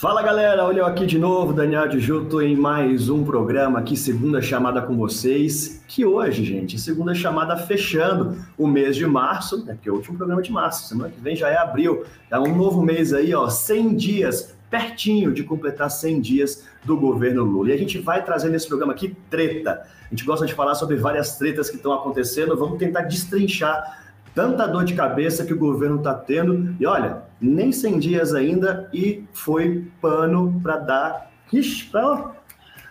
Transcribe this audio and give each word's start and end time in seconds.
Fala 0.00 0.22
galera, 0.22 0.64
olha 0.64 0.78
eu 0.78 0.86
aqui 0.86 1.04
de 1.04 1.18
novo, 1.18 1.52
Daniel 1.52 1.88
de 1.88 1.98
Juto, 1.98 2.40
em 2.40 2.54
mais 2.54 3.08
um 3.08 3.24
programa 3.24 3.80
aqui, 3.80 3.96
segunda 3.96 4.40
chamada 4.40 4.80
com 4.80 4.96
vocês. 4.96 5.82
Que 5.88 6.06
hoje, 6.06 6.44
gente, 6.44 6.78
segunda 6.78 7.12
chamada 7.16 7.56
fechando 7.56 8.38
o 8.56 8.68
mês 8.68 8.94
de 8.94 9.04
março, 9.04 9.64
né, 9.64 9.74
porque 9.74 9.88
é 9.88 9.92
o 9.92 9.96
último 9.96 10.16
programa 10.16 10.40
de 10.40 10.52
março, 10.52 10.86
semana 10.86 11.10
que 11.10 11.20
vem 11.20 11.34
já 11.34 11.48
é 11.48 11.56
abril, 11.56 12.04
é 12.30 12.38
um 12.38 12.54
novo 12.54 12.80
mês 12.80 13.12
aí, 13.12 13.34
ó, 13.34 13.48
100 13.48 13.96
dias, 13.96 14.54
pertinho 14.70 15.32
de 15.34 15.42
completar 15.42 15.90
100 15.90 16.20
dias 16.20 16.64
do 16.84 16.96
governo 16.96 17.42
Lula. 17.42 17.70
E 17.70 17.72
a 17.72 17.76
gente 17.76 17.98
vai 17.98 18.24
trazer 18.24 18.50
nesse 18.50 18.68
programa 18.68 18.92
aqui 18.92 19.16
treta. 19.28 19.82
A 20.06 20.10
gente 20.10 20.24
gosta 20.24 20.46
de 20.46 20.54
falar 20.54 20.76
sobre 20.76 20.94
várias 20.94 21.36
tretas 21.36 21.68
que 21.68 21.74
estão 21.74 21.92
acontecendo, 21.92 22.56
vamos 22.56 22.78
tentar 22.78 23.00
destrinchar 23.00 24.07
tanta 24.34 24.66
dor 24.66 24.84
de 24.84 24.94
cabeça 24.94 25.44
que 25.44 25.52
o 25.52 25.58
governo 25.58 25.96
está 25.96 26.14
tendo. 26.14 26.74
E 26.80 26.86
olha, 26.86 27.22
nem 27.40 27.72
100 27.72 27.98
dias 27.98 28.34
ainda 28.34 28.88
e 28.92 29.24
foi 29.32 29.86
pano 30.00 30.60
para 30.62 30.76
dar. 30.78 31.30
Ixi, 31.52 31.86
pra... 31.86 32.38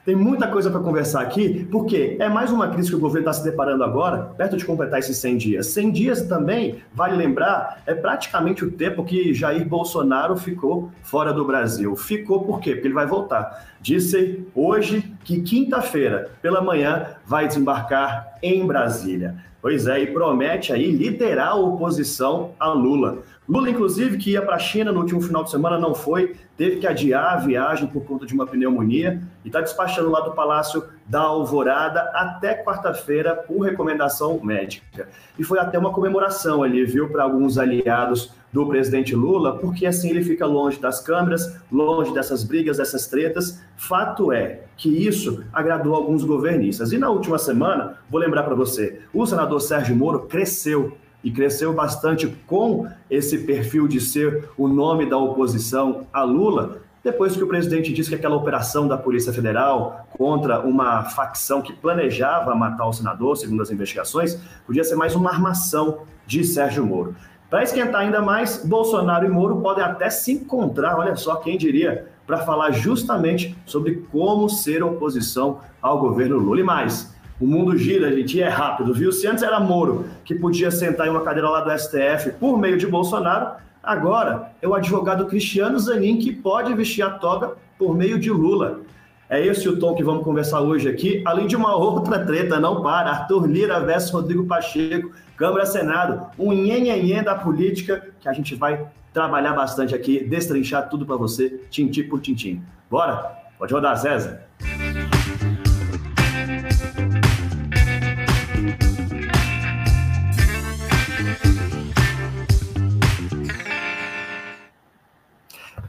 Tem 0.08 0.16
muita 0.16 0.48
coisa 0.48 0.72
para 0.72 0.80
conversar 0.80 1.20
aqui, 1.20 1.68
porque 1.70 2.16
é 2.18 2.30
mais 2.30 2.50
uma 2.50 2.70
crise 2.70 2.90
que 2.90 2.96
o 2.96 3.00
governo 3.00 3.30
está 3.30 3.34
se 3.34 3.44
deparando 3.44 3.84
agora, 3.84 4.32
perto 4.38 4.56
de 4.56 4.64
completar 4.64 5.00
esses 5.00 5.18
100 5.18 5.38
dias. 5.38 5.68
100 5.68 5.92
dias 5.92 6.22
também, 6.22 6.78
vale 6.94 7.18
lembrar, 7.18 7.82
é 7.86 7.94
praticamente 7.94 8.64
o 8.64 8.72
tempo 8.72 9.04
que 9.04 9.34
Jair 9.34 9.68
Bolsonaro 9.68 10.38
ficou 10.38 10.90
fora 11.04 11.34
do 11.34 11.44
Brasil. 11.44 11.94
Ficou 11.98 12.46
por 12.46 12.62
quê? 12.62 12.72
Porque 12.72 12.88
ele 12.88 12.94
vai 12.94 13.06
voltar. 13.06 13.68
Disse 13.82 14.48
hoje 14.56 15.14
que 15.26 15.42
quinta-feira, 15.42 16.32
pela 16.42 16.62
manhã, 16.62 17.08
vai 17.26 17.46
desembarcar 17.46 18.38
em 18.42 18.66
Brasília. 18.66 19.36
Pois 19.62 19.88
é, 19.88 20.00
e 20.00 20.08
promete 20.08 20.72
aí 20.72 20.92
liderar 20.92 21.50
a 21.50 21.56
oposição 21.56 22.52
a 22.60 22.70
Lula. 22.70 23.24
Lula, 23.50 23.70
inclusive, 23.70 24.18
que 24.18 24.32
ia 24.32 24.42
para 24.42 24.56
a 24.56 24.60
China 24.60 24.92
no 24.92 25.00
último 25.00 25.22
final 25.22 25.44
de 25.44 25.50
semana, 25.50 25.80
não 25.80 25.96
foi, 25.96 26.36
teve 26.58 26.78
que 26.78 26.86
adiar 26.86 27.34
a 27.34 27.38
viagem 27.38 27.88
por 27.88 28.04
conta 28.04 28.26
de 28.26 28.34
uma 28.34 28.46
pneumonia 28.46 29.22
e 29.44 29.48
está 29.48 29.62
despachando 29.62 30.10
lá 30.10 30.20
do 30.20 30.34
Palácio 30.34 30.84
da 31.06 31.22
Alvorada 31.22 32.02
até 32.14 32.62
quarta-feira 32.62 33.36
por 33.36 33.62
recomendação 33.62 34.40
médica. 34.44 35.08
E 35.40 35.44
foi 35.44 35.60
até 35.60 35.80
uma 35.80 35.92
comemoração 35.92 36.62
ali, 36.62 36.84
viu, 36.86 37.10
para 37.10 37.24
alguns 37.24 37.58
aliados 37.58 38.32
do 38.58 38.66
presidente 38.66 39.16
Lula, 39.16 39.56
porque 39.60 39.86
assim 39.86 40.10
ele 40.10 40.24
fica 40.24 40.44
longe 40.44 40.80
das 40.80 41.00
câmeras, 41.00 41.62
longe 41.72 42.12
dessas 42.12 42.44
brigas, 42.44 42.78
dessas 42.78 43.06
tretas. 43.06 43.62
Fato 43.76 44.32
é 44.32 44.64
que 44.76 44.90
isso 44.90 45.44
agradou 45.54 45.94
alguns 45.94 46.24
governistas. 46.24 46.92
E 46.92 46.98
na 46.98 47.08
última 47.08 47.38
semana, 47.38 48.00
vou 48.10 48.20
lembrar 48.20 48.42
para 48.42 48.56
você, 48.56 49.00
o 49.14 49.28
senador 49.28 49.62
Sérgio 49.62 49.96
Moro 49.96 50.22
cresceu 50.22 50.98
e 51.24 51.30
cresceu 51.30 51.72
bastante 51.72 52.28
com 52.48 52.88
esse 53.12 53.38
perfil 53.40 53.88
de 53.88 54.02
ser 54.02 54.50
o 54.58 54.68
nome 54.68 55.08
da 55.08 55.18
oposição 55.20 56.08
a 56.12 56.24
Lula, 56.24 56.82
depois 57.04 57.38
que 57.38 57.44
o 57.44 57.48
presidente 57.48 57.94
disse 57.94 58.10
que 58.10 58.16
aquela 58.16 58.36
operação 58.36 58.88
da 58.88 58.98
Polícia 58.98 59.32
Federal 59.32 60.08
contra 60.18 60.62
uma 60.62 61.04
facção 61.04 61.62
que 61.62 61.74
planejava 61.74 62.56
matar 62.56 62.88
o 62.88 62.94
senador, 62.94 63.38
segundo 63.38 63.62
as 63.62 63.70
investigações, 63.70 64.42
podia 64.66 64.84
ser 64.84 64.96
mais 64.96 65.16
uma 65.16 65.30
armação 65.30 66.00
de 66.26 66.44
Sérgio 66.44 66.86
Moro. 66.86 67.16
Para 67.50 67.64
esquentar 67.64 68.02
ainda 68.02 68.22
mais, 68.22 68.66
Bolsonaro 68.66 69.26
e 69.26 69.30
Moro 69.30 69.62
podem 69.62 69.84
até 69.84 70.10
se 70.10 70.34
encontrar, 70.34 70.98
olha 70.98 71.16
só 71.16 71.38
quem 71.38 71.58
diria, 71.58 72.08
para 72.26 72.40
falar 72.40 72.72
justamente 72.72 73.58
sobre 73.66 74.06
como 74.12 74.50
ser 74.50 74.84
oposição 74.84 75.62
ao 75.82 75.98
governo 75.98 76.38
Lula. 76.38 76.60
E 76.60 76.64
mais, 76.64 77.16
o 77.40 77.48
mundo 77.48 77.78
gira, 77.78 78.12
gente, 78.14 78.38
e 78.38 78.42
é 78.42 78.50
rápido, 78.50 78.94
viu? 78.94 79.14
Se 79.14 79.28
antes 79.28 79.44
era 79.44 79.62
Moro 79.62 80.08
que 80.26 80.36
podia 80.36 80.70
sentar 80.70 81.08
em 81.08 81.10
uma 81.10 81.22
cadeira 81.22 81.50
lá 81.50 81.62
do 81.62 81.72
STF 81.80 82.34
por 82.38 82.60
meio 82.60 82.78
de 82.78 82.86
Bolsonaro, 82.86 83.52
agora 83.82 84.52
é 84.62 84.68
o 84.68 84.76
advogado 84.76 85.26
Cristiano 85.26 85.80
Zanin 85.80 86.18
que 86.18 86.34
pode 86.34 86.74
vestir 86.74 87.02
a 87.02 87.12
toga 87.12 87.54
por 87.80 87.96
meio 87.96 88.20
de 88.20 88.30
Lula. 88.30 88.82
É 89.30 89.46
esse 89.46 89.68
o 89.68 89.78
tom 89.78 89.94
que 89.94 90.04
vamos 90.04 90.24
conversar 90.24 90.62
hoje 90.62 90.88
aqui, 90.88 91.22
além 91.26 91.48
de 91.48 91.56
uma 91.56 91.76
outra 91.76 92.26
treta, 92.26 92.62
não 92.62 92.82
para, 92.82 93.10
Arthur 93.10 93.46
Lira 93.46 93.78
versus 93.82 94.10
Rodrigo 94.12 94.46
Pacheco, 94.46 95.12
Câmara-Senado, 95.36 96.28
um 96.40 96.54
nhenhenhen 96.54 97.22
da 97.22 97.36
política 97.36 98.08
que 98.22 98.30
a 98.30 98.34
gente 98.34 98.56
vai 98.56 98.88
trabalhar 99.14 99.52
bastante 99.52 99.94
aqui, 99.94 100.24
destrinchar 100.24 100.90
tudo 100.90 101.06
para 101.06 101.18
você, 101.18 101.62
tintim 101.70 102.04
por 102.04 102.22
tintim. 102.22 102.62
Bora? 102.90 103.38
Pode 103.60 103.74
rodar, 103.74 103.98
César. 103.98 104.48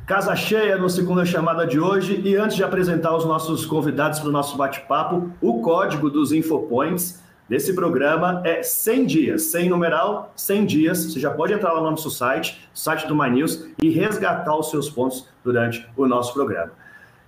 Casa 0.08 0.34
cheia 0.34 0.78
no 0.78 0.88
segunda 0.88 1.22
chamada 1.22 1.66
de 1.66 1.78
hoje. 1.78 2.18
E 2.24 2.34
antes 2.34 2.56
de 2.56 2.64
apresentar 2.64 3.14
os 3.14 3.26
nossos 3.26 3.66
convidados 3.66 4.18
para 4.18 4.30
o 4.30 4.32
nosso 4.32 4.56
bate-papo, 4.56 5.30
o 5.38 5.60
código 5.60 6.08
dos 6.08 6.32
Infopoints 6.32 7.22
desse 7.46 7.74
programa 7.74 8.40
é 8.42 8.62
100 8.62 9.04
dias, 9.04 9.42
100 9.42 9.68
numeral, 9.68 10.32
100 10.34 10.64
dias. 10.64 11.04
Você 11.04 11.20
já 11.20 11.30
pode 11.30 11.52
entrar 11.52 11.74
lá 11.74 11.82
no 11.82 11.90
nosso 11.90 12.10
site, 12.10 12.66
site 12.72 13.06
do 13.06 13.14
My 13.14 13.28
News, 13.28 13.68
e 13.82 13.90
resgatar 13.90 14.56
os 14.56 14.70
seus 14.70 14.88
pontos 14.88 15.28
durante 15.44 15.86
o 15.94 16.08
nosso 16.08 16.32
programa. 16.32 16.72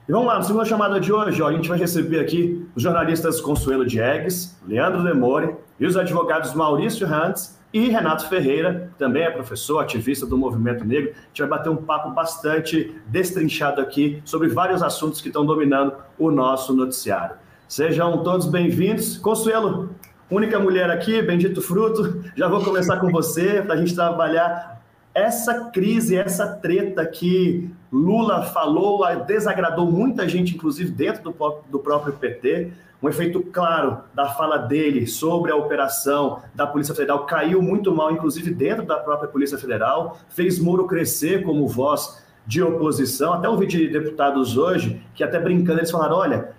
E 0.08 0.12
vamos 0.12 0.28
lá, 0.28 0.36
na 0.36 0.42
segunda 0.42 0.64
chamada 0.64 0.98
de 0.98 1.12
hoje, 1.12 1.42
ó, 1.42 1.48
a 1.48 1.52
gente 1.52 1.68
vai 1.68 1.78
receber 1.78 2.20
aqui 2.20 2.66
os 2.74 2.82
jornalistas 2.82 3.42
Consuelo 3.42 3.84
Diegues, 3.84 4.58
Leandro 4.66 5.04
Demore 5.04 5.54
e 5.78 5.84
os 5.84 5.98
advogados 5.98 6.54
Maurício 6.54 7.06
Hans 7.06 7.59
e 7.72 7.88
Renato 7.88 8.28
Ferreira, 8.28 8.90
também 8.98 9.22
é 9.22 9.30
professor, 9.30 9.78
ativista 9.78 10.26
do 10.26 10.36
movimento 10.36 10.84
negro. 10.84 11.12
A 11.14 11.26
gente 11.28 11.40
vai 11.40 11.48
bater 11.48 11.68
um 11.68 11.76
papo 11.76 12.10
bastante 12.10 12.96
destrinchado 13.06 13.80
aqui 13.80 14.20
sobre 14.24 14.48
vários 14.48 14.82
assuntos 14.82 15.20
que 15.20 15.28
estão 15.28 15.46
dominando 15.46 15.94
o 16.18 16.32
nosso 16.32 16.74
noticiário. 16.74 17.36
Sejam 17.68 18.24
todos 18.24 18.46
bem-vindos. 18.46 19.16
Consuelo, 19.18 19.94
única 20.28 20.58
mulher 20.58 20.90
aqui, 20.90 21.22
bendito 21.22 21.62
fruto. 21.62 22.24
Já 22.34 22.48
vou 22.48 22.64
começar 22.64 22.96
com 22.96 23.08
você 23.08 23.62
para 23.62 23.74
a 23.74 23.76
gente 23.76 23.94
trabalhar 23.94 24.82
essa 25.14 25.66
crise, 25.66 26.16
essa 26.16 26.48
treta 26.48 27.06
que 27.06 27.70
Lula 27.92 28.42
falou, 28.42 29.04
desagradou 29.26 29.88
muita 29.88 30.28
gente, 30.28 30.56
inclusive 30.56 30.90
dentro 30.90 31.22
do, 31.22 31.54
do 31.70 31.78
próprio 31.78 32.14
PT 32.14 32.72
um 33.02 33.08
efeito 33.08 33.42
claro 33.42 33.98
da 34.14 34.28
fala 34.28 34.58
dele 34.58 35.06
sobre 35.06 35.50
a 35.50 35.56
operação 35.56 36.42
da 36.54 36.66
Polícia 36.66 36.94
Federal 36.94 37.24
caiu 37.24 37.62
muito 37.62 37.94
mal, 37.94 38.12
inclusive 38.12 38.50
dentro 38.52 38.84
da 38.84 38.98
própria 38.98 39.28
Polícia 39.28 39.56
Federal, 39.56 40.18
fez 40.28 40.58
Moro 40.58 40.86
crescer 40.86 41.42
como 41.42 41.66
voz 41.66 42.22
de 42.46 42.62
oposição. 42.62 43.32
Até 43.32 43.48
ouvi 43.48 43.66
de 43.66 43.88
deputados 43.88 44.56
hoje 44.56 45.02
que, 45.14 45.24
até 45.24 45.38
brincando, 45.40 45.80
eles 45.80 45.90
falaram: 45.90 46.16
olha, 46.16 46.52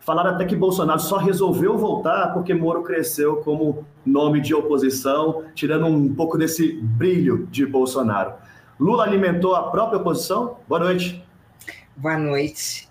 falaram 0.00 0.30
até 0.30 0.44
que 0.44 0.54
Bolsonaro 0.54 1.00
só 1.00 1.16
resolveu 1.16 1.76
voltar 1.76 2.32
porque 2.32 2.54
Moro 2.54 2.82
cresceu 2.82 3.36
como 3.36 3.84
nome 4.06 4.40
de 4.40 4.54
oposição, 4.54 5.42
tirando 5.54 5.86
um 5.86 6.14
pouco 6.14 6.38
desse 6.38 6.80
brilho 6.80 7.48
de 7.50 7.66
Bolsonaro. 7.66 8.34
Lula 8.78 9.02
alimentou 9.02 9.56
a 9.56 9.70
própria 9.70 9.98
oposição? 9.98 10.58
Boa 10.68 10.80
noite. 10.80 11.24
Boa 11.96 12.16
noite. 12.16 12.87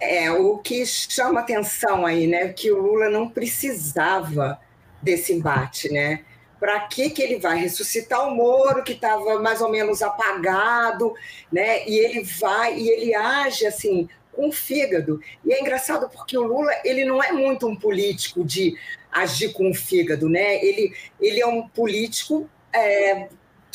É, 0.00 0.30
o 0.30 0.58
que 0.58 0.84
chama 0.84 1.40
atenção 1.40 2.04
aí, 2.04 2.26
né, 2.26 2.48
que 2.48 2.70
o 2.70 2.80
Lula 2.80 3.08
não 3.08 3.28
precisava 3.28 4.58
desse 5.00 5.32
embate, 5.32 5.92
né? 5.92 6.24
Para 6.58 6.80
que, 6.80 7.10
que 7.10 7.22
ele 7.22 7.38
vai 7.38 7.58
ressuscitar 7.58 8.26
o 8.26 8.34
Moro, 8.34 8.82
que 8.82 8.92
estava 8.92 9.38
mais 9.40 9.60
ou 9.60 9.70
menos 9.70 10.02
apagado, 10.02 11.12
né? 11.52 11.86
E 11.86 11.98
ele 11.98 12.22
vai 12.22 12.76
e 12.78 12.88
ele 12.88 13.14
age 13.14 13.66
assim 13.66 14.08
com 14.32 14.48
o 14.48 14.52
fígado. 14.52 15.20
E 15.44 15.52
é 15.52 15.60
engraçado 15.60 16.08
porque 16.08 16.36
o 16.36 16.42
Lula 16.42 16.72
ele 16.84 17.04
não 17.04 17.22
é 17.22 17.32
muito 17.32 17.66
um 17.66 17.76
político 17.76 18.44
de 18.44 18.76
agir 19.12 19.52
com 19.52 19.70
o 19.70 19.74
fígado, 19.74 20.28
né? 20.28 20.64
Ele, 20.64 20.92
ele 21.20 21.40
é 21.40 21.46
um 21.46 21.68
político 21.68 22.48
é, 22.72 23.28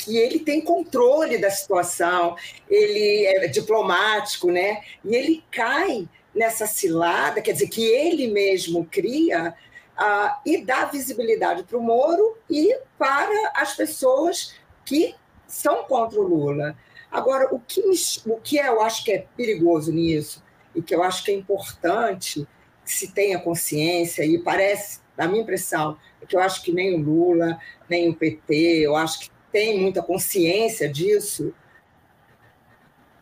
que 0.03 0.17
ele 0.17 0.39
tem 0.39 0.61
controle 0.61 1.37
da 1.37 1.49
situação, 1.49 2.35
ele 2.69 3.25
é 3.25 3.47
diplomático, 3.47 4.51
né? 4.51 4.81
E 5.03 5.15
ele 5.15 5.43
cai 5.51 6.07
nessa 6.33 6.65
cilada, 6.65 7.41
quer 7.41 7.53
dizer, 7.53 7.67
que 7.67 7.83
ele 7.83 8.27
mesmo 8.27 8.85
cria 8.85 9.53
uh, 9.97 10.39
e 10.45 10.63
dá 10.63 10.85
visibilidade 10.85 11.63
para 11.63 11.77
o 11.77 11.81
Moro 11.81 12.37
e 12.49 12.79
para 12.97 13.51
as 13.55 13.75
pessoas 13.75 14.53
que 14.85 15.15
são 15.47 15.83
contra 15.83 16.19
o 16.19 16.23
Lula. 16.23 16.77
Agora, 17.11 17.53
o 17.53 17.59
que, 17.59 17.81
o 18.25 18.37
que 18.37 18.57
eu 18.57 18.81
acho 18.81 19.03
que 19.03 19.11
é 19.11 19.25
perigoso 19.35 19.91
nisso 19.91 20.43
e 20.75 20.81
que 20.81 20.93
eu 20.93 21.01
acho 21.03 21.23
que 21.23 21.31
é 21.31 21.33
importante 21.33 22.47
que 22.85 22.91
se 22.91 23.11
tenha 23.11 23.39
consciência, 23.39 24.23
e 24.23 24.39
parece, 24.39 24.99
a 25.17 25.27
minha 25.27 25.41
impressão, 25.41 25.97
é 26.21 26.25
que 26.25 26.35
eu 26.35 26.39
acho 26.39 26.63
que 26.63 26.71
nem 26.71 26.95
o 26.95 27.03
Lula, 27.03 27.59
nem 27.87 28.09
o 28.09 28.15
PT, 28.15 28.55
eu 28.79 28.95
acho 28.95 29.19
que 29.21 29.38
tem 29.51 29.79
muita 29.79 30.01
consciência 30.01 30.87
disso. 30.89 31.53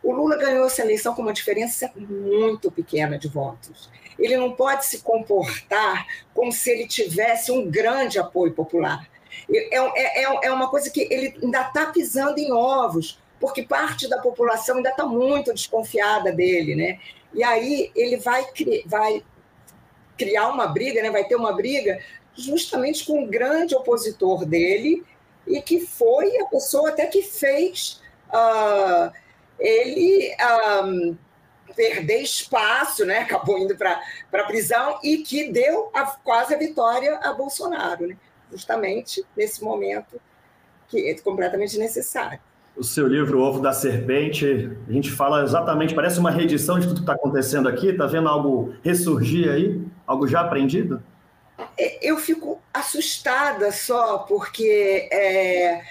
O 0.02 0.12
Lula 0.12 0.36
ganhou 0.36 0.66
essa 0.66 0.82
eleição 0.82 1.14
com 1.14 1.22
uma 1.22 1.32
diferença 1.32 1.90
muito 1.96 2.70
pequena 2.70 3.18
de 3.18 3.28
votos. 3.28 3.90
Ele 4.18 4.36
não 4.36 4.52
pode 4.52 4.86
se 4.86 5.00
comportar 5.00 6.06
como 6.34 6.50
se 6.50 6.70
ele 6.70 6.86
tivesse 6.86 7.52
um 7.52 7.70
grande 7.70 8.18
apoio 8.18 8.52
popular. 8.52 9.08
É, 9.50 9.76
é, 9.76 10.22
é, 10.22 10.46
é 10.46 10.52
uma 10.52 10.68
coisa 10.68 10.90
que 10.90 11.06
ele 11.10 11.36
ainda 11.42 11.62
está 11.62 11.86
pisando 11.86 12.38
em 12.38 12.52
ovos, 12.52 13.20
porque 13.38 13.62
parte 13.62 14.08
da 14.08 14.18
população 14.18 14.76
ainda 14.76 14.90
está 14.90 15.06
muito 15.06 15.52
desconfiada 15.52 16.32
dele, 16.32 16.74
né? 16.74 16.98
E 17.32 17.42
aí 17.44 17.92
ele 17.94 18.16
vai, 18.16 18.44
vai 18.86 19.22
criar 20.16 20.48
uma 20.48 20.66
briga, 20.66 21.02
né? 21.02 21.10
vai 21.10 21.24
ter 21.24 21.36
uma 21.36 21.52
briga 21.52 22.00
justamente 22.34 23.06
com 23.06 23.22
um 23.22 23.26
grande 23.26 23.74
opositor 23.74 24.44
dele 24.44 25.04
e 25.48 25.60
que 25.62 25.80
foi 25.80 26.38
a 26.38 26.46
pessoa 26.46 26.90
até 26.90 27.06
que 27.06 27.22
fez 27.22 28.00
uh, 28.28 29.12
ele 29.58 30.34
um, 30.84 31.16
perder 31.74 32.22
espaço, 32.22 33.04
né? 33.04 33.20
acabou 33.28 33.58
indo 33.58 33.76
para 33.76 34.00
a 34.32 34.44
prisão 34.44 34.98
e 35.02 35.18
que 35.18 35.50
deu 35.50 35.90
a, 35.94 36.04
quase 36.06 36.54
a 36.54 36.58
vitória 36.58 37.18
a 37.22 37.32
Bolsonaro, 37.32 38.06
né? 38.06 38.16
justamente 38.50 39.24
nesse 39.36 39.62
momento 39.62 40.20
que 40.88 41.10
é 41.10 41.18
completamente 41.18 41.78
necessário. 41.78 42.40
O 42.76 42.84
seu 42.84 43.06
livro, 43.06 43.40
Ovo 43.40 43.60
da 43.60 43.72
Serpente, 43.72 44.70
a 44.88 44.92
gente 44.92 45.10
fala 45.10 45.42
exatamente, 45.42 45.94
parece 45.94 46.18
uma 46.18 46.30
reedição 46.30 46.78
de 46.78 46.86
tudo 46.86 46.98
que 46.98 47.00
está 47.02 47.14
acontecendo 47.14 47.68
aqui. 47.68 47.88
Está 47.88 48.06
vendo 48.06 48.28
algo 48.28 48.72
ressurgir 48.82 49.50
aí? 49.50 49.82
Algo 50.06 50.28
já 50.28 50.40
aprendido? 50.40 51.02
É, 51.78 51.98
eu 52.02 52.18
fico 52.18 52.60
assustada 52.74 53.70
só 53.70 54.18
porque 54.18 55.08
é, 55.12 55.82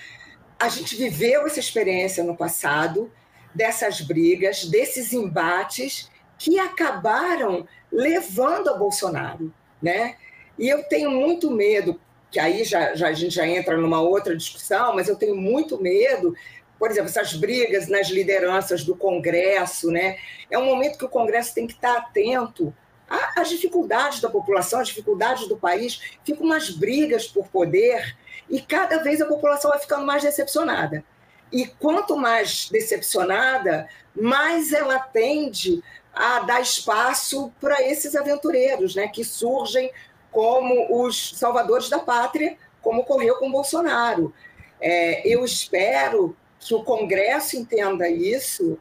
a 0.60 0.70
gente 0.70 0.96
viveu 0.96 1.46
essa 1.46 1.60
experiência 1.60 2.24
no 2.24 2.36
passado, 2.36 3.12
dessas 3.54 4.02
brigas, 4.02 4.66
desses 4.66 5.14
embates 5.14 6.12
que 6.38 6.60
acabaram 6.60 7.68
levando 7.92 8.70
a 8.70 8.78
Bolsonaro, 8.78 9.52
né? 9.82 10.16
E 10.60 10.68
eu 10.68 10.84
tenho 10.84 11.10
muito 11.10 11.50
medo, 11.50 12.00
que 12.30 12.40
aí 12.40 12.64
já, 12.64 12.94
já, 12.94 13.08
a 13.08 13.14
gente 13.14 13.34
já 13.34 13.48
entra 13.48 13.78
numa 13.78 14.02
outra 14.02 14.36
discussão, 14.36 14.94
mas 14.96 15.08
eu 15.08 15.16
tenho 15.16 15.36
muito 15.36 15.82
medo 15.82 16.36
por 16.78 16.92
exemplo, 16.92 17.10
essas 17.10 17.34
brigas 17.34 17.88
nas 17.88 18.08
lideranças 18.08 18.84
do 18.84 18.96
Congresso, 18.96 19.92
né? 19.92 20.18
É 20.50 20.58
um 20.58 20.66
momento 20.66 20.98
que 20.98 21.06
o 21.06 21.10
Congresso 21.10 21.54
tem 21.54 21.66
que 21.66 21.74
estar 21.74 21.98
atento 21.98 22.74
às 23.10 23.50
dificuldades 23.50 24.20
da 24.20 24.30
população, 24.30 24.80
às 24.80 24.88
dificuldades 24.88 25.48
do 25.48 25.58
país. 25.58 26.18
Ficam 26.24 26.46
umas 26.46 26.70
brigas 26.70 27.28
por 27.28 27.48
poder 27.48 28.18
e 28.50 28.62
cada 28.62 28.98
vez 29.00 29.22
a 29.22 29.26
população 29.26 29.72
vai 29.72 29.80
ficando 29.80 30.06
mais 30.06 30.24
decepcionada. 30.24 31.04
E 31.52 31.66
quanto 31.66 32.18
mais 32.18 32.70
decepcionada, 32.70 33.88
mais 34.16 34.74
ela 34.74 35.00
tende 35.00 35.82
a 36.14 36.40
dar 36.40 36.62
espaço 36.62 37.52
para 37.62 37.82
esses 37.82 38.16
aventureiros, 38.16 38.96
né, 38.96 39.08
que 39.08 39.24
surgem 39.24 39.92
como 40.32 41.04
os 41.04 41.38
salvadores 41.38 41.90
da 41.90 42.00
pátria, 42.00 42.58
como 42.82 43.02
ocorreu 43.02 43.36
com 43.36 43.52
Bolsonaro. 43.52 44.34
É, 44.82 45.28
eu 45.28 45.46
espero 45.46 46.36
que 46.60 46.74
o 46.74 46.84
Congresso 46.84 47.56
entenda 47.56 48.10
isso, 48.10 48.78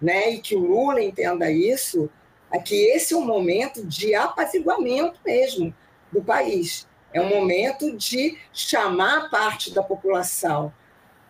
né, 0.00 0.30
e 0.30 0.40
que 0.40 0.56
o 0.56 0.60
Lula 0.60 1.00
entenda 1.00 1.50
isso, 1.50 2.10
é 2.52 2.58
que 2.58 2.74
esse 2.90 3.14
é 3.14 3.16
um 3.16 3.24
momento 3.24 3.86
de 3.86 4.14
apaziguamento 4.14 5.20
mesmo 5.24 5.74
do 6.12 6.22
país. 6.22 6.88
É 7.12 7.20
um 7.20 7.28
momento 7.28 7.96
de 7.96 8.38
chamar 8.52 9.30
parte 9.30 9.72
da 9.72 9.82
população 9.82 10.72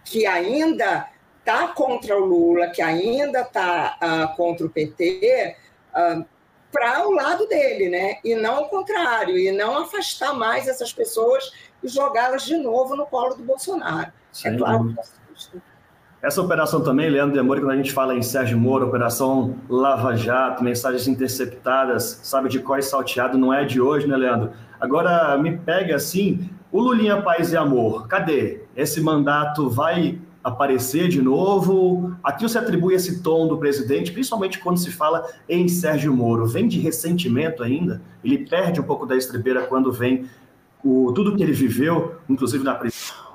que 0.05 0.26
ainda 0.26 1.08
está 1.38 1.69
contra 1.69 2.17
o 2.17 2.25
Lula, 2.25 2.69
que 2.69 2.82
ainda 2.82 3.43
está 3.43 3.96
uh, 4.00 4.05
ah, 4.05 4.34
contra 4.37 4.67
o 4.67 4.70
PT, 4.70 5.56
uh, 5.56 5.94
ah, 5.94 6.25
para 6.70 7.06
o 7.06 7.12
lado 7.12 7.46
dele, 7.49 7.88
né? 7.88 8.19
E 8.25 8.34
não 8.34 8.56
ao 8.56 8.69
contrário, 8.69 9.37
e 9.37 9.50
não 9.50 9.78
afastar 9.78 10.34
mais 10.34 10.69
essas 10.69 10.93
pessoas 10.93 11.52
e 11.82 11.88
jogá-las 11.88 12.43
de 12.43 12.56
novo 12.56 12.94
no 12.94 13.06
colo 13.06 13.34
do 13.34 13.43
Bolsonaro. 13.43 14.12
Sim. 14.32 14.49
É 14.49 14.56
claro 14.56 14.94
que 14.94 15.61
essa 16.22 16.43
operação 16.43 16.82
também, 16.82 17.08
Leandro 17.08 17.34
Demore, 17.34 17.61
quando 17.61 17.72
a 17.72 17.76
gente 17.76 17.93
fala 17.93 18.14
em 18.14 18.20
Sérgio 18.20 18.58
Moro, 18.58 18.87
Operação 18.87 19.56
Lava 19.70 20.14
Jato, 20.14 20.62
mensagens 20.62 21.08
interceptadas, 21.08 22.20
sabe 22.22 22.50
de 22.50 22.58
qual 22.58 22.81
salteado, 22.82 23.38
não 23.38 23.55
é 23.55 23.64
de 23.64 23.81
hoje, 23.81 24.06
né, 24.06 24.17
Leandro? 24.17 24.50
Agora, 24.78 25.38
me 25.38 25.56
pega 25.56 25.96
assim, 25.96 26.50
o 26.70 26.78
Lulinha 26.78 27.22
Paz 27.22 27.52
e 27.52 27.56
Amor, 27.56 28.06
cadê? 28.06 28.64
Esse 28.76 29.00
mandato 29.00 29.70
vai 29.70 30.19
aparecer 30.44 31.08
de 31.08 31.22
novo? 31.22 32.14
Aqui 32.22 32.43
você 32.43 32.58
atribui 32.58 32.94
esse 32.94 33.22
tom 33.22 33.49
do 33.49 33.56
presidente, 33.56 34.12
principalmente 34.12 34.58
quando 34.58 34.78
se 34.78 34.90
fala 34.90 35.26
em 35.49 35.69
Sérgio 35.69 36.14
Moro. 36.14 36.44
Vem 36.44 36.69
de 36.69 36.78
ressentimento 36.78 37.62
ainda? 37.62 38.02
Ele 38.22 38.46
perde 38.46 38.78
um 38.78 38.84
pouco 38.84 39.06
da 39.06 39.17
estribeira 39.17 39.62
quando 39.62 39.90
vem 39.90 40.26
o, 40.84 41.12
tudo 41.14 41.34
que 41.34 41.43
ele 41.43 41.52
viveu, 41.52 42.17
inclusive 42.28 42.62
na 42.62 42.75
prisão 42.75 43.30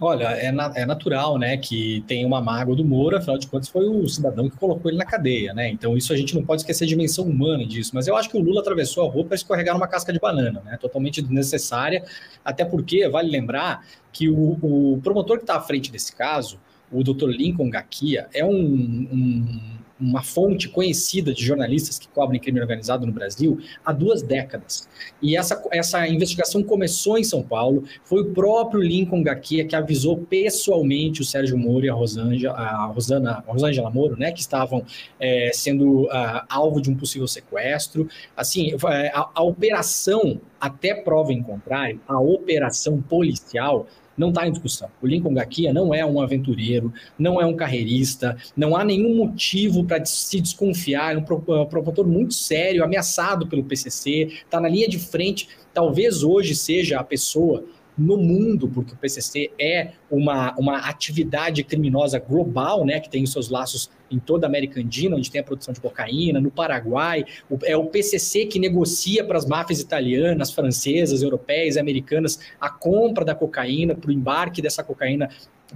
Olha, 0.00 0.26
é, 0.26 0.52
na, 0.52 0.72
é, 0.76 0.86
natural, 0.86 1.38
né, 1.38 1.56
que 1.56 2.04
tem 2.06 2.24
uma 2.24 2.40
mágoa 2.40 2.76
do 2.76 2.84
Moro, 2.84 3.16
afinal 3.16 3.36
de 3.36 3.48
contas 3.48 3.68
foi 3.68 3.88
o 3.88 4.08
cidadão 4.08 4.48
que 4.48 4.56
colocou 4.56 4.88
ele 4.90 4.98
na 4.98 5.04
cadeia, 5.04 5.52
né? 5.52 5.68
Então 5.68 5.96
isso 5.96 6.12
a 6.12 6.16
gente 6.16 6.36
não 6.36 6.44
pode 6.44 6.62
esquecer 6.62 6.84
a 6.84 6.86
dimensão 6.86 7.24
humana 7.24 7.66
disso. 7.66 7.90
Mas 7.94 8.06
eu 8.06 8.16
acho 8.16 8.30
que 8.30 8.36
o 8.36 8.40
Lula 8.40 8.60
atravessou 8.60 9.08
a 9.08 9.10
rua 9.10 9.24
para 9.24 9.34
escorregar 9.34 9.74
numa 9.74 9.88
casca 9.88 10.12
de 10.12 10.20
banana, 10.20 10.62
né? 10.64 10.76
Totalmente 10.76 11.20
desnecessária, 11.20 12.04
até 12.44 12.64
porque 12.64 13.08
vale 13.08 13.28
lembrar 13.28 13.84
que 14.12 14.28
o, 14.28 14.56
o 14.62 15.00
promotor 15.02 15.38
que 15.38 15.42
está 15.42 15.56
à 15.56 15.60
frente 15.60 15.90
desse 15.90 16.14
caso, 16.14 16.60
o 16.92 17.02
Dr. 17.02 17.30
Lincoln 17.30 17.68
Gakia, 17.68 18.28
é 18.32 18.44
um, 18.44 18.50
um 18.52 19.77
uma 20.00 20.22
fonte 20.22 20.68
conhecida 20.68 21.32
de 21.32 21.44
jornalistas 21.44 21.98
que 21.98 22.08
cobrem 22.08 22.40
crime 22.40 22.60
organizado 22.60 23.06
no 23.06 23.12
Brasil 23.12 23.58
há 23.84 23.92
duas 23.92 24.22
décadas. 24.22 24.88
E 25.20 25.36
essa, 25.36 25.62
essa 25.70 26.06
investigação 26.08 26.62
começou 26.62 27.18
em 27.18 27.24
São 27.24 27.42
Paulo, 27.42 27.84
foi 28.04 28.22
o 28.22 28.32
próprio 28.32 28.80
Lincoln 28.80 29.22
Gaquia 29.22 29.64
que 29.64 29.74
avisou 29.74 30.18
pessoalmente 30.18 31.20
o 31.20 31.24
Sérgio 31.24 31.58
Moro 31.58 31.84
e 31.84 31.88
a 31.88 31.94
a 31.94 32.86
Rosana, 32.86 33.44
a 33.46 33.52
Rosângela 33.52 33.90
Moro, 33.90 34.16
né, 34.16 34.32
que 34.32 34.40
estavam 34.40 34.84
é, 35.18 35.50
sendo 35.52 36.04
uh, 36.04 36.42
alvo 36.48 36.80
de 36.80 36.90
um 36.90 36.96
possível 36.96 37.26
sequestro. 37.26 38.08
Assim, 38.36 38.72
a, 39.12 39.30
a 39.34 39.42
operação, 39.42 40.40
até 40.60 40.94
prova 40.94 41.32
em 41.32 41.42
contrário, 41.42 42.00
a 42.06 42.20
operação 42.20 43.00
policial 43.00 43.86
não 44.18 44.30
está 44.30 44.46
em 44.46 44.52
discussão. 44.52 44.88
O 45.00 45.06
Lincoln 45.06 45.32
Gaquia 45.32 45.72
não 45.72 45.94
é 45.94 46.04
um 46.04 46.20
aventureiro, 46.20 46.92
não 47.18 47.40
é 47.40 47.46
um 47.46 47.54
carreirista, 47.56 48.36
não 48.56 48.76
há 48.76 48.84
nenhum 48.84 49.16
motivo 49.16 49.84
para 49.84 50.04
se 50.04 50.40
desconfiar, 50.40 51.14
é 51.14 51.18
um 51.18 51.22
promotor 51.22 52.06
muito 52.06 52.34
sério, 52.34 52.84
ameaçado 52.84 53.46
pelo 53.46 53.64
PCC, 53.64 54.28
está 54.44 54.60
na 54.60 54.68
linha 54.68 54.88
de 54.88 54.98
frente, 54.98 55.48
talvez 55.72 56.22
hoje 56.22 56.54
seja 56.54 56.98
a 56.98 57.04
pessoa 57.04 57.64
no 57.98 58.16
mundo, 58.16 58.68
porque 58.68 58.94
o 58.94 58.96
PCC 58.96 59.50
é 59.58 59.92
uma, 60.10 60.54
uma 60.56 60.78
atividade 60.88 61.64
criminosa 61.64 62.18
global, 62.18 62.84
né, 62.84 63.00
que 63.00 63.10
tem 63.10 63.24
os 63.24 63.32
seus 63.32 63.48
laços 63.48 63.90
em 64.10 64.18
toda 64.18 64.46
a 64.46 64.48
América 64.48 64.80
Andina, 64.80 65.16
onde 65.16 65.30
tem 65.30 65.40
a 65.40 65.44
produção 65.44 65.74
de 65.74 65.80
cocaína, 65.80 66.40
no 66.40 66.50
Paraguai. 66.50 67.24
É 67.64 67.76
o 67.76 67.86
PCC 67.86 68.46
que 68.46 68.58
negocia 68.58 69.24
para 69.24 69.36
as 69.36 69.44
máfias 69.44 69.80
italianas, 69.80 70.52
francesas, 70.52 71.22
europeias, 71.22 71.76
americanas 71.76 72.38
a 72.60 72.70
compra 72.70 73.24
da 73.24 73.34
cocaína, 73.34 73.94
para 73.94 74.08
o 74.08 74.12
embarque 74.12 74.62
dessa 74.62 74.82
cocaína 74.82 75.28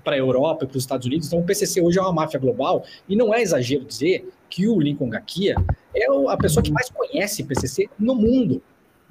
para 0.03 0.15
a 0.15 0.19
Europa 0.19 0.65
e 0.65 0.69
para 0.69 0.77
os 0.77 0.83
Estados 0.83 1.07
Unidos. 1.07 1.27
Então, 1.27 1.41
o 1.41 1.45
PCC 1.45 1.81
hoje 1.83 1.99
é 1.99 2.03
uma 2.03 2.13
máfia 2.13 2.41
global 2.41 2.85
e 3.09 3.17
não 3.17 3.35
é 3.35 3.43
exagero 3.43 3.85
dizer 3.85 4.27
que 4.49 4.69
o 4.69 4.81
Lincoln 4.81 5.09
Gakia 5.09 5.55
é 5.95 6.07
a 6.29 6.37
pessoa 6.37 6.63
que 6.63 6.71
mais 6.71 6.89
conhece 6.91 7.45
PCC 7.45 7.89
no 7.99 8.15
mundo. 8.15 8.63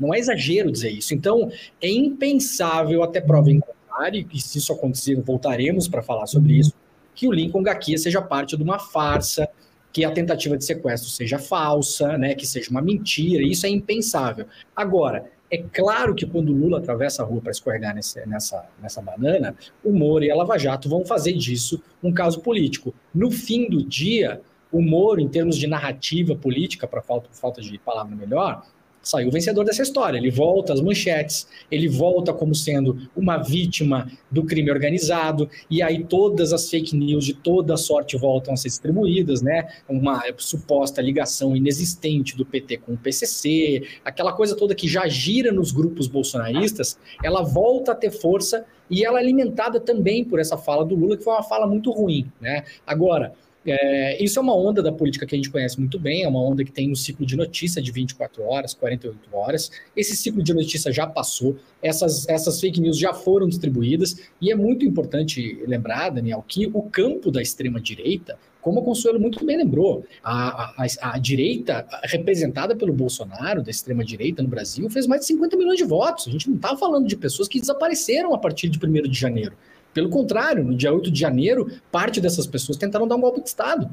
Não 0.01 0.13
é 0.13 0.19
exagero 0.19 0.71
dizer 0.71 0.89
isso. 0.89 1.13
Então, 1.13 1.51
é 1.81 1.89
impensável, 1.89 3.03
até 3.03 3.21
prova 3.21 3.51
em 3.51 3.59
contrário, 3.59 4.27
e 4.33 4.41
se 4.41 4.57
isso 4.57 4.73
acontecer, 4.73 5.15
voltaremos 5.21 5.87
para 5.87 6.01
falar 6.01 6.25
sobre 6.25 6.53
isso, 6.53 6.73
que 7.13 7.27
o 7.27 7.31
Lincoln 7.31 7.61
Gakia 7.61 7.97
seja 7.97 8.21
parte 8.21 8.57
de 8.57 8.63
uma 8.63 8.79
farsa, 8.79 9.47
que 9.93 10.05
a 10.05 10.11
tentativa 10.11 10.57
de 10.57 10.65
sequestro 10.65 11.09
seja 11.09 11.37
falsa, 11.37 12.17
né, 12.17 12.33
que 12.33 12.47
seja 12.47 12.71
uma 12.71 12.81
mentira, 12.81 13.43
isso 13.43 13.65
é 13.65 13.69
impensável. 13.69 14.45
Agora, 14.75 15.29
é 15.51 15.57
claro 15.57 16.15
que 16.15 16.25
quando 16.25 16.49
o 16.49 16.55
Lula 16.55 16.77
atravessa 16.77 17.21
a 17.21 17.25
rua 17.25 17.41
para 17.41 17.51
escorregar 17.51 17.93
nesse, 17.93 18.25
nessa, 18.25 18.65
nessa 18.81 19.01
banana, 19.01 19.53
o 19.83 19.91
Moro 19.91 20.23
e 20.23 20.31
a 20.31 20.35
Lava 20.35 20.57
Jato 20.57 20.87
vão 20.87 21.05
fazer 21.05 21.33
disso 21.33 21.81
um 22.01 22.13
caso 22.13 22.39
político. 22.39 22.93
No 23.13 23.29
fim 23.29 23.69
do 23.69 23.83
dia, 23.83 24.41
o 24.71 24.81
Moro, 24.81 25.19
em 25.19 25.27
termos 25.27 25.57
de 25.57 25.67
narrativa 25.67 26.33
política, 26.35 26.87
para 26.87 27.01
falta, 27.01 27.27
falta 27.33 27.61
de 27.61 27.77
palavra 27.77 28.15
melhor, 28.15 28.65
saiu 29.01 29.31
vencedor 29.31 29.65
dessa 29.65 29.81
história. 29.81 30.17
Ele 30.17 30.29
volta 30.29 30.73
às 30.73 30.81
manchetes, 30.81 31.47
ele 31.69 31.87
volta 31.87 32.33
como 32.33 32.53
sendo 32.53 32.97
uma 33.15 33.37
vítima 33.37 34.11
do 34.29 34.43
crime 34.43 34.71
organizado, 34.71 35.49
e 35.69 35.81
aí 35.81 36.03
todas 36.03 36.53
as 36.53 36.69
fake 36.69 36.95
news 36.95 37.25
de 37.25 37.33
toda 37.33 37.77
sorte 37.77 38.17
voltam 38.17 38.53
a 38.53 38.57
ser 38.57 38.69
distribuídas, 38.69 39.41
né? 39.41 39.67
Uma 39.87 40.21
suposta 40.37 41.01
ligação 41.01 41.55
inexistente 41.55 42.35
do 42.35 42.45
PT 42.45 42.77
com 42.77 42.93
o 42.93 42.97
PCC, 42.97 43.83
aquela 44.03 44.33
coisa 44.33 44.55
toda 44.55 44.75
que 44.75 44.87
já 44.87 45.07
gira 45.07 45.51
nos 45.51 45.71
grupos 45.71 46.07
bolsonaristas, 46.07 46.97
ela 47.23 47.41
volta 47.41 47.91
a 47.91 47.95
ter 47.95 48.11
força 48.11 48.65
e 48.89 49.05
ela 49.05 49.19
é 49.19 49.21
alimentada 49.21 49.79
também 49.79 50.23
por 50.23 50.39
essa 50.39 50.57
fala 50.57 50.83
do 50.83 50.95
Lula, 50.95 51.15
que 51.15 51.23
foi 51.23 51.33
uma 51.33 51.43
fala 51.43 51.65
muito 51.65 51.91
ruim, 51.91 52.29
né? 52.41 52.65
Agora, 52.85 53.33
É, 53.65 54.23
isso 54.23 54.39
é 54.39 54.41
uma 54.41 54.55
onda 54.55 54.81
da 54.81 54.91
política 54.91 55.25
que 55.25 55.35
a 55.35 55.37
gente 55.37 55.51
conhece 55.51 55.79
muito 55.79 55.99
bem, 55.99 56.23
é 56.23 56.27
uma 56.27 56.41
onda 56.41 56.63
que 56.63 56.71
tem 56.71 56.91
um 56.91 56.95
ciclo 56.95 57.25
de 57.25 57.35
notícia 57.35 57.81
de 57.81 57.91
24 57.91 58.43
horas, 58.43 58.73
48 58.73 59.19
horas. 59.31 59.71
Esse 59.95 60.15
ciclo 60.15 60.41
de 60.41 60.53
notícia 60.53 60.91
já 60.91 61.05
passou, 61.05 61.55
essas, 61.81 62.27
essas 62.27 62.59
fake 62.59 62.81
news 62.81 62.97
já 62.97 63.13
foram 63.13 63.47
distribuídas, 63.47 64.15
e 64.41 64.51
é 64.51 64.55
muito 64.55 64.83
importante 64.83 65.61
lembrar, 65.67 66.09
Daniel, 66.09 66.43
que 66.47 66.69
o 66.73 66.81
campo 66.83 67.29
da 67.29 67.41
extrema-direita, 67.41 68.37
como 68.61 68.79
a 68.79 68.83
Consuelo 68.83 69.19
muito 69.19 69.43
bem 69.45 69.57
lembrou, 69.57 70.05
a, 70.23 70.83
a, 70.83 70.85
a, 71.13 71.17
direita 71.19 71.87
representada 72.03 72.75
pelo 72.75 72.93
Bolsonaro, 72.93 73.63
da 73.63 73.71
extrema-direita 73.71 74.41
no 74.41 74.49
Brasil, 74.49 74.89
fez 74.89 75.05
mais 75.07 75.21
de 75.21 75.27
50 75.27 75.57
milhões 75.57 75.77
de 75.77 75.83
votos. 75.83 76.27
A 76.27 76.31
gente 76.31 76.47
não 76.47 76.55
está 76.55 76.75
falando 76.75 77.07
de 77.07 77.15
pessoas 77.15 77.47
que 77.47 77.59
desapareceram 77.59 78.33
a 78.33 78.37
partir 78.37 78.69
de 78.69 78.83
1 78.83 79.09
de 79.09 79.19
janeiro. 79.19 79.53
Pelo 79.93 80.09
contrário, 80.09 80.63
no 80.63 80.75
dia 80.75 80.93
8 80.93 81.11
de 81.11 81.19
janeiro, 81.19 81.69
parte 81.91 82.21
dessas 82.21 82.47
pessoas 82.47 82.77
tentaram 82.77 83.07
dar 83.07 83.15
um 83.15 83.21
golpe 83.21 83.41
de 83.41 83.49
Estado 83.49 83.89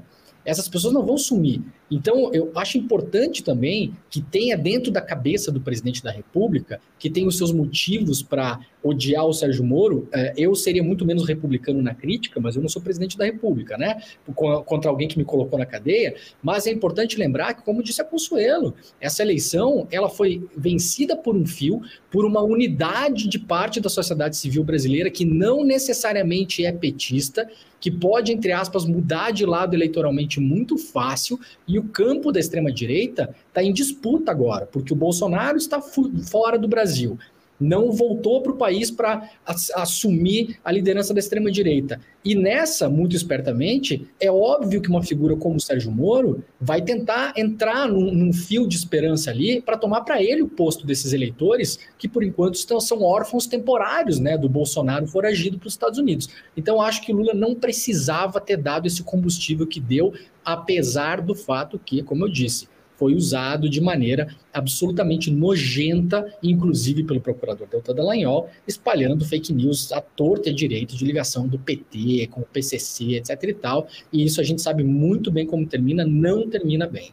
essas 0.49 0.69
pessoas 0.69 0.95
não 0.95 1.05
vão 1.05 1.19
sumir. 1.19 1.62
Então, 1.90 2.30
eu 2.35 2.52
acho 2.54 2.76
importante 2.76 3.42
também 3.42 3.95
que 4.11 4.21
tenha 4.21 4.57
dentro 4.57 4.92
da 4.92 5.00
cabeça 5.00 5.50
do 5.50 5.61
presidente 5.61 6.02
da 6.02 6.11
República, 6.11 6.80
que 6.99 7.09
tem 7.09 7.26
os 7.26 7.37
seus 7.38 7.52
motivos 7.52 8.23
para 8.23 8.61
odiar 8.83 9.26
o 9.26 9.33
Sérgio 9.33 9.64
Moro. 9.64 10.09
É, 10.12 10.33
eu 10.37 10.54
seria 10.54 10.83
muito 10.83 11.04
menos 11.04 11.26
republicano 11.26 11.80
na 11.80 11.95
crítica, 11.95 12.40
mas 12.40 12.57
eu 12.57 12.62
não 12.62 12.68
sou 12.68 12.83
presidente 12.83 13.16
da 13.16 13.25
República, 13.25 13.76
né? 13.78 14.02
Contra 14.35 14.90
alguém 14.90 15.09
que 15.09 15.18
me 15.18 15.25
colocou 15.25 15.59
na 15.59 15.66
cadeia. 15.66 16.14
Mas 16.42 16.66
é 16.66 16.71
importante 16.71 17.16
lembrar 17.16 17.54
que, 17.54 17.62
como 17.62 17.83
disse 17.83 18.02
a 18.02 18.04
Consuelo, 18.04 18.75
essa 19.00 19.23
eleição 19.23 19.87
ela 19.90 20.09
foi 20.09 20.47
vencida 20.57 21.16
por 21.16 21.37
um 21.37 21.47
fio, 21.47 21.80
por 22.11 22.25
uma 22.25 22.42
unidade 22.42 23.28
de 23.28 23.38
parte 23.38 23.80
da 23.80 23.88
sociedade 23.88 24.37
civil 24.37 24.62
brasileira 24.62 25.11
que 25.11 25.25
não 25.25 25.64
necessariamente 25.64 26.64
é 26.64 26.73
petista, 26.73 27.49
que 27.80 27.90
pode, 27.90 28.33
entre 28.33 28.50
aspas, 28.50 28.85
mudar 28.85 29.30
de 29.30 29.47
lado 29.47 29.75
eleitoralmente 29.75 30.40
muito 30.40 30.76
fácil, 30.76 31.38
e 31.66 31.77
o 31.78 31.88
campo 31.88 32.32
da 32.32 32.40
extrema-direita 32.40 33.35
está 33.49 33.62
em 33.62 33.73
disputa 33.73 34.30
agora, 34.30 34.66
porque 34.66 34.92
o 34.92 34.97
Bolsonaro 34.97 35.56
está 35.56 35.80
fora 35.80 36.58
do 36.58 36.68
Brasil 36.68 37.18
não 37.61 37.91
voltou 37.91 38.43
para 38.43 38.53
o 38.53 38.57
país 38.57 38.91
para 38.91 39.31
assumir 39.75 40.59
a 40.65 40.71
liderança 40.71 41.12
da 41.12 41.21
extrema-direita. 41.21 42.00
E 42.25 42.35
nessa, 42.35 42.88
muito 42.88 43.17
espertamente, 43.17 44.07
é 44.21 44.31
óbvio 44.31 44.81
que 44.81 44.88
uma 44.88 45.03
figura 45.03 45.37
como 45.37 45.57
o 45.57 45.61
Sérgio 45.61 45.91
Moro 45.91 46.45
vai 46.61 46.83
tentar 46.83 47.33
entrar 47.37 47.88
num, 47.88 48.12
num 48.12 48.33
fio 48.33 48.67
de 48.67 48.77
esperança 48.77 49.31
ali 49.31 49.61
para 49.61 49.77
tomar 49.77 50.03
para 50.03 50.23
ele 50.23 50.43
o 50.43 50.49
posto 50.49 50.87
desses 50.87 51.12
eleitores 51.12 51.79
que, 51.99 52.09
por 52.09 52.23
enquanto, 52.23 52.57
estão, 52.57 52.81
são 52.81 53.03
órfãos 53.03 53.47
temporários 53.47 54.19
né, 54.19 54.37
do 54.37 54.49
Bolsonaro 54.49 55.07
foragido 55.07 55.59
para 55.59 55.69
os 55.69 55.75
Estados 55.75 55.99
Unidos. 55.99 56.29
Então, 56.57 56.83
acho 56.83 57.03
que 57.03 57.12
Lula 57.12 57.35
não 57.35 57.55
precisava 57.55 58.41
ter 58.41 58.57
dado 58.57 58.87
esse 58.87 59.03
combustível 59.03 59.67
que 59.67 59.81
deu, 59.81 60.12
apesar 60.45 61.21
do 61.21 61.35
fato 61.35 61.79
que, 61.79 62.03
como 62.03 62.25
eu 62.25 62.29
disse, 62.29 62.69
foi 62.99 63.14
usado 63.14 63.71
de 63.71 63.81
maneira 63.81 64.28
absolutamente 64.52 65.31
nojenta, 65.31 66.26
inclusive 66.43 67.05
pelo 67.05 67.21
procurador 67.21 67.69
Deltan 67.69 67.95
Dallagnol, 67.95 68.50
espalhando 68.67 69.25
fake 69.25 69.52
news 69.52 69.93
à 69.93 70.00
torta 70.00 70.49
e 70.49 70.52
à 70.52 70.55
direita 70.55 70.97
de 70.97 71.05
ligação 71.05 71.47
do 71.47 71.59
PT 71.59 72.26
com 72.31 72.40
o 72.40 72.45
PCC, 72.45 73.14
etc 73.14 73.43
e 73.45 73.55
tal. 73.55 73.87
E 74.12 74.25
isso 74.25 74.40
a 74.40 74.45
gente 74.45 74.61
sabe 74.61 74.83
muito 74.83 75.31
bem 75.31 75.47
como 75.47 75.64
termina, 75.64 76.05
não 76.05 76.49
termina 76.49 76.87
bem. 76.87 77.12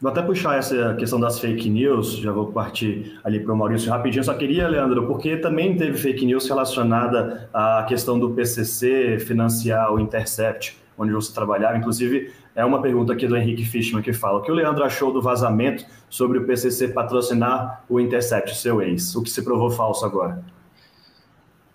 Vou 0.00 0.10
até 0.10 0.20
puxar 0.20 0.58
essa 0.58 0.94
questão 0.94 1.20
das 1.20 1.38
fake 1.38 1.70
news, 1.70 2.16
já 2.16 2.32
vou 2.32 2.46
partir 2.46 3.20
ali 3.22 3.38
para 3.38 3.54
o 3.54 3.56
Maurício 3.56 3.88
rapidinho. 3.88 4.24
Só 4.24 4.34
queria, 4.34 4.66
Leandro, 4.66 5.06
porque 5.06 5.36
também 5.36 5.76
teve 5.76 5.96
fake 5.96 6.26
news 6.26 6.48
relacionada 6.48 7.48
à 7.54 7.84
questão 7.88 8.18
do 8.18 8.30
PCC 8.30 9.20
financiar 9.20 9.94
o 9.94 10.00
Intercept, 10.00 10.76
onde 10.98 11.12
você 11.12 11.32
trabalhava. 11.32 11.78
Inclusive, 11.78 12.32
é 12.54 12.64
uma 12.64 12.82
pergunta 12.82 13.12
aqui 13.12 13.26
do 13.26 13.36
Henrique 13.36 13.64
Fishman 13.64 14.02
que 14.02 14.12
fala: 14.12 14.38
o 14.38 14.42
que 14.42 14.50
o 14.50 14.54
Leandro 14.54 14.84
achou 14.84 15.12
do 15.12 15.22
vazamento 15.22 15.84
sobre 16.08 16.38
o 16.38 16.46
PCC 16.46 16.88
patrocinar 16.88 17.84
o 17.88 17.98
Intercept, 17.98 18.56
seu 18.56 18.82
ex? 18.82 19.14
O 19.16 19.22
que 19.22 19.30
se 19.30 19.42
provou 19.42 19.70
falso 19.70 20.04
agora? 20.04 20.42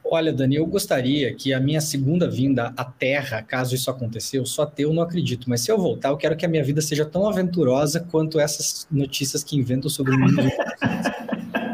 Olha, 0.10 0.32
Dani, 0.32 0.56
eu 0.56 0.66
gostaria 0.66 1.34
que 1.34 1.54
a 1.54 1.60
minha 1.60 1.82
segunda 1.82 2.30
vinda 2.30 2.74
à 2.78 2.86
Terra, 2.86 3.42
caso 3.42 3.76
isso 3.76 3.92
aconteceu, 3.92 4.46
só 4.46 4.66
ter 4.66 4.84
eu 4.84 4.94
não 4.94 5.04
acredito, 5.04 5.50
mas 5.50 5.62
se 5.62 5.72
eu 5.72 5.78
voltar, 5.78 6.10
eu 6.10 6.18
quero 6.18 6.38
que 6.38 6.46
a 6.46 6.50
minha 6.50 6.64
vida 6.64 6.82
seja 6.82 7.04
tão 7.04 7.28
aventurosa 7.28 8.00
quanto 8.10 8.40
essas 8.40 8.88
notícias 8.90 9.44
que 9.44 9.58
inventam 9.58 9.90
sobre 9.90 10.16
o 10.16 10.20
mundo. 10.20 10.44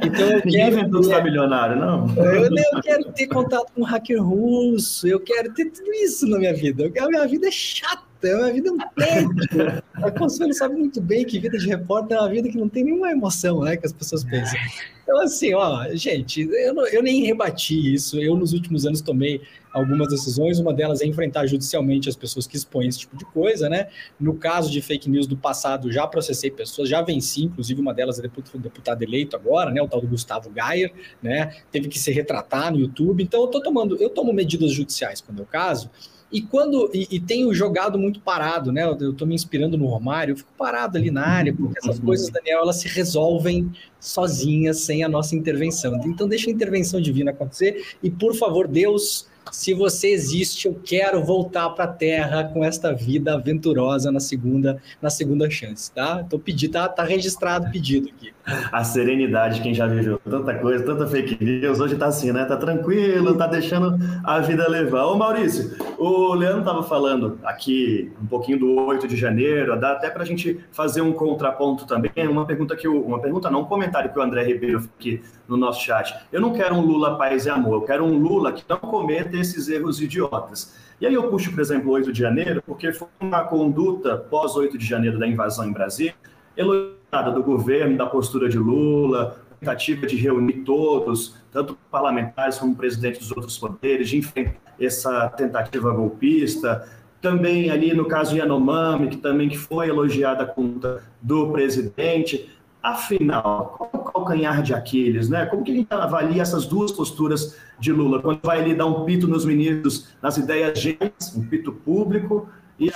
Então 0.05 0.29
eu 0.29 0.41
Ninguém 0.45 0.65
quero 0.65 0.79
inventou 0.79 1.01
ter... 1.01 1.23
milionário, 1.23 1.77
não? 1.77 2.13
Eu, 2.17 2.43
eu, 2.43 2.81
quero 2.83 3.11
ter 3.13 3.25
contato 3.25 3.71
com 3.73 3.81
um 3.81 3.83
hacker 3.85 4.21
russo, 4.21 5.07
eu 5.07 5.19
quero 5.19 5.53
ter 5.53 5.71
tudo 5.71 5.91
isso 5.93 6.27
na 6.27 6.37
minha 6.37 6.53
vida. 6.53 6.91
A 6.99 7.07
minha 7.07 7.25
vida 7.25 7.47
é 7.47 7.51
chata 7.51 8.03
é 8.27 8.35
uma 8.35 8.51
vida 8.51 8.71
tédio. 8.95 9.83
A 9.93 10.11
Consuelo 10.11 10.53
sabe 10.53 10.75
muito 10.75 11.01
bem 11.01 11.25
que 11.25 11.39
vida 11.39 11.57
de 11.57 11.67
repórter 11.67 12.17
é 12.17 12.19
uma 12.19 12.29
vida 12.29 12.49
que 12.49 12.57
não 12.57 12.69
tem 12.69 12.83
nenhuma 12.83 13.11
emoção, 13.11 13.61
né? 13.61 13.77
Que 13.77 13.85
as 13.85 13.93
pessoas 13.93 14.23
pensam. 14.23 14.57
Então, 15.03 15.19
assim, 15.21 15.53
ó, 15.53 15.87
gente, 15.93 16.41
eu, 16.41 16.73
não, 16.73 16.87
eu 16.87 17.03
nem 17.03 17.23
rebati 17.23 17.93
isso. 17.93 18.19
Eu, 18.19 18.35
nos 18.35 18.53
últimos 18.53 18.85
anos, 18.85 19.01
tomei 19.01 19.41
algumas 19.73 20.07
decisões. 20.07 20.59
Uma 20.59 20.73
delas 20.73 21.01
é 21.01 21.05
enfrentar 21.05 21.45
judicialmente 21.45 22.07
as 22.07 22.15
pessoas 22.15 22.47
que 22.47 22.55
expõem 22.55 22.87
esse 22.87 22.99
tipo 22.99 23.17
de 23.17 23.25
coisa, 23.25 23.67
né? 23.67 23.87
No 24.19 24.35
caso 24.35 24.71
de 24.71 24.81
fake 24.81 25.09
news 25.09 25.27
do 25.27 25.35
passado, 25.35 25.91
já 25.91 26.07
processei 26.07 26.49
pessoas, 26.49 26.87
já 26.87 27.01
venci, 27.01 27.43
inclusive 27.43 27.81
uma 27.81 27.93
delas 27.93 28.17
é 28.19 28.21
deputado 28.21 29.01
eleito 29.01 29.35
agora, 29.35 29.71
né? 29.71 29.81
O 29.81 29.87
tal 29.87 29.99
do 29.99 30.07
Gustavo 30.07 30.49
Gayer, 30.49 30.93
né? 31.21 31.53
Teve 31.71 31.89
que 31.89 31.99
se 31.99 32.11
retratar 32.11 32.71
no 32.71 32.79
YouTube. 32.79 33.21
Então, 33.21 33.41
eu 33.41 33.47
tô 33.47 33.61
tomando, 33.61 33.97
eu 33.97 34.09
tomo 34.09 34.31
medidas 34.31 34.71
judiciais 34.71 35.19
quando 35.19 35.39
é 35.39 35.43
o 35.43 35.47
caso. 35.47 35.89
E 36.33 36.41
quando 36.41 36.89
e, 36.91 37.07
e, 37.11 37.19
tenho 37.19 37.53
jogado 37.53 37.97
muito 37.99 38.19
parado, 38.19 38.71
né? 38.71 38.83
Eu, 38.83 39.11
estou 39.11 39.27
me 39.27 39.35
inspirando 39.35 39.77
no 39.77 39.85
Romário, 39.85 40.33
eu 40.33 40.37
fico 40.37 40.49
parado 40.57 40.97
ali 40.97 41.11
na 41.11 41.23
área, 41.23 41.53
porque 41.53 41.77
essas 41.77 41.99
uhum. 41.99 42.05
coisas, 42.05 42.27
Daniel, 42.31 42.61
elas 42.61 42.77
se 42.77 42.87
resolvem 42.87 43.71
sozinhas, 43.99 44.79
sem 44.79 45.03
a 45.03 45.07
nossa 45.07 45.35
intervenção. 45.35 46.01
Então 46.05 46.27
deixa 46.27 46.49
a 46.49 46.53
intervenção 46.53 46.99
divina 46.99 47.29
acontecer 47.29 47.85
e, 48.01 48.09
por 48.09 48.33
favor, 48.35 48.67
Deus, 48.67 49.27
se 49.51 49.73
você 49.73 50.09
existe, 50.09 50.67
eu 50.67 50.79
quero 50.83 51.23
voltar 51.23 51.69
para 51.71 51.85
a 51.85 51.87
Terra 51.87 52.43
com 52.45 52.63
esta 52.63 52.93
vida 52.93 53.33
aventurosa 53.33 54.11
na 54.11 54.19
segunda, 54.19 54.81
na 55.01 55.09
segunda 55.09 55.49
chance, 55.49 55.91
tá? 55.91 56.23
Tô 56.23 56.39
pedindo, 56.39 56.73
tá, 56.73 56.87
tá 56.87 57.03
registrado 57.03 57.67
o 57.67 57.71
pedido 57.71 58.09
aqui. 58.09 58.33
A 58.71 58.83
serenidade, 58.83 59.61
quem 59.61 59.73
já 59.73 59.87
viveu 59.87 60.19
tanta 60.19 60.53
coisa, 60.55 60.83
tanta 60.83 61.07
fake 61.07 61.43
news, 61.43 61.79
hoje 61.79 61.95
tá 61.95 62.07
assim, 62.07 62.31
né? 62.31 62.43
Tá 62.45 62.57
tranquilo, 62.57 63.35
tá 63.35 63.47
deixando 63.47 63.97
a 64.23 64.39
vida 64.39 64.67
levar. 64.67 65.05
Ô 65.05 65.15
Maurício, 65.15 65.75
o 65.97 66.33
Leandro 66.33 66.63
tava 66.63 66.83
falando 66.83 67.39
aqui 67.43 68.11
um 68.21 68.25
pouquinho 68.25 68.59
do 68.59 68.75
8 68.85 69.07
de 69.07 69.15
janeiro, 69.15 69.79
dá 69.79 69.93
até 69.93 70.09
pra 70.09 70.25
gente 70.25 70.59
fazer 70.71 71.01
um 71.01 71.13
contraponto 71.13 71.85
também, 71.85 72.27
uma 72.27 72.45
pergunta 72.45 72.75
que 72.75 72.87
o, 72.87 73.01
uma 73.01 73.19
pergunta 73.19 73.49
não, 73.49 73.61
um 73.61 73.65
comentário 73.65 74.11
que 74.11 74.19
o 74.19 74.21
André 74.21 74.43
Ribeiro 74.43 74.89
aqui 74.97 75.21
no 75.47 75.57
nosso 75.57 75.83
chat. 75.83 76.13
Eu 76.31 76.41
não 76.41 76.53
quero 76.53 76.75
um 76.75 76.81
Lula 76.81 77.17
paz 77.17 77.45
e 77.45 77.49
amor, 77.49 77.73
eu 77.73 77.81
quero 77.81 78.03
um 78.03 78.17
Lula 78.17 78.51
que 78.51 78.63
não 78.67 78.77
cometa 78.77 79.35
esses 79.37 79.67
erros 79.69 80.01
idiotas. 80.01 80.75
E 81.01 81.05
aí 81.05 81.13
eu 81.13 81.29
puxo, 81.29 81.51
por 81.51 81.59
exemplo, 81.59 81.89
o 81.89 81.93
8 81.93 82.13
de 82.13 82.19
janeiro, 82.19 82.63
porque 82.65 82.93
foi 82.93 83.07
uma 83.19 83.43
conduta 83.43 84.17
pós 84.17 84.55
8 84.55 84.77
de 84.77 84.85
janeiro 84.85 85.19
da 85.19 85.27
invasão 85.27 85.67
em 85.67 85.73
Brasília, 85.73 86.15
elogiada 86.55 87.31
do 87.31 87.43
governo, 87.43 87.97
da 87.97 88.05
postura 88.05 88.47
de 88.47 88.57
Lula, 88.57 89.37
tentativa 89.59 90.05
de 90.05 90.17
reunir 90.17 90.63
todos, 90.63 91.35
tanto 91.51 91.77
parlamentares 91.89 92.57
como 92.57 92.75
presidentes 92.75 93.19
dos 93.19 93.31
outros 93.31 93.57
poderes, 93.57 94.09
de 94.09 94.17
enfrentar 94.17 94.59
essa 94.79 95.29
tentativa 95.29 95.91
golpista. 95.91 96.87
Também 97.21 97.69
ali 97.69 97.93
no 97.93 98.05
caso 98.05 98.35
Yanomami, 98.35 99.07
que 99.07 99.17
também 99.17 99.49
foi 99.55 99.87
elogiada 99.87 100.43
a 100.43 100.45
conta 100.45 101.03
do 101.21 101.51
presidente. 101.51 102.49
Afinal, 102.83 103.75
qual 103.77 103.89
é 103.93 103.97
o 103.97 104.03
calcanhar 104.03 104.61
de 104.61 104.73
Aquiles, 104.73 105.29
né? 105.29 105.45
Como 105.45 105.63
que 105.63 105.71
a 105.71 105.75
gente 105.75 105.87
avalia 105.89 106.41
essas 106.41 106.65
duas 106.65 106.91
posturas 106.91 107.57
de 107.79 107.93
Lula? 107.93 108.21
Quando 108.21 108.41
vai 108.43 108.59
ali 108.59 108.75
dar 108.75 108.87
um 108.87 109.05
pito 109.05 109.25
nos 109.25 109.45
ministros, 109.45 110.09
nas 110.21 110.35
ideias 110.35 110.77
gêmeas, 110.77 111.33
um 111.33 111.47
pito 111.47 111.71
público, 111.71 112.49
e 112.77 112.91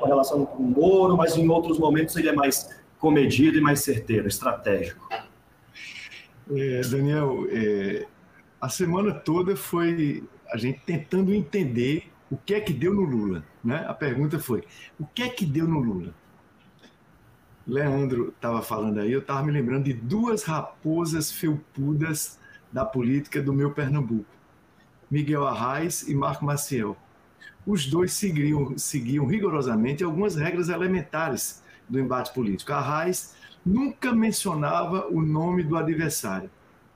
com 0.00 0.06
relação 0.06 0.46
com 0.46 0.62
o 0.62 0.66
Moro, 0.66 1.14
mas 1.14 1.36
em 1.36 1.46
outros 1.46 1.78
momentos 1.78 2.16
ele 2.16 2.30
é 2.30 2.32
mais 2.32 2.74
comedido 2.98 3.58
e 3.58 3.60
mais 3.60 3.80
certeiro, 3.80 4.26
estratégico. 4.26 5.06
É, 6.50 6.80
Daniel, 6.80 7.46
é, 7.50 8.06
a 8.58 8.70
semana 8.70 9.12
toda 9.12 9.54
foi 9.56 10.24
a 10.50 10.56
gente 10.56 10.80
tentando 10.86 11.34
entender 11.34 12.10
o 12.30 12.36
que 12.38 12.54
é 12.54 12.60
que 12.60 12.72
deu 12.72 12.94
no 12.94 13.02
Lula. 13.02 13.44
Né? 13.62 13.84
A 13.86 13.92
pergunta 13.92 14.38
foi: 14.38 14.64
o 14.98 15.04
que 15.04 15.22
é 15.22 15.28
que 15.28 15.44
deu 15.44 15.68
no 15.68 15.80
Lula? 15.80 16.14
Leandro 17.66 18.28
estava 18.28 18.62
falando 18.62 19.00
aí, 19.00 19.10
eu 19.10 19.18
estava 19.18 19.42
me 19.42 19.50
lembrando 19.50 19.84
de 19.84 19.92
duas 19.92 20.44
raposas 20.44 21.32
felpudas 21.32 22.38
da 22.72 22.84
política 22.84 23.42
do 23.42 23.52
meu 23.52 23.72
Pernambuco, 23.72 24.30
Miguel 25.10 25.46
Arraes 25.46 26.06
e 26.08 26.14
Marco 26.14 26.44
Maciel. 26.44 26.96
Os 27.66 27.86
dois 27.86 28.12
seguiam, 28.12 28.78
seguiam 28.78 29.26
rigorosamente 29.26 30.04
algumas 30.04 30.36
regras 30.36 30.68
elementares 30.68 31.62
do 31.88 31.98
embate 31.98 32.32
político. 32.32 32.72
Arraes 32.72 33.34
nunca 33.64 34.12
mencionava 34.12 35.08
o 35.08 35.20
nome 35.20 35.64
do 35.64 35.76
adversário, 35.76 36.48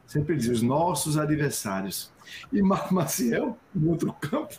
sempre 0.07 0.37
dizia 0.37 0.53
os 0.53 0.63
nossos 0.63 1.19
adversários. 1.19 2.13
E 2.53 2.63
Marco 2.63 2.95
Maciel, 2.95 3.59
no 3.75 3.91
outro 3.91 4.13
campo, 4.13 4.55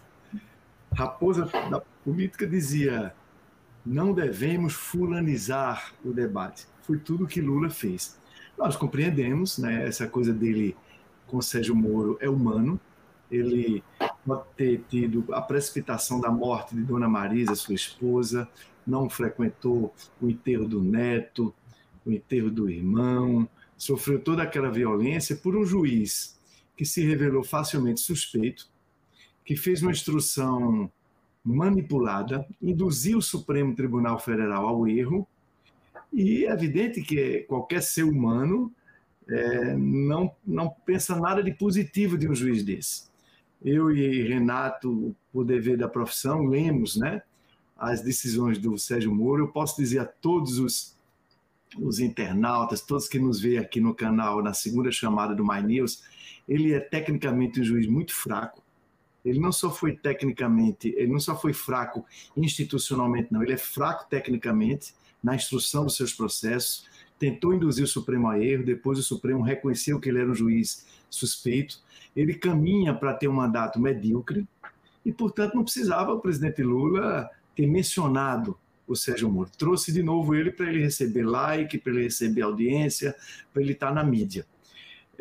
raposa 0.93 1.45
da 1.69 1.81
política 2.03 2.45
dizia 2.45 3.13
não 3.85 4.13
devemos 4.13 4.73
fulanizar 4.73 5.93
o 6.03 6.11
debate. 6.11 6.67
Foi 6.81 6.97
tudo 6.97 7.27
que 7.27 7.41
Lula 7.41 7.69
fez. 7.69 8.19
Nós 8.57 8.75
compreendemos, 8.75 9.57
né, 9.57 9.87
essa 9.87 10.07
coisa 10.07 10.33
dele 10.33 10.75
com 11.27 11.41
Sérgio 11.41 11.75
Moro 11.75 12.17
é 12.19 12.29
humano. 12.29 12.79
Ele 13.29 13.83
pode 14.25 14.43
ter 14.55 14.83
tido 14.89 15.25
a 15.33 15.41
precipitação 15.41 16.19
da 16.19 16.29
morte 16.29 16.75
de 16.75 16.83
Dona 16.83 17.07
Marisa, 17.07 17.55
sua 17.55 17.73
esposa, 17.73 18.47
não 18.85 19.09
frequentou 19.09 19.93
o 20.21 20.29
enterro 20.29 20.67
do 20.67 20.81
neto, 20.81 21.53
o 22.05 22.11
enterro 22.11 22.51
do 22.51 22.69
irmão, 22.69 23.47
sofreu 23.77 24.19
toda 24.19 24.43
aquela 24.43 24.69
violência 24.69 25.35
por 25.35 25.55
um 25.55 25.65
juiz 25.65 26.39
que 26.75 26.85
se 26.85 27.05
revelou 27.05 27.43
facilmente 27.43 28.01
suspeito, 28.01 28.69
que 29.45 29.55
fez 29.55 29.81
uma 29.81 29.91
instrução 29.91 30.91
manipulada, 31.43 32.45
induziu 32.61 33.17
o 33.17 33.21
Supremo 33.21 33.75
Tribunal 33.75 34.19
Federal 34.19 34.67
ao 34.67 34.87
erro, 34.87 35.27
e 36.13 36.45
é 36.45 36.51
evidente 36.51 37.01
que 37.01 37.39
qualquer 37.47 37.81
ser 37.81 38.03
humano 38.03 38.71
é, 39.29 39.75
não, 39.75 40.35
não 40.45 40.69
pensa 40.85 41.15
nada 41.15 41.41
de 41.41 41.51
positivo 41.53 42.17
de 42.17 42.27
um 42.27 42.35
juiz 42.35 42.63
desse. 42.63 43.09
Eu 43.63 43.91
e 43.91 44.27
Renato, 44.27 45.15
por 45.31 45.45
dever 45.45 45.77
da 45.77 45.87
profissão, 45.87 46.45
lemos 46.45 46.97
né, 46.97 47.21
as 47.77 48.01
decisões 48.01 48.57
do 48.57 48.77
Sérgio 48.77 49.13
Moro. 49.13 49.43
Eu 49.43 49.47
posso 49.47 49.81
dizer 49.81 49.99
a 49.99 50.05
todos 50.05 50.59
os, 50.59 50.97
os 51.77 51.99
internautas, 51.99 52.81
todos 52.81 53.07
que 53.07 53.19
nos 53.19 53.39
veem 53.39 53.59
aqui 53.59 53.79
no 53.79 53.93
canal, 53.93 54.41
na 54.41 54.53
segunda 54.53 54.91
chamada 54.91 55.33
do 55.33 55.45
My 55.45 55.61
News, 55.61 56.03
ele 56.47 56.73
é 56.73 56.79
tecnicamente 56.79 57.61
um 57.61 57.63
juiz 57.63 57.87
muito 57.87 58.13
fraco, 58.13 58.60
ele 59.23 59.39
não 59.39 59.51
só 59.51 59.71
foi 59.71 59.95
tecnicamente, 59.95 60.93
ele 60.97 61.11
não 61.11 61.19
só 61.19 61.37
foi 61.37 61.53
fraco 61.53 62.05
institucionalmente, 62.35 63.31
não, 63.31 63.43
ele 63.43 63.53
é 63.53 63.57
fraco 63.57 64.09
tecnicamente 64.09 64.93
na 65.23 65.35
instrução 65.35 65.85
dos 65.85 65.95
seus 65.95 66.13
processos, 66.13 66.85
tentou 67.19 67.53
induzir 67.53 67.83
o 67.83 67.87
Supremo 67.87 68.27
a 68.27 68.39
erro, 68.39 68.65
depois 68.65 68.97
o 68.97 69.03
Supremo 69.03 69.43
reconheceu 69.43 69.99
que 69.99 70.09
ele 70.09 70.19
era 70.19 70.31
um 70.31 70.35
juiz 70.35 70.87
suspeito, 71.09 71.79
ele 72.15 72.33
caminha 72.33 72.93
para 72.93 73.13
ter 73.13 73.27
um 73.27 73.33
mandato 73.33 73.79
medíocre 73.79 74.47
e, 75.05 75.11
portanto, 75.11 75.55
não 75.55 75.63
precisava 75.63 76.13
o 76.13 76.19
presidente 76.19 76.63
Lula 76.63 77.29
ter 77.55 77.67
mencionado 77.67 78.57
o 78.87 78.95
Sérgio 78.95 79.29
Moro. 79.29 79.49
Trouxe 79.57 79.91
de 79.91 80.03
novo 80.03 80.35
ele 80.35 80.51
para 80.51 80.69
ele 80.69 80.81
receber 80.81 81.23
like, 81.23 81.77
para 81.77 81.93
ele 81.93 82.03
receber 82.03 82.41
audiência, 82.41 83.15
para 83.53 83.61
ele 83.61 83.73
estar 83.73 83.93
na 83.93 84.03
mídia. 84.03 84.45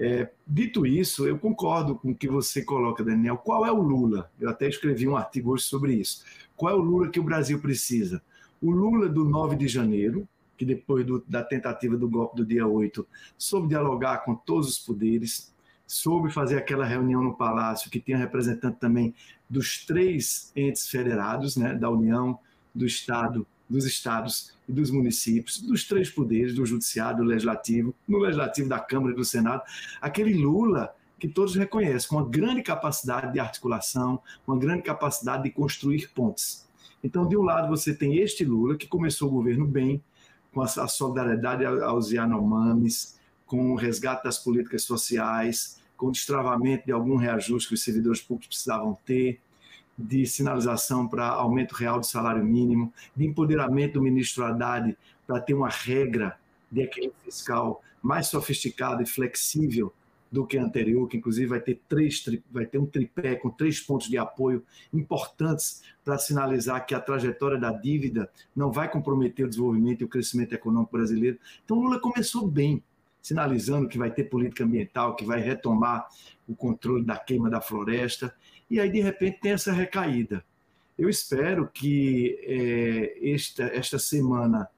É, 0.02 0.30
dito 0.46 0.86
isso, 0.86 1.28
eu 1.28 1.38
concordo 1.38 1.94
com 1.94 2.12
o 2.12 2.14
que 2.14 2.26
você 2.26 2.64
coloca, 2.64 3.04
Daniel. 3.04 3.36
Qual 3.36 3.66
é 3.66 3.70
o 3.70 3.82
Lula? 3.82 4.30
Eu 4.40 4.48
até 4.48 4.66
escrevi 4.66 5.06
um 5.06 5.14
artigo 5.14 5.52
hoje 5.52 5.64
sobre 5.64 5.92
isso. 5.92 6.24
Qual 6.56 6.72
é 6.72 6.74
o 6.74 6.80
Lula 6.80 7.10
que 7.10 7.20
o 7.20 7.22
Brasil 7.22 7.60
precisa? 7.60 8.22
O 8.62 8.70
Lula 8.70 9.10
do 9.10 9.26
9 9.26 9.56
de 9.56 9.68
janeiro, 9.68 10.26
que 10.56 10.64
depois 10.64 11.04
do, 11.04 11.22
da 11.28 11.44
tentativa 11.44 11.98
do 11.98 12.08
golpe 12.08 12.34
do 12.34 12.46
dia 12.46 12.66
8, 12.66 13.06
soube 13.36 13.68
dialogar 13.68 14.24
com 14.24 14.34
todos 14.34 14.70
os 14.70 14.78
poderes, 14.78 15.54
soube 15.86 16.32
fazer 16.32 16.56
aquela 16.56 16.86
reunião 16.86 17.22
no 17.22 17.36
Palácio, 17.36 17.90
que 17.90 18.00
tinha 18.00 18.16
representante 18.16 18.78
também 18.80 19.14
dos 19.50 19.84
três 19.84 20.50
entes 20.56 20.88
federados, 20.88 21.58
né, 21.58 21.74
da 21.74 21.90
União, 21.90 22.38
do 22.74 22.86
Estado 22.86 23.46
dos 23.70 23.86
estados 23.86 24.52
e 24.68 24.72
dos 24.72 24.90
municípios, 24.90 25.60
dos 25.60 25.86
três 25.86 26.10
poderes, 26.10 26.54
do 26.54 26.66
judiciário, 26.66 27.18
do 27.18 27.24
legislativo, 27.24 27.94
no 28.06 28.18
legislativo 28.18 28.68
da 28.68 28.80
Câmara 28.80 29.12
e 29.12 29.16
do 29.16 29.24
Senado, 29.24 29.62
aquele 30.00 30.34
Lula 30.34 30.94
que 31.18 31.28
todos 31.28 31.54
reconhecem, 31.54 32.08
com 32.08 32.16
uma 32.16 32.28
grande 32.28 32.62
capacidade 32.62 33.32
de 33.32 33.38
articulação, 33.38 34.20
uma 34.46 34.58
grande 34.58 34.82
capacidade 34.82 35.44
de 35.44 35.50
construir 35.50 36.10
pontes. 36.14 36.66
Então, 37.04 37.28
de 37.28 37.36
um 37.36 37.42
lado, 37.42 37.68
você 37.68 37.94
tem 37.94 38.16
este 38.16 38.44
Lula, 38.44 38.76
que 38.76 38.88
começou 38.88 39.28
o 39.28 39.32
governo 39.32 39.66
bem, 39.66 40.02
com 40.52 40.62
a 40.62 40.66
solidariedade 40.66 41.64
aos 41.64 42.10
Yanomamis, 42.10 43.18
com 43.46 43.72
o 43.72 43.76
resgate 43.76 44.24
das 44.24 44.38
políticas 44.38 44.82
sociais, 44.82 45.80
com 45.96 46.06
o 46.06 46.12
destravamento 46.12 46.86
de 46.86 46.92
algum 46.92 47.16
reajuste 47.16 47.68
que 47.68 47.74
os 47.74 47.82
servidores 47.82 48.20
públicos 48.20 48.56
precisavam 48.56 48.98
ter, 49.04 49.40
de 50.00 50.26
sinalização 50.26 51.06
para 51.06 51.26
aumento 51.26 51.74
real 51.74 52.00
do 52.00 52.06
salário 52.06 52.44
mínimo, 52.44 52.92
de 53.14 53.26
empoderamento 53.26 53.94
do 53.94 54.02
ministro 54.02 54.44
Haddad 54.44 54.96
para 55.26 55.40
ter 55.40 55.54
uma 55.54 55.68
regra 55.68 56.38
de 56.70 56.82
equilíbrio 56.82 57.20
fiscal 57.24 57.82
mais 58.02 58.28
sofisticada 58.28 59.02
e 59.02 59.06
flexível 59.06 59.92
do 60.30 60.46
que 60.46 60.56
a 60.56 60.62
anterior, 60.62 61.08
que 61.08 61.16
inclusive 61.16 61.48
vai 61.48 61.60
ter 61.60 61.80
três, 61.88 62.24
vai 62.50 62.64
ter 62.64 62.78
um 62.78 62.86
tripé 62.86 63.34
com 63.34 63.50
três 63.50 63.80
pontos 63.80 64.08
de 64.08 64.16
apoio 64.16 64.64
importantes 64.92 65.82
para 66.04 66.18
sinalizar 66.18 66.86
que 66.86 66.94
a 66.94 67.00
trajetória 67.00 67.58
da 67.58 67.72
dívida 67.72 68.30
não 68.54 68.70
vai 68.70 68.88
comprometer 68.88 69.44
o 69.44 69.48
desenvolvimento 69.48 70.02
e 70.02 70.04
o 70.04 70.08
crescimento 70.08 70.54
econômico 70.54 70.92
brasileiro. 70.92 71.38
Então 71.64 71.78
Lula 71.78 71.98
começou 71.98 72.46
bem, 72.46 72.82
sinalizando 73.20 73.88
que 73.88 73.98
vai 73.98 74.10
ter 74.10 74.24
política 74.24 74.64
ambiental, 74.64 75.16
que 75.16 75.24
vai 75.24 75.40
retomar 75.40 76.06
o 76.48 76.54
controle 76.54 77.04
da 77.04 77.16
queima 77.16 77.50
da 77.50 77.60
floresta 77.60 78.32
e 78.70 78.78
aí 78.78 78.90
de 78.90 79.00
repente 79.00 79.40
tem 79.40 79.52
essa 79.52 79.72
recaída. 79.72 80.44
Eu 80.96 81.08
espero 81.08 81.68
que 81.68 82.38
é, 82.42 83.32
esta, 83.32 83.64
esta 83.64 83.98
semana 83.98 84.68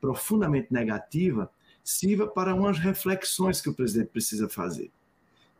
profundamente 0.00 0.72
negativa 0.72 1.50
sirva 1.82 2.26
para 2.26 2.54
umas 2.54 2.78
reflexões 2.78 3.60
que 3.60 3.68
o 3.68 3.74
presidente 3.74 4.08
precisa 4.08 4.48
fazer. 4.48 4.90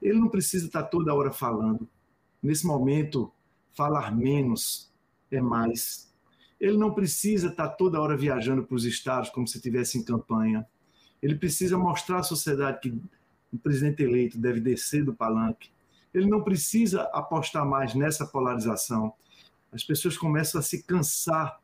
Ele 0.01 0.19
não 0.19 0.29
precisa 0.29 0.67
estar 0.67 0.85
toda 0.85 1.15
hora 1.15 1.31
falando. 1.31 1.89
Nesse 2.43 2.67
momento, 2.67 3.33
falar 3.73 4.15
menos 4.15 4.91
é 5.31 5.41
mais. 5.41 6.13
Ele 6.61 6.77
não 6.77 6.95
precisa 6.95 7.49
estar 7.49 7.69
toda 7.71 8.01
hora 8.01 8.17
viajando 8.17 8.65
para 8.65 8.77
os 8.77 8.85
estados 8.85 9.31
como 9.31 9.47
se 9.47 9.59
estivesse 9.59 9.99
em 9.99 10.05
campanha. 10.05 10.67
Ele 11.23 11.35
precisa 11.35 11.77
mostrar 11.77 12.19
à 12.19 12.23
sociedade 12.23 12.81
que 12.81 13.01
o 13.53 13.59
presidente 13.59 14.03
eleito 14.03 14.39
deve 14.39 14.61
descer 14.61 15.05
do 15.05 15.15
palanque, 15.15 15.71
ele 16.15 16.27
não 16.27 16.43
precisa 16.43 17.03
apostar 17.13 17.67
mais 17.67 17.95
nessa 17.95 18.25
polarização. 18.25 19.13
As 19.73 19.83
pessoas 19.83 20.17
começam 20.17 20.61
a 20.61 20.63
se 20.63 20.85
cansar 20.85 21.61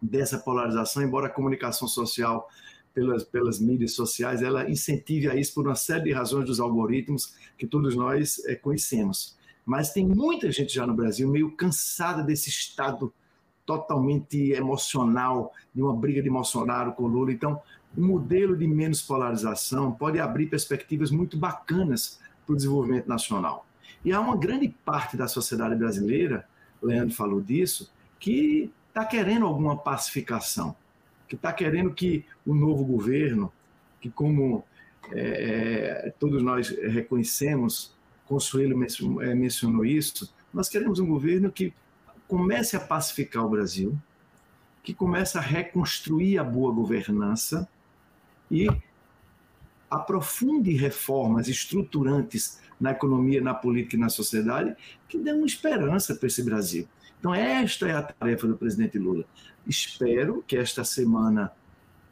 dessa 0.00 0.38
polarização, 0.38 1.02
embora 1.02 1.26
a 1.26 1.30
comunicação 1.30 1.88
social 1.88 2.48
pelas, 2.94 3.24
pelas 3.24 3.60
mídias 3.60 3.92
sociais, 3.92 4.42
ela 4.42 4.70
incentive 4.70 5.28
a 5.28 5.34
isso 5.34 5.54
por 5.54 5.66
uma 5.66 5.74
série 5.74 6.04
de 6.04 6.12
razões 6.12 6.46
dos 6.46 6.60
algoritmos 6.60 7.34
que 7.58 7.66
todos 7.66 7.94
nós 7.96 8.42
é, 8.46 8.54
conhecemos. 8.54 9.36
Mas 9.66 9.92
tem 9.92 10.06
muita 10.06 10.50
gente 10.50 10.72
já 10.72 10.86
no 10.86 10.94
Brasil 10.94 11.28
meio 11.28 11.50
cansada 11.52 12.22
desse 12.22 12.48
estado 12.48 13.12
totalmente 13.66 14.52
emocional, 14.52 15.52
de 15.72 15.82
uma 15.82 15.94
briga 15.94 16.22
de 16.22 16.30
Bolsonaro 16.30 16.92
com 16.92 17.06
Lula. 17.06 17.30
Então, 17.30 17.60
um 17.96 18.06
modelo 18.06 18.56
de 18.56 18.66
menos 18.66 19.02
polarização 19.02 19.92
pode 19.92 20.18
abrir 20.18 20.46
perspectivas 20.46 21.10
muito 21.10 21.36
bacanas 21.36 22.18
para 22.44 22.52
o 22.52 22.56
desenvolvimento 22.56 23.06
nacional. 23.06 23.66
E 24.04 24.12
há 24.12 24.20
uma 24.20 24.36
grande 24.36 24.68
parte 24.84 25.16
da 25.16 25.28
sociedade 25.28 25.74
brasileira, 25.74 26.46
Leandro 26.82 27.14
falou 27.14 27.40
disso, 27.40 27.92
que 28.18 28.70
está 28.88 29.04
querendo 29.04 29.46
alguma 29.46 29.76
pacificação, 29.76 30.74
que 31.28 31.34
está 31.34 31.52
querendo 31.52 31.92
que 31.92 32.24
o 32.46 32.54
novo 32.54 32.84
governo, 32.84 33.52
que 34.00 34.10
como 34.10 34.64
é, 35.12 36.06
é 36.06 36.14
todos 36.18 36.42
nós 36.42 36.68
reconhecemos, 36.68 37.94
Consuelo 38.26 38.74
é, 39.22 39.34
mencionou 39.34 39.84
isso, 39.84 40.32
nós 40.54 40.68
queremos 40.68 41.00
um 41.00 41.06
governo 41.06 41.50
que 41.50 41.74
comece 42.28 42.76
a 42.76 42.80
pacificar 42.80 43.44
o 43.44 43.48
Brasil, 43.48 43.98
que 44.84 44.94
comece 44.94 45.36
a 45.36 45.40
reconstruir 45.40 46.38
a 46.38 46.44
boa 46.44 46.72
governança 46.72 47.68
e 48.48 48.68
aprofunde 49.90 50.72
reformas 50.72 51.48
estruturantes 51.48 52.60
na 52.80 52.92
economia, 52.92 53.40
na 53.40 53.52
política 53.52 53.96
e 53.96 53.98
na 53.98 54.08
sociedade 54.08 54.74
que 55.08 55.18
dão 55.18 55.44
esperança 55.44 56.14
para 56.14 56.28
esse 56.28 56.42
Brasil. 56.42 56.88
Então, 57.18 57.34
esta 57.34 57.86
é 57.86 57.92
a 57.92 58.02
tarefa 58.02 58.46
do 58.46 58.56
presidente 58.56 58.98
Lula. 58.98 59.24
Espero 59.66 60.42
que 60.46 60.56
esta 60.56 60.84
semana, 60.84 61.52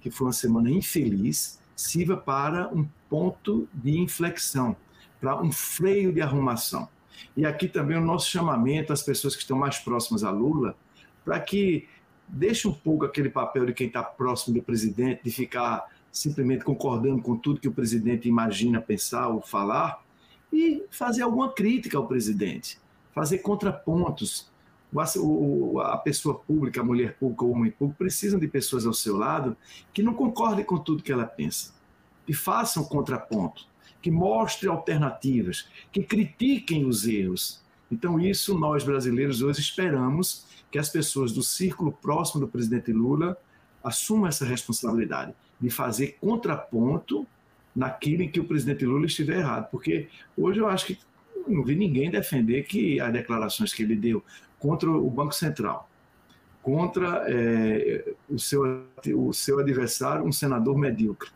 que 0.01 0.11
foi 0.11 0.27
uma 0.27 0.33
semana 0.33 0.71
infeliz, 0.71 1.59
sirva 1.75 2.17
para 2.17 2.69
um 2.69 2.87
ponto 3.09 3.67
de 3.73 3.99
inflexão, 3.99 4.77
para 5.21 5.41
um 5.41 5.51
freio 5.51 6.13
de 6.13 6.21
arrumação. 6.21 6.89
E 7.37 7.47
aqui 7.47 7.69
também 7.69 7.97
o 7.97 8.01
nosso 8.01 8.29
chamamento 8.29 8.93
às 8.93 9.03
pessoas 9.03 9.35
que 9.35 9.43
estão 9.43 9.57
mais 9.57 9.79
próximas 9.79 10.23
a 10.23 10.31
Lula, 10.31 10.77
para 11.25 11.41
que 11.41 11.89
deixe 12.29 12.69
um 12.69 12.73
pouco 12.73 13.05
aquele 13.05 13.31
papel 13.31 13.65
de 13.65 13.73
quem 13.73 13.87
está 13.87 14.03
próximo 14.03 14.55
do 14.55 14.63
presidente, 14.63 15.23
de 15.25 15.31
ficar 15.31 15.87
simplesmente 16.19 16.65
concordando 16.65 17.23
com 17.23 17.37
tudo 17.37 17.61
que 17.61 17.69
o 17.69 17.73
presidente 17.73 18.29
imagina 18.29 18.81
pensar 18.81 19.29
ou 19.29 19.41
falar, 19.41 20.05
e 20.53 20.83
fazer 20.91 21.23
alguma 21.23 21.53
crítica 21.53 21.97
ao 21.97 22.09
presidente, 22.09 22.79
fazer 23.15 23.39
contrapontos. 23.39 24.51
A 24.97 25.97
pessoa 25.99 26.35
pública, 26.35 26.81
a 26.81 26.85
mulher 26.85 27.17
pública 27.19 27.45
ou 27.45 27.51
o 27.51 27.55
homem 27.55 27.71
público 27.71 27.99
precisam 27.99 28.41
de 28.41 28.49
pessoas 28.49 28.87
ao 28.87 28.95
seu 28.95 29.17
lado 29.17 29.57
que 29.93 30.03
não 30.03 30.15
concordem 30.15 30.65
com 30.65 30.79
tudo 30.79 31.03
que 31.03 31.13
ela 31.13 31.27
pensa, 31.27 31.75
que 32.27 32.33
façam 32.33 32.83
contraponto, 32.83 33.67
que 34.01 34.11
mostrem 34.11 34.73
alternativas, 34.73 35.69
que 35.93 36.03
critiquem 36.03 36.87
os 36.87 37.07
erros, 37.07 37.63
Então, 37.91 38.21
isso 38.21 38.59
nós 38.59 38.83
brasileiros 38.83 39.41
hoje 39.41 39.61
esperamos 39.61 40.45
que 40.71 40.79
as 40.79 40.89
pessoas 40.89 41.33
do 41.33 41.43
círculo 41.43 41.93
próximo 41.93 42.41
do 42.41 42.49
presidente 42.49 42.93
Lula 42.93 43.37
assumam 43.83 44.27
essa 44.27 44.45
responsabilidade 44.45 45.35
de 45.61 45.71
fazer 45.71 46.17
contraponto 46.21 47.27
naquilo 47.75 48.23
em 48.23 48.31
que 48.31 48.41
o 48.41 48.45
presidente 48.45 48.85
Lula 48.85 49.07
estiver 49.07 49.39
errado. 49.39 49.71
Porque 49.71 50.09
hoje 50.37 50.61
eu 50.61 50.69
acho 50.69 50.87
que 50.87 50.99
não 51.47 51.65
vi 51.65 51.77
ninguém 51.77 52.11
defender 52.11 52.65
que 52.65 53.01
as 53.01 53.13
declarações 53.13 53.73
que 53.73 53.83
ele 53.83 53.97
deu 53.97 54.23
contra 54.59 54.91
o 54.91 55.11
Banco 55.11 55.35
Central, 55.35 55.89
contra 56.63 57.25
é, 57.29 58.13
o, 58.29 58.39
seu, 58.39 58.85
o 59.15 59.33
seu 59.33 59.59
adversário, 59.61 60.25
um 60.25 60.33
senador 60.33 60.77
medíocre, 60.77 61.31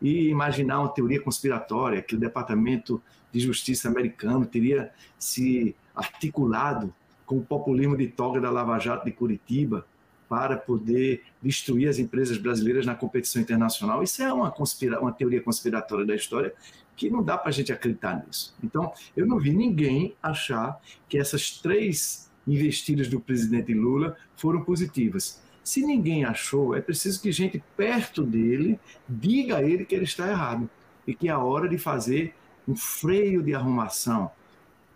e 0.00 0.28
imaginar 0.28 0.80
uma 0.80 0.92
teoria 0.92 1.20
conspiratória 1.20 2.02
que 2.02 2.14
o 2.14 2.18
Departamento 2.18 3.02
de 3.32 3.40
Justiça 3.40 3.88
americano 3.88 4.44
teria 4.44 4.90
se 5.18 5.74
articulado 5.94 6.94
com 7.24 7.38
o 7.38 7.42
populismo 7.42 7.96
de 7.96 8.06
toga 8.08 8.40
da 8.40 8.50
Lava 8.50 8.78
Jato 8.78 9.06
de 9.06 9.12
Curitiba 9.12 9.86
para 10.28 10.56
poder 10.56 11.22
destruir 11.42 11.88
as 11.88 11.98
empresas 11.98 12.38
brasileiras 12.38 12.84
na 12.84 12.94
competição 12.94 13.40
internacional. 13.40 14.02
Isso 14.02 14.22
é 14.22 14.32
uma, 14.32 14.50
conspira 14.50 15.00
uma 15.00 15.12
teoria 15.12 15.40
conspiratória 15.40 16.04
da 16.04 16.14
história 16.14 16.52
que 16.96 17.10
não 17.10 17.22
dá 17.22 17.36
para 17.36 17.50
a 17.50 17.52
gente 17.52 17.72
acreditar 17.72 18.24
nisso. 18.26 18.56
Então, 18.62 18.92
eu 19.16 19.26
não 19.26 19.38
vi 19.38 19.52
ninguém 19.52 20.16
achar 20.22 20.80
que 21.08 21.18
essas 21.18 21.58
três 21.60 22.30
investidas 22.46 23.08
do 23.08 23.20
presidente 23.20 23.74
Lula 23.74 24.16
foram 24.34 24.62
positivas. 24.62 25.42
Se 25.62 25.84
ninguém 25.84 26.24
achou, 26.24 26.74
é 26.74 26.80
preciso 26.80 27.20
que 27.20 27.30
gente 27.32 27.62
perto 27.76 28.22
dele 28.22 28.78
diga 29.08 29.56
a 29.56 29.62
ele 29.62 29.84
que 29.84 29.94
ele 29.94 30.04
está 30.04 30.28
errado 30.28 30.70
e 31.06 31.14
que 31.14 31.28
é 31.28 31.32
a 31.32 31.38
hora 31.38 31.68
de 31.68 31.76
fazer 31.76 32.34
um 32.66 32.74
freio 32.74 33.42
de 33.42 33.54
arrumação. 33.54 34.30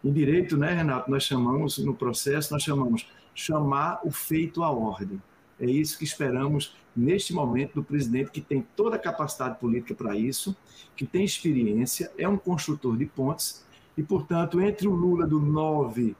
Em 0.02 0.12
direito, 0.12 0.56
né, 0.56 0.72
Renato, 0.72 1.10
nós 1.10 1.24
chamamos, 1.24 1.78
no 1.78 1.94
processo, 1.94 2.52
nós 2.52 2.62
chamamos 2.62 3.06
chamar 3.40 4.00
o 4.04 4.10
feito 4.10 4.62
à 4.62 4.70
ordem. 4.70 5.20
É 5.58 5.66
isso 5.66 5.98
que 5.98 6.04
esperamos 6.04 6.76
neste 6.94 7.32
momento 7.32 7.74
do 7.74 7.84
presidente, 7.84 8.30
que 8.30 8.40
tem 8.40 8.66
toda 8.76 8.96
a 8.96 8.98
capacidade 8.98 9.58
política 9.58 9.94
para 9.94 10.16
isso, 10.16 10.56
que 10.96 11.06
tem 11.06 11.24
experiência, 11.24 12.12
é 12.18 12.28
um 12.28 12.36
construtor 12.36 12.96
de 12.96 13.06
pontes, 13.06 13.64
e, 13.96 14.02
portanto, 14.02 14.60
entre 14.60 14.86
o 14.86 14.94
Lula 14.94 15.26
do 15.26 15.40
9 15.40 16.14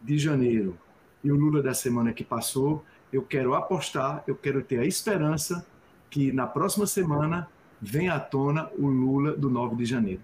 de 0.00 0.18
janeiro 0.18 0.76
e 1.22 1.30
o 1.30 1.36
Lula 1.36 1.62
da 1.62 1.74
semana 1.74 2.12
que 2.12 2.24
passou, 2.24 2.84
eu 3.12 3.22
quero 3.22 3.54
apostar, 3.54 4.22
eu 4.26 4.36
quero 4.36 4.62
ter 4.62 4.80
a 4.80 4.84
esperança 4.84 5.66
que 6.10 6.32
na 6.32 6.46
próxima 6.46 6.86
semana 6.86 7.48
venha 7.80 8.14
à 8.14 8.20
tona 8.20 8.70
o 8.78 8.86
Lula 8.86 9.36
do 9.36 9.50
9 9.50 9.76
de 9.76 9.84
janeiro. 9.84 10.22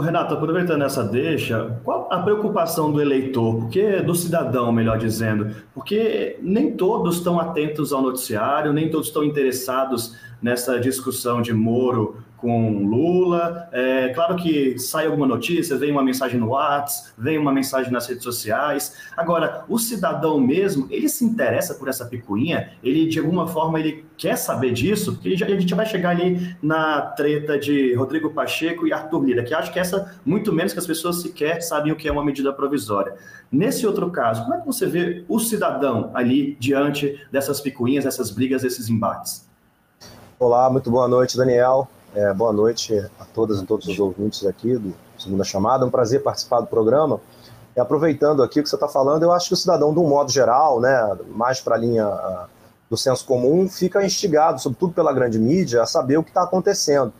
Renato, 0.00 0.34
aproveitando 0.34 0.82
essa 0.82 1.04
deixa, 1.04 1.78
qual 1.84 2.08
a 2.10 2.18
preocupação 2.20 2.90
do 2.90 3.00
eleitor, 3.00 3.56
porque 3.56 4.00
do 4.00 4.14
cidadão, 4.14 4.72
melhor 4.72 4.98
dizendo, 4.98 5.54
porque 5.74 6.38
nem 6.40 6.72
todos 6.76 7.16
estão 7.16 7.38
atentos 7.38 7.92
ao 7.92 8.00
noticiário, 8.02 8.72
nem 8.72 8.90
todos 8.90 9.08
estão 9.08 9.22
interessados 9.22 10.16
nessa 10.40 10.80
discussão 10.80 11.42
de 11.42 11.52
Moro 11.52 12.16
com 12.40 12.84
Lula. 12.84 13.68
É 13.72 14.08
claro 14.08 14.36
que 14.36 14.78
sai 14.78 15.06
alguma 15.06 15.26
notícia, 15.26 15.76
vem 15.76 15.90
uma 15.90 16.02
mensagem 16.02 16.40
no 16.40 16.48
WhatsApp, 16.48 17.12
vem 17.18 17.38
uma 17.38 17.52
mensagem 17.52 17.92
nas 17.92 18.06
redes 18.06 18.24
sociais. 18.24 18.96
Agora, 19.16 19.64
o 19.68 19.78
cidadão 19.78 20.40
mesmo, 20.40 20.86
ele 20.90 21.08
se 21.08 21.24
interessa 21.24 21.74
por 21.74 21.88
essa 21.88 22.06
picuinha? 22.06 22.72
Ele, 22.82 23.06
de 23.06 23.18
alguma 23.18 23.46
forma, 23.46 23.78
ele 23.78 24.04
quer 24.16 24.36
saber 24.36 24.72
disso? 24.72 25.14
Porque 25.14 25.28
a 25.42 25.60
gente 25.60 25.74
vai 25.74 25.86
chegar 25.86 26.10
ali 26.10 26.56
na 26.62 27.02
treta 27.02 27.58
de 27.58 27.94
Rodrigo 27.94 28.30
Pacheco 28.30 28.86
e 28.86 28.92
Arthur 28.92 29.24
Lira, 29.24 29.44
que 29.44 29.54
acho 29.54 29.72
que 29.72 29.78
essa, 29.78 30.18
muito 30.24 30.52
menos 30.52 30.72
que 30.72 30.78
as 30.78 30.86
pessoas 30.86 31.22
sequer 31.22 31.60
sabem 31.62 31.92
o 31.92 31.96
que 31.96 32.08
é 32.08 32.12
uma 32.12 32.24
medida 32.24 32.52
provisória. 32.52 33.14
Nesse 33.52 33.86
outro 33.86 34.10
caso, 34.10 34.42
como 34.42 34.54
é 34.54 34.60
que 34.60 34.66
você 34.66 34.86
vê 34.86 35.24
o 35.28 35.38
cidadão 35.38 36.10
ali 36.14 36.56
diante 36.58 37.20
dessas 37.30 37.60
picuinhas, 37.60 38.04
dessas 38.04 38.30
brigas, 38.30 38.62
desses 38.62 38.88
embates? 38.88 39.48
Olá, 40.38 40.70
muito 40.70 40.90
boa 40.90 41.06
noite, 41.06 41.36
Daniel. 41.36 41.88
É, 42.12 42.32
boa 42.34 42.52
noite 42.52 42.98
a 43.20 43.24
todas 43.24 43.60
e 43.60 43.64
todos 43.64 43.86
os 43.86 43.96
ouvintes 44.00 44.44
aqui 44.44 44.76
do 44.76 44.92
Segunda 45.16 45.44
Chamada. 45.44 45.84
É 45.84 45.86
um 45.86 45.90
prazer 45.90 46.20
participar 46.24 46.60
do 46.60 46.66
programa. 46.66 47.20
E 47.76 47.80
aproveitando 47.80 48.42
aqui 48.42 48.58
o 48.58 48.64
que 48.64 48.68
você 48.68 48.74
está 48.74 48.88
falando, 48.88 49.22
eu 49.22 49.30
acho 49.30 49.46
que 49.46 49.54
o 49.54 49.56
cidadão, 49.56 49.94
de 49.94 50.00
um 50.00 50.08
modo 50.08 50.28
geral, 50.28 50.80
né, 50.80 51.16
mais 51.28 51.60
para 51.60 51.76
a 51.76 51.78
linha 51.78 52.10
do 52.90 52.96
senso 52.96 53.24
comum, 53.24 53.68
fica 53.68 54.04
instigado, 54.04 54.60
sobretudo 54.60 54.92
pela 54.92 55.12
grande 55.12 55.38
mídia, 55.38 55.82
a 55.82 55.86
saber 55.86 56.16
o 56.16 56.24
que 56.24 56.30
está 56.30 56.42
acontecendo 56.42 57.12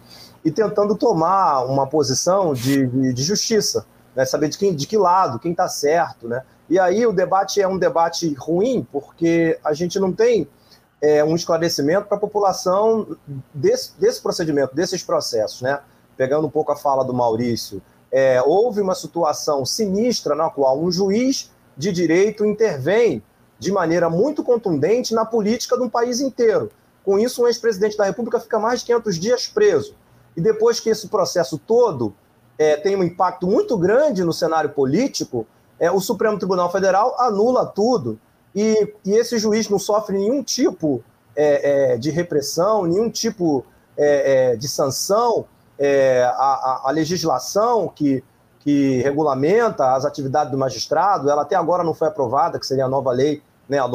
e 0.45 0.51
tentando 0.51 0.97
tomar 0.97 1.65
uma 1.67 1.87
posição 1.87 2.53
de, 2.53 2.89
de, 2.89 3.13
de 3.13 3.23
justiça, 3.23 3.87
né, 4.17 4.25
saber 4.25 4.49
de, 4.49 4.59
quem, 4.59 4.75
de 4.75 4.89
que 4.89 4.99
lado, 4.99 5.39
quem 5.39 5.53
está 5.53 5.69
certo. 5.69 6.27
Né? 6.27 6.43
E 6.69 6.81
aí 6.81 7.07
o 7.07 7.13
debate 7.13 7.63
é 7.63 7.69
um 7.69 7.79
debate 7.79 8.35
ruim, 8.35 8.85
porque 8.91 9.57
a 9.63 9.73
gente 9.73 10.01
não 10.01 10.13
tem 10.13 10.49
é, 11.01 11.25
um 11.25 11.35
esclarecimento 11.35 12.07
para 12.07 12.17
a 12.17 12.21
população 12.21 13.17
desse, 13.55 13.93
desse 13.99 14.21
procedimento, 14.21 14.75
desses 14.75 15.03
processos. 15.03 15.63
Né? 15.63 15.81
Pegando 16.17 16.47
um 16.47 16.51
pouco 16.51 16.73
a 16.73 16.77
fala 16.77 17.05
do 17.05 17.15
Maurício, 17.15 17.83
é, 18.13 18.43
houve 18.43 18.81
uma 18.81 18.95
situação 18.95 19.65
sinistra 19.65 20.35
na 20.35 20.51
qual 20.51 20.79
um 20.81 20.91
juiz 20.91 21.51
de 21.77 21.93
direito 21.93 22.45
intervém 22.45 23.23
de 23.59 23.71
maneira 23.71 24.11
muito 24.11 24.43
contundente 24.43 25.15
na 25.15 25.25
política 25.25 25.77
de 25.77 25.83
um 25.83 25.89
país 25.89 26.21
inteiro. 26.21 26.71
Com 27.05 27.19
isso, 27.19 27.43
um 27.43 27.47
ex-presidente 27.47 27.97
da 27.97 28.05
República 28.05 28.41
fica 28.41 28.59
mais 28.59 28.81
de 28.81 28.87
500 28.87 29.19
dias 29.19 29.47
preso. 29.49 29.95
E 30.37 30.41
depois 30.41 30.81
que 30.81 30.91
esse 30.91 31.09
processo 31.09 31.59
todo 31.59 32.15
é, 32.59 32.77
tem 32.77 32.97
um 32.97 33.03
impacto 33.03 33.47
muito 33.47 33.77
grande 33.77 34.25
no 34.25 34.33
cenário 34.33 34.71
político, 34.71 35.47
é, 35.79 35.91
o 35.91 36.01
Supremo 36.01 36.39
Tribunal 36.39 36.71
Federal 36.71 37.19
anula 37.19 37.65
tudo 37.65 38.19
e, 38.55 38.95
e 39.05 39.13
esse 39.13 39.39
juiz 39.39 39.69
não 39.69 39.79
sofre 39.79 40.17
nenhum 40.19 40.43
tipo 40.43 41.03
é, 41.37 41.93
é, 41.93 41.99
de 41.99 42.11
repressão, 42.11 42.85
nenhum 42.85 43.11
tipo 43.11 43.65
é, 43.97 44.53
é 44.53 44.57
de 44.57 44.69
sanção. 44.69 45.47
É, 45.79 46.25
a, 46.25 46.83
a, 46.85 46.91
legislação 46.91 47.89
que, 47.89 48.23
que 48.59 49.01
regulamenta 49.01 49.95
as 49.95 50.05
atividades 50.05 50.51
do 50.51 50.59
magistrado, 50.59 51.31
ela 51.31 51.43
até 51.43 51.57
agora 51.57 51.83
não 51.83 51.95
foi 51.95 52.09
aprovada, 52.09 52.59
que 52.59 52.67
seria 52.67 52.85
a 52.85 52.89
nova 52.89 53.11
lei, 53.13 53.43
né, 53.67 53.79
a 53.79 53.89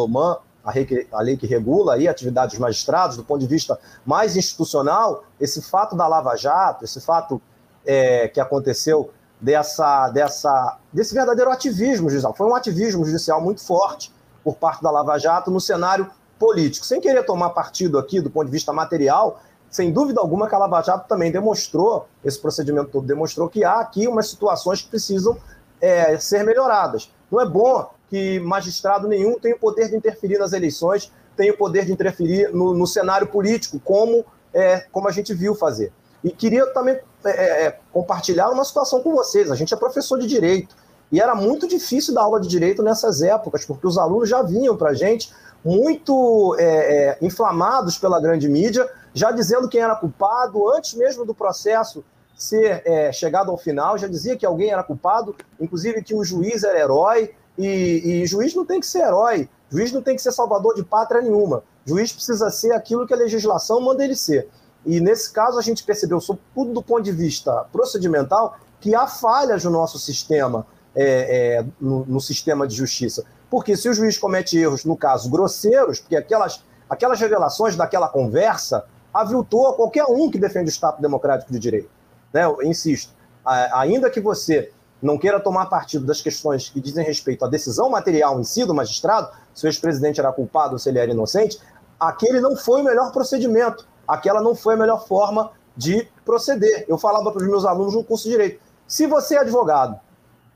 a 0.65 0.71
lei, 0.73 0.85
que, 0.85 1.07
a 1.11 1.21
lei 1.21 1.37
que 1.37 1.45
regula 1.45 1.93
aí 1.93 2.07
a 2.07 2.11
atividade 2.11 2.51
dos 2.51 2.59
magistrados, 2.59 3.15
do 3.15 3.23
ponto 3.23 3.39
de 3.39 3.45
vista 3.45 3.79
mais 4.03 4.35
institucional, 4.35 5.23
esse 5.39 5.61
fato 5.61 5.95
da 5.95 6.07
Lava 6.07 6.35
Jato, 6.35 6.83
esse 6.83 6.99
fato 6.99 7.39
é, 7.85 8.27
que 8.27 8.39
aconteceu 8.39 9.11
dessa, 9.39 10.09
dessa, 10.09 10.79
desse 10.91 11.13
verdadeiro 11.13 11.51
ativismo 11.51 12.09
judicial, 12.09 12.33
foi 12.33 12.47
um 12.47 12.55
ativismo 12.55 13.05
judicial 13.05 13.39
muito 13.39 13.63
forte, 13.63 14.11
por 14.45 14.55
parte 14.57 14.83
da 14.83 14.91
Lava 14.91 15.17
Jato 15.17 15.49
no 15.49 15.59
cenário 15.59 16.07
político. 16.37 16.85
Sem 16.85 17.01
querer 17.01 17.25
tomar 17.25 17.49
partido 17.49 17.97
aqui 17.97 18.21
do 18.21 18.29
ponto 18.29 18.45
de 18.45 18.51
vista 18.51 18.71
material, 18.71 19.41
sem 19.71 19.91
dúvida 19.91 20.21
alguma 20.21 20.47
que 20.47 20.53
a 20.53 20.59
Lava 20.59 20.81
Jato 20.83 21.09
também 21.09 21.31
demonstrou, 21.31 22.07
esse 22.23 22.39
procedimento 22.39 22.91
todo 22.91 23.07
demonstrou 23.07 23.49
que 23.49 23.63
há 23.63 23.79
aqui 23.79 24.07
umas 24.07 24.29
situações 24.29 24.83
que 24.83 24.89
precisam 24.89 25.35
é, 25.81 26.17
ser 26.19 26.43
melhoradas. 26.43 27.11
Não 27.31 27.41
é 27.41 27.45
bom 27.45 27.89
que 28.07 28.39
magistrado 28.39 29.07
nenhum 29.07 29.39
tenha 29.39 29.55
o 29.55 29.59
poder 29.59 29.89
de 29.89 29.95
interferir 29.95 30.37
nas 30.37 30.53
eleições, 30.53 31.11
tenha 31.35 31.51
o 31.51 31.57
poder 31.57 31.85
de 31.85 31.91
interferir 31.91 32.53
no, 32.53 32.73
no 32.73 32.85
cenário 32.85 33.27
político, 33.27 33.79
como, 33.79 34.23
é, 34.53 34.81
como 34.91 35.07
a 35.07 35.11
gente 35.11 35.33
viu 35.33 35.55
fazer. 35.55 35.91
E 36.23 36.29
queria 36.29 36.67
também 36.67 36.99
é, 37.25 37.65
é 37.65 37.79
compartilhar 37.91 38.49
uma 38.49 38.63
situação 38.63 39.01
com 39.01 39.11
vocês. 39.11 39.51
A 39.51 39.55
gente 39.55 39.73
é 39.73 39.77
professor 39.77 40.19
de 40.19 40.27
direito. 40.27 40.75
E 41.11 41.19
era 41.19 41.35
muito 41.35 41.67
difícil 41.67 42.13
dar 42.13 42.21
aula 42.21 42.39
de 42.39 42.47
direito 42.47 42.81
nessas 42.81 43.21
épocas, 43.21 43.65
porque 43.65 43.87
os 43.87 43.97
alunos 43.97 44.29
já 44.29 44.41
vinham 44.41 44.75
para 44.75 44.89
a 44.89 44.93
gente 44.93 45.31
muito 45.63 46.55
é, 46.59 46.65
é, 46.65 47.17
inflamados 47.21 47.97
pela 47.97 48.21
grande 48.21 48.47
mídia, 48.47 48.87
já 49.13 49.31
dizendo 49.31 49.67
quem 49.67 49.81
era 49.81 49.95
culpado, 49.95 50.69
antes 50.71 50.93
mesmo 50.93 51.25
do 51.25 51.33
processo 51.33 52.03
ser 52.37 52.83
é, 52.85 53.11
chegado 53.11 53.49
ao 53.49 53.57
final, 53.57 53.97
já 53.97 54.07
dizia 54.07 54.35
que 54.35 54.45
alguém 54.45 54.69
era 54.69 54.83
culpado, 54.83 55.35
inclusive 55.59 56.03
que 56.03 56.13
o 56.13 56.23
juiz 56.23 56.63
era 56.63 56.77
herói, 56.79 57.33
e, 57.57 58.21
e 58.23 58.27
juiz 58.27 58.53
não 58.53 58.65
tem 58.65 58.79
que 58.79 58.85
ser 58.85 58.99
herói, 58.99 59.49
juiz 59.69 59.91
não 59.91 60.01
tem 60.01 60.15
que 60.15 60.21
ser 60.21 60.31
salvador 60.31 60.75
de 60.75 60.83
pátria 60.83 61.21
nenhuma, 61.21 61.63
juiz 61.85 62.11
precisa 62.11 62.51
ser 62.51 62.73
aquilo 62.73 63.07
que 63.07 63.13
a 63.13 63.17
legislação 63.17 63.79
manda 63.79 64.03
ele 64.03 64.15
ser. 64.15 64.49
E 64.85 64.99
nesse 64.99 65.31
caso 65.31 65.57
a 65.57 65.61
gente 65.61 65.83
percebeu, 65.83 66.19
sobretudo 66.19 66.73
do 66.73 66.83
ponto 66.83 67.01
de 67.01 67.11
vista 67.11 67.65
procedimental, 67.71 68.57
que 68.79 68.93
há 68.93 69.07
falhas 69.07 69.63
no 69.63 69.71
nosso 69.71 69.97
sistema 69.97 70.67
é, 70.95 71.57
é, 71.57 71.65
no, 71.79 72.05
no, 72.05 72.21
sistema 72.21 72.67
de 72.67 72.75
justiça. 72.75 73.25
Porque 73.49 73.75
se 73.75 73.89
o 73.89 73.93
juiz 73.93 74.17
comete 74.17 74.57
erros, 74.57 74.85
no 74.85 74.95
caso, 74.95 75.29
grosseiros, 75.29 75.99
porque 75.99 76.15
aquelas, 76.15 76.63
aquelas 76.89 77.19
revelações 77.19 77.75
daquela 77.75 78.07
conversa 78.07 78.85
aviltou 79.13 79.67
a 79.67 79.75
qualquer 79.75 80.05
um 80.05 80.29
que 80.29 80.39
defende 80.39 80.69
o 80.69 80.69
Estado 80.69 81.01
Democrático 81.01 81.51
de 81.51 81.59
Direito. 81.59 81.89
Né? 82.33 82.45
Eu 82.45 82.61
insisto, 82.63 83.13
ainda 83.45 84.09
que 84.09 84.19
você 84.19 84.71
não 85.01 85.17
queira 85.17 85.39
tomar 85.39 85.67
partido 85.67 86.05
das 86.05 86.21
questões 86.21 86.69
que 86.69 86.81
dizem 86.81 87.05
respeito 87.05 87.45
à 87.45 87.47
decisão 87.47 87.89
material 87.89 88.39
em 88.39 88.43
si 88.43 88.65
do 88.65 88.73
magistrado, 88.73 89.29
se 89.53 89.65
o 89.65 89.67
ex-presidente 89.67 90.19
era 90.19 90.31
culpado 90.31 90.73
ou 90.73 90.79
se 90.79 90.89
ele 90.89 90.99
era 90.99 91.11
inocente, 91.11 91.59
aquele 91.99 92.41
não 92.41 92.55
foi 92.55 92.81
o 92.81 92.83
melhor 92.83 93.11
procedimento, 93.11 93.87
aquela 94.07 94.41
não 94.41 94.55
foi 94.55 94.73
a 94.73 94.77
melhor 94.77 95.05
forma 95.07 95.51
de 95.77 96.07
proceder. 96.23 96.85
Eu 96.87 96.97
falava 96.97 97.31
para 97.31 97.41
os 97.41 97.47
meus 97.47 97.65
alunos 97.65 97.93
no 97.93 98.03
curso 98.03 98.25
de 98.25 98.31
Direito, 98.31 98.61
se 98.87 99.07
você 99.07 99.35
é 99.35 99.39
advogado 99.39 99.99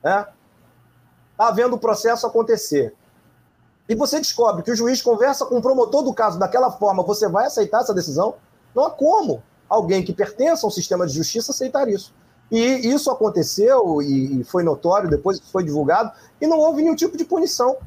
né? 0.04 0.28
está 1.32 1.52
vendo 1.52 1.76
o 1.76 1.80
processo 1.80 2.28
acontecer, 2.28 2.96
e 3.90 3.96
você 3.96 4.20
descobre 4.20 4.62
que 4.62 4.72
o 4.72 4.76
juiz 4.76 5.02
conversa 5.02 5.48
com 5.48 5.58
o 5.58 5.62
promotor 5.62 6.04
do 6.04 6.14
caso 6.14 6.38
daquela 6.38 6.72
forma, 6.72 7.02
você 7.02 7.28
vai 7.28 7.48
aceitar 7.48 7.82
essa 7.82 7.94
decisão? 7.94 8.36
Não 8.76 8.86
há 8.86 8.92
como 8.92 9.42
alguém 9.68 10.06
que 10.06 10.14
pertença 10.14 10.68
ao 10.68 10.72
sistema 10.72 11.08
de 11.08 11.14
justiça 11.14 11.52
aceitar 11.52 11.88
isso. 11.88 12.14
E 12.52 12.60
isso 12.60 13.10
aconteceu 13.10 14.00
e 14.02 14.44
foi 14.44 14.64
notório, 14.64 15.10
depois 15.10 15.40
foi 15.40 15.64
divulgado, 15.64 16.12
e 16.40 16.46
não 16.46 16.60
houve 16.60 16.84
nenhum 16.84 16.96
tipo 16.96 17.18
de 17.18 17.26
punição. 17.26 17.78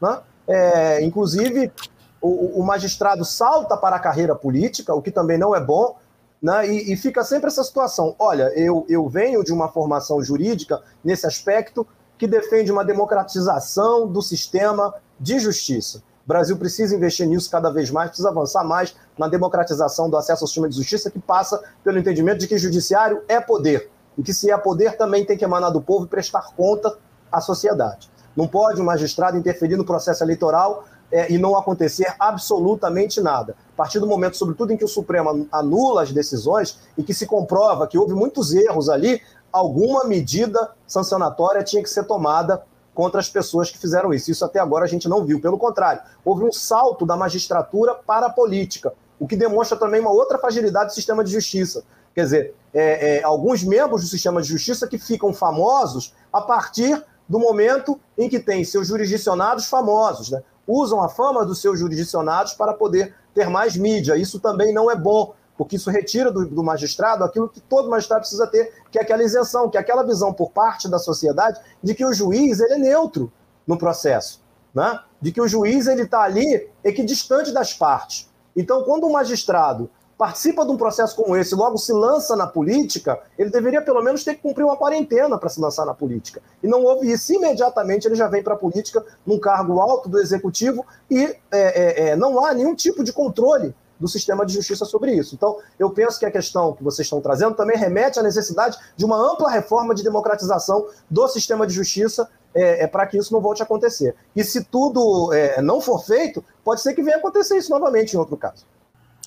Né? 0.00 0.20
É, 0.48 1.04
inclusive, 1.04 1.72
o, 2.20 2.60
o, 2.60 2.64
magistrado 2.64 3.24
salta 3.24 3.76
para 3.76 3.94
a 3.94 4.00
carreira 4.00 4.34
política, 4.34 4.92
o 4.92 5.00
que 5.00 5.10
também 5.10 5.38
não 5.38 5.54
é 5.54 5.60
bom, 5.60 5.96
né? 6.42 6.68
e, 6.68 6.92
e 6.92 6.96
fica 6.96 7.24
sempre 7.24 7.48
essa 7.48 7.62
situação. 7.62 8.14
Olha, 8.18 8.52
eu, 8.54 8.86
eu 8.88 9.08
venho 9.08 9.42
de 9.42 9.52
uma 9.52 9.68
formação 9.68 10.22
jurídica 10.22 10.80
nesse 11.04 11.26
aspecto 11.26 11.86
que 12.16 12.26
defende 12.26 12.72
uma 12.72 12.84
democratização 12.84 14.06
do 14.06 14.20
sistema 14.20 14.94
de 15.18 15.38
justiça. 15.38 16.02
O 16.24 16.28
Brasil 16.28 16.58
precisa 16.58 16.94
investir 16.94 17.26
nisso 17.26 17.50
cada 17.50 17.70
vez 17.70 17.90
mais, 17.90 18.10
precisa 18.10 18.28
avançar 18.28 18.62
mais 18.62 18.94
na 19.16 19.28
democratização 19.28 20.10
do 20.10 20.16
acesso 20.16 20.44
ao 20.44 20.48
sistema 20.48 20.68
de 20.68 20.76
justiça, 20.76 21.10
que 21.10 21.18
passa 21.18 21.62
pelo 21.82 21.98
entendimento 21.98 22.38
de 22.38 22.46
que 22.46 22.58
judiciário 22.58 23.22
é 23.28 23.40
poder. 23.40 23.90
E 24.16 24.22
que, 24.22 24.34
se 24.34 24.50
é 24.50 24.58
poder, 24.58 24.96
também 24.96 25.24
tem 25.24 25.38
que 25.38 25.44
emanar 25.44 25.70
do 25.70 25.80
povo 25.80 26.04
e 26.04 26.08
prestar 26.08 26.52
conta 26.56 26.98
à 27.32 27.40
sociedade. 27.40 28.10
Não 28.36 28.46
pode 28.46 28.80
um 28.80 28.84
magistrado 28.84 29.38
interferir 29.38 29.76
no 29.76 29.84
processo 29.84 30.22
eleitoral 30.22 30.84
é, 31.10 31.32
e 31.32 31.38
não 31.38 31.56
acontecer 31.56 32.14
absolutamente 32.18 33.20
nada. 33.20 33.56
A 33.72 33.76
partir 33.76 33.98
do 33.98 34.06
momento, 34.06 34.36
sobretudo, 34.36 34.72
em 34.72 34.76
que 34.76 34.84
o 34.84 34.88
Supremo 34.88 35.46
anula 35.50 36.02
as 36.02 36.12
decisões 36.12 36.78
e 36.96 37.02
que 37.02 37.14
se 37.14 37.26
comprova 37.26 37.86
que 37.86 37.98
houve 37.98 38.14
muitos 38.14 38.52
erros 38.52 38.88
ali, 38.88 39.20
alguma 39.52 40.04
medida 40.04 40.72
sancionatória 40.86 41.62
tinha 41.62 41.82
que 41.82 41.90
ser 41.90 42.04
tomada 42.04 42.62
contra 42.94 43.20
as 43.20 43.28
pessoas 43.28 43.70
que 43.70 43.78
fizeram 43.78 44.12
isso. 44.12 44.30
Isso 44.30 44.44
até 44.44 44.58
agora 44.58 44.84
a 44.84 44.88
gente 44.88 45.08
não 45.08 45.24
viu. 45.24 45.40
Pelo 45.40 45.56
contrário, 45.56 46.02
houve 46.24 46.44
um 46.44 46.52
salto 46.52 47.06
da 47.06 47.16
magistratura 47.16 47.94
para 47.94 48.26
a 48.26 48.30
política, 48.30 48.92
o 49.18 49.26
que 49.26 49.36
demonstra 49.36 49.78
também 49.78 50.00
uma 50.00 50.10
outra 50.10 50.38
fragilidade 50.38 50.86
do 50.86 50.94
sistema 50.94 51.22
de 51.22 51.30
justiça. 51.30 51.84
Quer 52.14 52.24
dizer, 52.24 52.54
é, 52.74 53.18
é, 53.18 53.22
alguns 53.22 53.62
membros 53.62 54.02
do 54.02 54.08
sistema 54.08 54.42
de 54.42 54.48
justiça 54.48 54.88
que 54.88 54.98
ficam 54.98 55.32
famosos 55.32 56.12
a 56.32 56.40
partir 56.40 57.00
do 57.28 57.38
momento 57.38 58.00
em 58.16 58.28
que 58.28 58.40
têm 58.40 58.64
seus 58.64 58.88
jurisdicionados 58.88 59.66
famosos, 59.66 60.30
né? 60.30 60.42
Usam 60.68 61.02
a 61.02 61.08
fama 61.08 61.46
dos 61.46 61.62
seus 61.62 61.80
jurisdicionados 61.80 62.52
para 62.52 62.74
poder 62.74 63.14
ter 63.34 63.48
mais 63.48 63.74
mídia. 63.76 64.16
Isso 64.16 64.38
também 64.38 64.72
não 64.72 64.90
é 64.90 64.94
bom, 64.94 65.34
porque 65.56 65.76
isso 65.76 65.90
retira 65.90 66.30
do, 66.30 66.46
do, 66.46 66.62
magistrado 66.62 67.24
aquilo 67.24 67.48
que 67.48 67.60
todo 67.60 67.88
magistrado 67.88 68.20
precisa 68.20 68.46
ter, 68.46 68.72
que 68.90 68.98
é 68.98 69.02
aquela 69.02 69.22
isenção, 69.22 69.70
que 69.70 69.78
é 69.78 69.80
aquela 69.80 70.04
visão 70.04 70.32
por 70.32 70.50
parte 70.50 70.88
da 70.88 70.98
sociedade 70.98 71.58
de 71.82 71.94
que 71.94 72.04
o 72.04 72.12
juiz 72.12 72.60
ele 72.60 72.74
é 72.74 72.78
neutro 72.78 73.32
no 73.66 73.78
processo, 73.78 74.42
né? 74.74 75.00
de 75.20 75.32
que 75.32 75.40
o 75.40 75.48
juiz 75.48 75.86
ele 75.86 76.02
está 76.02 76.22
ali 76.22 76.70
equidistante 76.84 77.50
das 77.50 77.72
partes. 77.72 78.28
Então, 78.54 78.82
quando 78.84 79.06
o 79.06 79.12
magistrado 79.12 79.90
participa 80.18 80.66
de 80.66 80.72
um 80.72 80.76
processo 80.76 81.14
como 81.14 81.36
esse, 81.36 81.54
logo 81.54 81.78
se 81.78 81.92
lança 81.92 82.34
na 82.34 82.46
política, 82.46 83.20
ele 83.38 83.50
deveria 83.50 83.80
pelo 83.80 84.02
menos 84.02 84.24
ter 84.24 84.34
que 84.34 84.42
cumprir 84.42 84.64
uma 84.64 84.76
quarentena 84.76 85.38
para 85.38 85.48
se 85.48 85.60
lançar 85.60 85.86
na 85.86 85.94
política. 85.94 86.42
E 86.60 86.66
não 86.66 86.82
houve 86.82 87.10
isso. 87.10 87.32
Imediatamente 87.32 88.08
ele 88.08 88.16
já 88.16 88.26
vem 88.26 88.42
para 88.42 88.54
a 88.54 88.56
política 88.56 89.04
num 89.24 89.38
cargo 89.38 89.80
alto 89.80 90.08
do 90.08 90.18
executivo 90.18 90.84
e 91.08 91.22
é, 91.22 91.36
é, 91.52 92.08
é, 92.08 92.16
não 92.16 92.44
há 92.44 92.52
nenhum 92.52 92.74
tipo 92.74 93.04
de 93.04 93.12
controle 93.12 93.72
do 93.98 94.08
sistema 94.08 94.44
de 94.44 94.52
justiça 94.52 94.84
sobre 94.84 95.12
isso. 95.12 95.34
Então, 95.34 95.58
eu 95.78 95.90
penso 95.90 96.18
que 96.18 96.26
a 96.26 96.30
questão 96.30 96.72
que 96.72 96.82
vocês 96.82 97.06
estão 97.06 97.20
trazendo 97.20 97.54
também 97.54 97.76
remete 97.76 98.18
à 98.18 98.22
necessidade 98.22 98.76
de 98.96 99.04
uma 99.04 99.16
ampla 99.16 99.48
reforma 99.50 99.94
de 99.94 100.02
democratização 100.02 100.86
do 101.08 101.28
sistema 101.28 101.66
de 101.66 101.74
justiça 101.74 102.28
é, 102.54 102.84
é 102.84 102.86
para 102.86 103.06
que 103.06 103.16
isso 103.16 103.32
não 103.32 103.40
volte 103.40 103.62
a 103.62 103.64
acontecer. 103.64 104.16
E 104.34 104.42
se 104.42 104.64
tudo 104.64 105.32
é, 105.32 105.60
não 105.62 105.80
for 105.80 106.04
feito, 106.04 106.44
pode 106.64 106.80
ser 106.80 106.94
que 106.94 107.02
venha 107.02 107.16
acontecer 107.16 107.56
isso 107.56 107.70
novamente 107.70 108.14
em 108.14 108.18
outro 108.18 108.36
caso. 108.36 108.64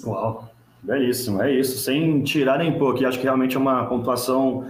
Uau, 0.06 0.50
belíssimo, 0.82 1.42
é 1.42 1.52
isso. 1.52 1.78
Sem 1.80 2.24
tirar 2.24 2.58
nem 2.58 2.78
pôr, 2.78 2.96
que 2.96 3.06
acho 3.06 3.18
que 3.18 3.24
realmente 3.24 3.56
é 3.56 3.60
uma 3.60 3.86
pontuação 3.86 4.66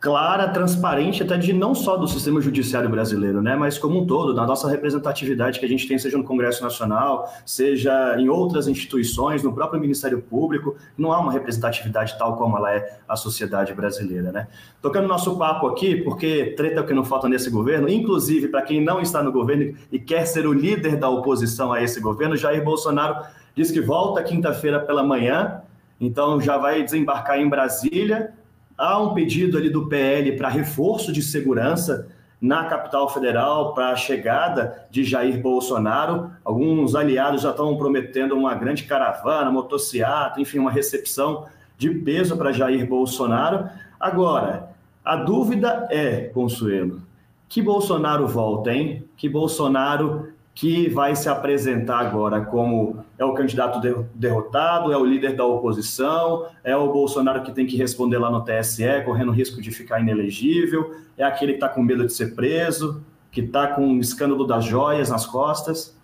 clara, 0.00 0.48
transparente, 0.48 1.22
até 1.22 1.36
de 1.36 1.52
não 1.52 1.74
só 1.74 1.94
do 1.94 2.08
sistema 2.08 2.40
judiciário 2.40 2.88
brasileiro, 2.88 3.42
né, 3.42 3.54
mas 3.54 3.78
como 3.78 4.00
um 4.00 4.06
todo, 4.06 4.32
da 4.32 4.46
nossa 4.46 4.66
representatividade 4.66 5.60
que 5.60 5.66
a 5.66 5.68
gente 5.68 5.86
tem, 5.86 5.98
seja 5.98 6.16
no 6.16 6.24
Congresso 6.24 6.62
Nacional, 6.62 7.30
seja 7.44 8.16
em 8.18 8.26
outras 8.30 8.66
instituições, 8.66 9.42
no 9.42 9.52
próprio 9.52 9.78
Ministério 9.78 10.22
Público, 10.22 10.74
não 10.96 11.12
há 11.12 11.20
uma 11.20 11.30
representatividade 11.30 12.16
tal 12.18 12.36
como 12.36 12.56
ela 12.56 12.72
é 12.72 12.98
a 13.06 13.14
sociedade 13.14 13.74
brasileira, 13.74 14.32
né. 14.32 14.48
Tocando 14.80 15.06
nosso 15.06 15.36
papo 15.36 15.66
aqui, 15.66 15.96
porque 15.96 16.54
treta 16.56 16.82
que 16.82 16.94
não 16.94 17.04
falta 17.04 17.28
nesse 17.28 17.50
governo, 17.50 17.86
inclusive 17.86 18.48
para 18.48 18.62
quem 18.62 18.82
não 18.82 19.02
está 19.02 19.22
no 19.22 19.30
governo 19.30 19.76
e 19.92 19.98
quer 19.98 20.24
ser 20.24 20.46
o 20.46 20.52
líder 20.54 20.96
da 20.96 21.10
oposição 21.10 21.74
a 21.74 21.82
esse 21.82 22.00
governo, 22.00 22.38
Jair 22.38 22.64
Bolsonaro 22.64 23.22
diz 23.54 23.70
que 23.70 23.80
volta 23.80 24.22
quinta-feira 24.22 24.80
pela 24.80 25.02
manhã, 25.02 25.62
então 26.00 26.40
já 26.40 26.56
vai 26.56 26.82
desembarcar 26.82 27.38
em 27.38 27.48
Brasília, 27.48 28.32
Há 28.80 28.98
um 28.98 29.12
pedido 29.12 29.58
ali 29.58 29.68
do 29.68 29.88
PL 29.88 30.38
para 30.38 30.48
reforço 30.48 31.12
de 31.12 31.20
segurança 31.20 32.08
na 32.40 32.64
capital 32.64 33.10
federal 33.10 33.74
para 33.74 33.90
a 33.90 33.96
chegada 33.96 34.86
de 34.90 35.04
Jair 35.04 35.38
Bolsonaro. 35.38 36.30
Alguns 36.42 36.94
aliados 36.94 37.42
já 37.42 37.50
estão 37.50 37.76
prometendo 37.76 38.34
uma 38.34 38.54
grande 38.54 38.84
caravana, 38.84 39.50
motocicleta, 39.50 40.40
enfim, 40.40 40.58
uma 40.58 40.70
recepção 40.70 41.44
de 41.76 41.90
peso 41.90 42.38
para 42.38 42.52
Jair 42.52 42.88
Bolsonaro. 42.88 43.68
Agora, 44.00 44.70
a 45.04 45.14
dúvida 45.16 45.86
é, 45.90 46.30
Consuelo, 46.32 47.02
que 47.50 47.60
Bolsonaro 47.60 48.26
volta, 48.26 48.72
hein? 48.72 49.04
Que 49.14 49.28
Bolsonaro 49.28 50.32
que 50.60 50.90
vai 50.90 51.16
se 51.16 51.26
apresentar 51.26 52.00
agora 52.00 52.44
como 52.44 53.02
é 53.18 53.24
o 53.24 53.32
candidato 53.32 53.80
derrotado, 54.14 54.92
é 54.92 54.96
o 54.98 55.06
líder 55.06 55.34
da 55.34 55.42
oposição, 55.42 56.50
é 56.62 56.76
o 56.76 56.92
Bolsonaro 56.92 57.42
que 57.42 57.50
tem 57.50 57.66
que 57.66 57.78
responder 57.78 58.18
lá 58.18 58.30
no 58.30 58.44
TSE, 58.44 59.02
correndo 59.06 59.32
risco 59.32 59.58
de 59.62 59.70
ficar 59.70 60.00
inelegível, 60.00 60.94
é 61.16 61.24
aquele 61.24 61.52
que 61.52 61.56
está 61.56 61.68
com 61.70 61.82
medo 61.82 62.06
de 62.06 62.12
ser 62.12 62.34
preso, 62.34 63.02
que 63.32 63.40
está 63.40 63.68
com 63.68 63.86
um 63.86 64.00
escândalo 64.00 64.46
das 64.46 64.66
joias 64.66 65.08
nas 65.08 65.24
costas. 65.24 65.96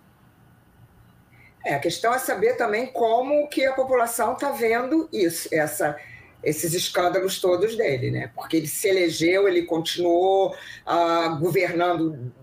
É, 1.63 1.75
a 1.75 1.79
questão 1.79 2.11
é 2.11 2.17
saber 2.17 2.53
também 2.57 2.87
como 2.87 3.47
que 3.49 3.63
a 3.63 3.73
população 3.73 4.33
está 4.33 4.49
vendo 4.49 5.07
isso, 5.13 5.49
essa, 5.51 5.95
esses 6.43 6.73
escândalos 6.73 7.39
todos 7.39 7.77
dele, 7.77 8.09
né? 8.09 8.31
Porque 8.33 8.57
ele 8.57 8.67
se 8.67 8.87
elegeu, 8.87 9.47
ele 9.47 9.67
continuou 9.67 10.55
uh, 10.87 11.37
governando 11.37 12.33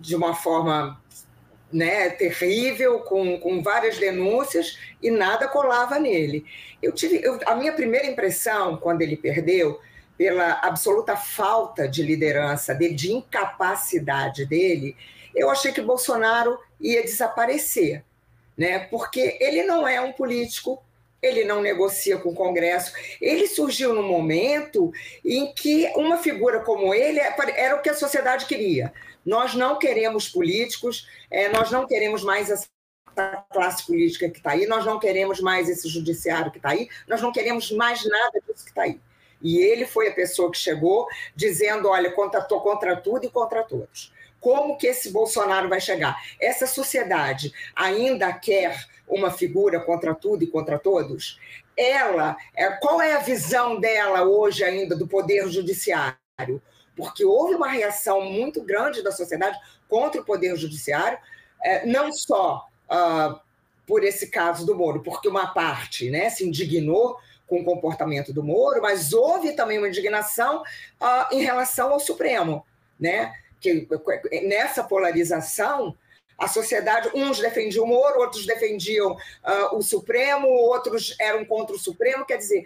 de 0.00 0.16
uma 0.16 0.34
forma 0.34 0.98
né, 1.72 2.10
terrível, 2.10 3.00
com, 3.00 3.38
com 3.38 3.62
várias 3.62 3.98
denúncias, 3.98 4.78
e 5.02 5.10
nada 5.10 5.48
colava 5.48 5.98
nele. 5.98 6.44
Eu 6.82 6.92
tive, 6.92 7.20
eu, 7.22 7.38
a 7.46 7.54
minha 7.54 7.72
primeira 7.72 8.06
impressão, 8.06 8.76
quando 8.76 9.02
ele 9.02 9.16
perdeu, 9.16 9.80
pela 10.16 10.60
absoluta 10.62 11.16
falta 11.16 11.88
de 11.88 12.02
liderança 12.02 12.74
de 12.74 13.12
incapacidade 13.12 14.44
dele, 14.44 14.96
eu 15.34 15.48
achei 15.48 15.72
que 15.72 15.80
Bolsonaro 15.80 16.58
ia 16.80 17.02
desaparecer, 17.02 18.04
né? 18.56 18.80
porque 18.90 19.38
ele 19.40 19.62
não 19.62 19.88
é 19.88 20.00
um 20.00 20.12
político 20.12 20.82
ele 21.22 21.44
não 21.44 21.60
negocia 21.60 22.16
com 22.16 22.30
o 22.30 22.34
Congresso. 22.34 22.92
Ele 23.20 23.46
surgiu 23.46 23.92
num 23.92 24.08
momento 24.08 24.92
em 25.24 25.52
que 25.52 25.90
uma 25.94 26.16
figura 26.16 26.60
como 26.60 26.94
ele 26.94 27.20
era 27.56 27.76
o 27.76 27.82
que 27.82 27.90
a 27.90 27.94
sociedade 27.94 28.46
queria. 28.46 28.92
Nós 29.24 29.54
não 29.54 29.78
queremos 29.78 30.28
políticos, 30.28 31.08
é, 31.30 31.48
nós 31.48 31.70
não 31.70 31.86
queremos 31.86 32.22
mais 32.22 32.50
essa 32.50 32.68
classe 33.50 33.86
política 33.86 34.30
que 34.30 34.38
está 34.38 34.52
aí, 34.52 34.66
nós 34.66 34.84
não 34.84 34.98
queremos 34.98 35.40
mais 35.40 35.68
esse 35.68 35.88
judiciário 35.88 36.50
que 36.50 36.58
está 36.58 36.70
aí, 36.70 36.88
nós 37.08 37.20
não 37.20 37.32
queremos 37.32 37.70
mais 37.72 38.04
nada 38.04 38.40
disso 38.46 38.64
que 38.64 38.70
está 38.70 38.82
aí. 38.82 39.00
E 39.42 39.58
ele 39.58 39.86
foi 39.86 40.08
a 40.08 40.14
pessoa 40.14 40.50
que 40.50 40.58
chegou 40.58 41.06
dizendo: 41.34 41.88
olha, 41.88 42.08
estou 42.08 42.60
contra 42.60 42.96
tudo 42.96 43.24
e 43.24 43.30
contra 43.30 43.62
todos. 43.62 44.12
Como 44.38 44.76
que 44.76 44.86
esse 44.86 45.10
Bolsonaro 45.10 45.68
vai 45.68 45.80
chegar? 45.80 46.16
Essa 46.40 46.66
sociedade 46.66 47.52
ainda 47.74 48.32
quer 48.32 48.74
uma 49.06 49.30
figura 49.30 49.80
contra 49.80 50.14
tudo 50.14 50.44
e 50.44 50.46
contra 50.46 50.78
todos? 50.78 51.38
Ela, 51.76 52.36
é, 52.54 52.70
qual 52.70 53.00
é 53.00 53.14
a 53.14 53.20
visão 53.20 53.78
dela 53.78 54.22
hoje 54.22 54.64
ainda 54.64 54.96
do 54.96 55.06
poder 55.06 55.48
judiciário? 55.48 56.62
Porque 57.00 57.24
houve 57.24 57.54
uma 57.54 57.68
reação 57.68 58.20
muito 58.20 58.62
grande 58.62 59.02
da 59.02 59.10
sociedade 59.10 59.58
contra 59.88 60.20
o 60.20 60.24
Poder 60.24 60.54
Judiciário, 60.54 61.18
é, 61.64 61.86
não 61.86 62.12
só 62.12 62.68
uh, 62.90 63.40
por 63.86 64.04
esse 64.04 64.28
caso 64.28 64.66
do 64.66 64.76
Moro, 64.76 65.02
porque 65.02 65.26
uma 65.26 65.54
parte 65.54 66.10
né, 66.10 66.28
se 66.28 66.46
indignou 66.46 67.16
com 67.46 67.60
o 67.60 67.64
comportamento 67.64 68.34
do 68.34 68.44
Moro, 68.44 68.82
mas 68.82 69.14
houve 69.14 69.52
também 69.52 69.78
uma 69.78 69.88
indignação 69.88 70.60
uh, 70.60 71.34
em 71.34 71.40
relação 71.40 71.90
ao 71.90 71.98
Supremo, 71.98 72.64
né? 72.98 73.34
Que 73.58 73.88
nessa 74.46 74.84
polarização 74.84 75.96
a 76.38 76.48
sociedade, 76.48 77.10
uns 77.14 77.38
defendiam 77.38 77.84
o 77.84 77.88
Moro, 77.88 78.20
outros 78.20 78.46
defendiam 78.46 79.12
uh, 79.12 79.76
o 79.76 79.82
Supremo, 79.82 80.48
outros 80.48 81.14
eram 81.18 81.44
contra 81.44 81.74
o 81.74 81.78
Supremo, 81.78 82.24
quer 82.24 82.38
dizer, 82.38 82.64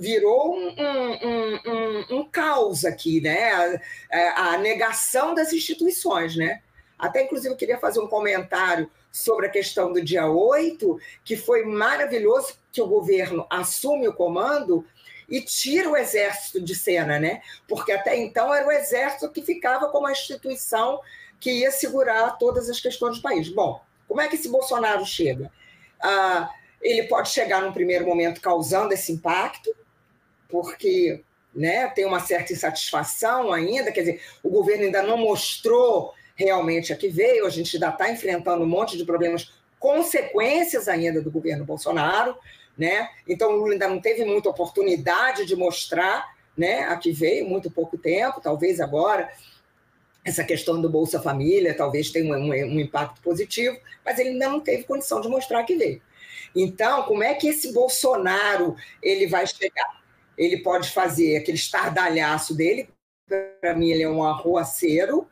virou 0.00 0.56
um, 0.56 0.74
um, 0.78 1.60
um, 1.66 2.18
um, 2.18 2.24
caos 2.24 2.84
aqui, 2.84 3.20
né? 3.20 3.80
A, 4.10 4.54
a, 4.54 4.58
negação 4.58 5.34
das 5.34 5.52
instituições, 5.52 6.34
né? 6.34 6.62
Até, 6.98 7.22
inclusive, 7.22 7.52
eu 7.52 7.56
queria 7.56 7.78
fazer 7.78 8.00
um 8.00 8.08
comentário 8.08 8.90
sobre 9.12 9.46
a 9.46 9.50
questão 9.50 9.92
do 9.92 10.02
dia 10.02 10.26
8, 10.26 10.98
que 11.24 11.36
foi 11.36 11.64
maravilhoso 11.64 12.54
que 12.72 12.80
o 12.80 12.86
governo 12.86 13.46
assume 13.50 14.08
o 14.08 14.14
comando 14.14 14.84
e 15.28 15.40
tira 15.42 15.88
o 15.88 15.96
exército 15.96 16.60
de 16.60 16.74
cena, 16.74 17.18
né? 17.18 17.42
Porque 17.68 17.92
até 17.92 18.16
então 18.16 18.52
era 18.54 18.66
o 18.66 18.72
exército 18.72 19.30
que 19.30 19.42
ficava 19.42 19.88
como 19.88 20.06
a 20.06 20.12
instituição 20.12 21.00
que 21.38 21.50
ia 21.50 21.70
segurar 21.70 22.38
todas 22.38 22.68
as 22.68 22.80
questões 22.80 23.16
do 23.16 23.22
país. 23.22 23.48
Bom, 23.48 23.80
como 24.08 24.20
é 24.20 24.28
que 24.28 24.34
esse 24.34 24.48
Bolsonaro 24.48 25.04
chega? 25.04 25.50
Ah, 26.02 26.50
ele 26.80 27.04
pode 27.04 27.28
chegar 27.28 27.62
num 27.62 27.72
primeiro 27.72 28.06
momento 28.06 28.40
causando 28.40 28.92
esse 28.92 29.12
impacto, 29.12 29.74
porque 30.50 31.22
né, 31.54 31.88
tem 31.88 32.04
uma 32.04 32.20
certa 32.20 32.52
insatisfação 32.52 33.52
ainda, 33.52 33.90
quer 33.92 34.00
dizer, 34.00 34.22
o 34.42 34.50
governo 34.50 34.84
ainda 34.84 35.02
não 35.02 35.16
mostrou 35.16 36.14
realmente 36.34 36.92
a 36.92 36.96
que 36.96 37.08
veio, 37.08 37.46
a 37.46 37.50
gente 37.50 37.76
ainda 37.76 37.88
está 37.88 38.10
enfrentando 38.10 38.64
um 38.64 38.68
monte 38.68 38.96
de 38.96 39.04
problemas, 39.04 39.52
consequências 39.78 40.88
ainda 40.88 41.20
do 41.20 41.30
governo 41.30 41.64
Bolsonaro, 41.64 42.36
né? 42.76 43.08
Então 43.28 43.50
o 43.50 43.56
Lula 43.56 43.72
ainda 43.72 43.88
não 43.88 44.00
teve 44.00 44.24
muita 44.24 44.48
oportunidade 44.48 45.44
de 45.44 45.56
mostrar 45.56 46.34
né, 46.56 46.84
a 46.84 46.96
que 46.96 47.12
veio, 47.12 47.48
muito 47.48 47.70
pouco 47.70 47.96
tempo, 47.98 48.40
talvez 48.40 48.80
agora 48.80 49.30
essa 50.24 50.44
questão 50.44 50.80
do 50.80 50.88
Bolsa 50.88 51.20
Família 51.20 51.74
talvez 51.74 52.10
tenha 52.10 52.34
um, 52.34 52.38
um, 52.38 52.50
um, 52.50 52.80
impacto 52.80 53.20
positivo, 53.22 53.78
mas 54.04 54.18
ele 54.18 54.30
ainda 54.30 54.48
não 54.48 54.60
teve 54.60 54.84
condição 54.84 55.20
de 55.20 55.28
mostrar 55.28 55.64
que 55.64 55.76
veio. 55.76 56.02
Então, 56.54 57.04
como 57.04 57.22
é 57.22 57.34
que 57.34 57.48
esse 57.48 57.72
Bolsonaro 57.72 58.76
ele 59.02 59.26
vai 59.26 59.46
chegar? 59.46 59.99
Ele 60.40 60.56
pode 60.56 60.88
fazer 60.88 61.36
aquele 61.36 61.58
estardalhaço 61.58 62.54
dele, 62.54 62.88
para 63.60 63.74
mim 63.74 63.90
ele 63.90 64.04
é 64.04 64.08
um 64.08 64.24
arruaceiro, 64.24 65.28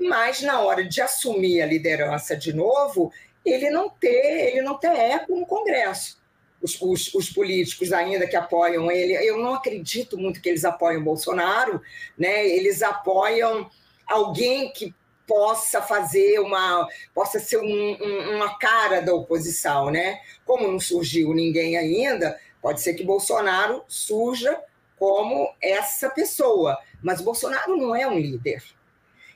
mas 0.00 0.40
na 0.40 0.58
hora 0.60 0.82
de 0.82 1.02
assumir 1.02 1.60
a 1.60 1.66
liderança 1.66 2.34
de 2.34 2.50
novo, 2.50 3.12
ele 3.44 3.68
não 3.68 3.90
ter, 3.90 4.48
ele 4.48 4.62
não 4.62 4.78
ter 4.78 4.88
eco 4.88 5.36
no 5.36 5.44
Congresso. 5.44 6.18
Os, 6.62 6.80
os, 6.80 7.14
os, 7.14 7.28
políticos 7.28 7.92
ainda 7.92 8.26
que 8.26 8.34
apoiam 8.34 8.90
ele, 8.90 9.12
eu 9.14 9.36
não 9.36 9.52
acredito 9.52 10.16
muito 10.16 10.40
que 10.40 10.48
eles 10.48 10.64
apoiam 10.64 11.04
Bolsonaro, 11.04 11.82
né? 12.16 12.48
Eles 12.48 12.82
apoiam 12.82 13.68
alguém 14.06 14.72
que 14.72 14.94
possa 15.26 15.82
fazer 15.82 16.38
uma, 16.38 16.88
possa 17.14 17.38
ser 17.38 17.58
um, 17.58 17.96
um, 18.00 18.36
uma 18.36 18.58
cara 18.58 19.02
da 19.02 19.12
oposição, 19.12 19.90
né? 19.90 20.20
Como 20.46 20.70
não 20.70 20.80
surgiu 20.80 21.34
ninguém 21.34 21.76
ainda, 21.76 22.38
pode 22.62 22.80
ser 22.80 22.94
que 22.94 23.04
Bolsonaro 23.04 23.84
surja 23.88 24.58
como 24.96 25.52
essa 25.60 26.08
pessoa, 26.08 26.78
mas 27.02 27.20
Bolsonaro 27.20 27.76
não 27.76 27.94
é 27.94 28.06
um 28.06 28.16
líder. 28.16 28.62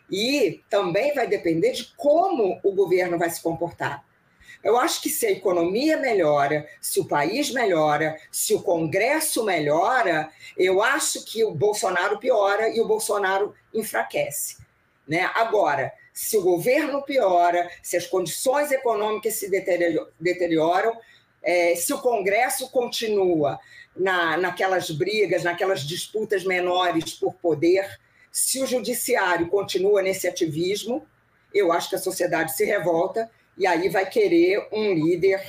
E 0.09 0.63
também 0.71 1.13
vai 1.13 1.27
depender 1.27 1.73
de 1.73 1.93
como 1.97 2.61
o 2.63 2.73
governo 2.73 3.19
vai 3.19 3.29
se 3.29 3.43
comportar. 3.43 4.07
Eu 4.63 4.79
acho 4.79 5.03
que 5.03 5.11
se 5.11 5.27
a 5.27 5.31
economia 5.31 5.97
melhora, 5.97 6.69
se 6.81 7.01
o 7.01 7.05
país 7.05 7.51
melhora, 7.53 8.17
se 8.31 8.55
o 8.55 8.63
Congresso 8.63 9.45
melhora, 9.45 10.31
eu 10.57 10.81
acho 10.83 11.25
que 11.25 11.45
o 11.45 11.53
Bolsonaro 11.53 12.19
piora 12.19 12.69
e 12.69 12.81
o 12.81 12.87
Bolsonaro 12.87 13.55
enfraquece. 13.75 14.59
Né? 15.07 15.31
Agora, 15.35 15.93
se 16.13 16.37
o 16.37 16.43
governo 16.43 17.03
piora, 17.03 17.71
se 17.83 17.97
as 17.97 18.07
condições 18.07 18.73
econômicas 18.73 19.35
se 19.35 19.51
deterioram, 20.19 20.99
é, 21.47 21.77
se 21.77 21.95
o 21.95 22.01
Congresso 22.01 22.69
continua 22.71 23.59
na, 23.97 24.37
naquelas 24.37 24.91
brigas, 24.91 25.45
naquelas 25.45 25.83
disputas 25.83 26.45
menores 26.45 27.15
por 27.15 27.35
poder, 27.35 27.89
se 28.33 28.61
o 28.61 28.67
Judiciário 28.67 29.49
continua 29.49 30.03
nesse 30.03 30.27
ativismo, 30.27 31.07
eu 31.55 31.73
acho 31.73 31.89
que 31.89 31.95
a 31.95 32.01
sociedade 32.01 32.55
se 32.55 32.65
revolta 32.65 33.31
e 33.57 33.67
aí 33.67 33.89
vai 33.89 34.05
querer 34.05 34.69
um 34.73 34.93
líder 34.93 35.41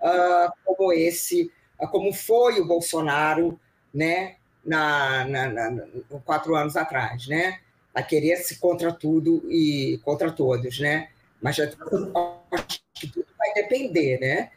uh, 0.00 0.52
como 0.64 0.92
esse, 0.92 1.50
uh, 1.78 1.88
como 1.88 2.12
foi 2.12 2.60
o 2.60 2.66
Bolsonaro, 2.66 3.60
né, 3.92 4.36
na, 4.64 5.24
na, 5.24 5.48
na, 5.48 5.86
quatro 6.24 6.54
anos 6.54 6.76
atrás, 6.76 7.26
né? 7.26 7.58
a 7.92 8.02
querer-se 8.02 8.58
contra 8.60 8.92
tudo 8.92 9.42
e 9.50 10.00
contra 10.04 10.30
todos, 10.30 10.78
né? 10.78 11.08
Mas 11.42 11.58
acho 11.58 11.76
que 12.94 13.08
tudo 13.08 13.26
vai 13.36 13.52
depender, 13.54 14.20
né? 14.20 14.50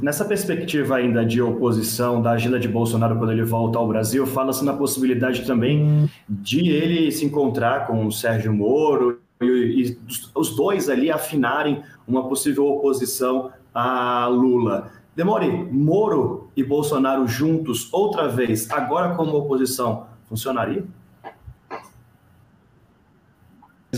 Nessa 0.00 0.24
perspectiva 0.24 0.96
ainda 0.96 1.24
de 1.24 1.42
oposição 1.42 2.22
da 2.22 2.32
agenda 2.32 2.58
de 2.58 2.68
Bolsonaro 2.68 3.16
quando 3.18 3.32
ele 3.32 3.42
volta 3.42 3.78
ao 3.78 3.88
Brasil, 3.88 4.24
fala-se 4.26 4.64
na 4.64 4.72
possibilidade 4.72 5.44
também 5.44 6.08
de 6.28 6.68
ele 6.68 7.10
se 7.10 7.24
encontrar 7.24 7.86
com 7.88 8.06
o 8.06 8.12
Sérgio 8.12 8.52
Moro 8.52 9.20
e, 9.40 9.46
e 9.46 9.98
os 10.36 10.54
dois 10.54 10.88
ali 10.88 11.10
afinarem 11.10 11.82
uma 12.06 12.28
possível 12.28 12.66
oposição 12.66 13.50
a 13.74 14.28
Lula. 14.28 14.92
Demore, 15.16 15.48
Moro 15.50 16.48
e 16.56 16.62
Bolsonaro 16.62 17.26
juntos 17.26 17.92
outra 17.92 18.28
vez, 18.28 18.70
agora 18.70 19.14
como 19.14 19.36
oposição, 19.36 20.06
funcionaria? 20.28 20.84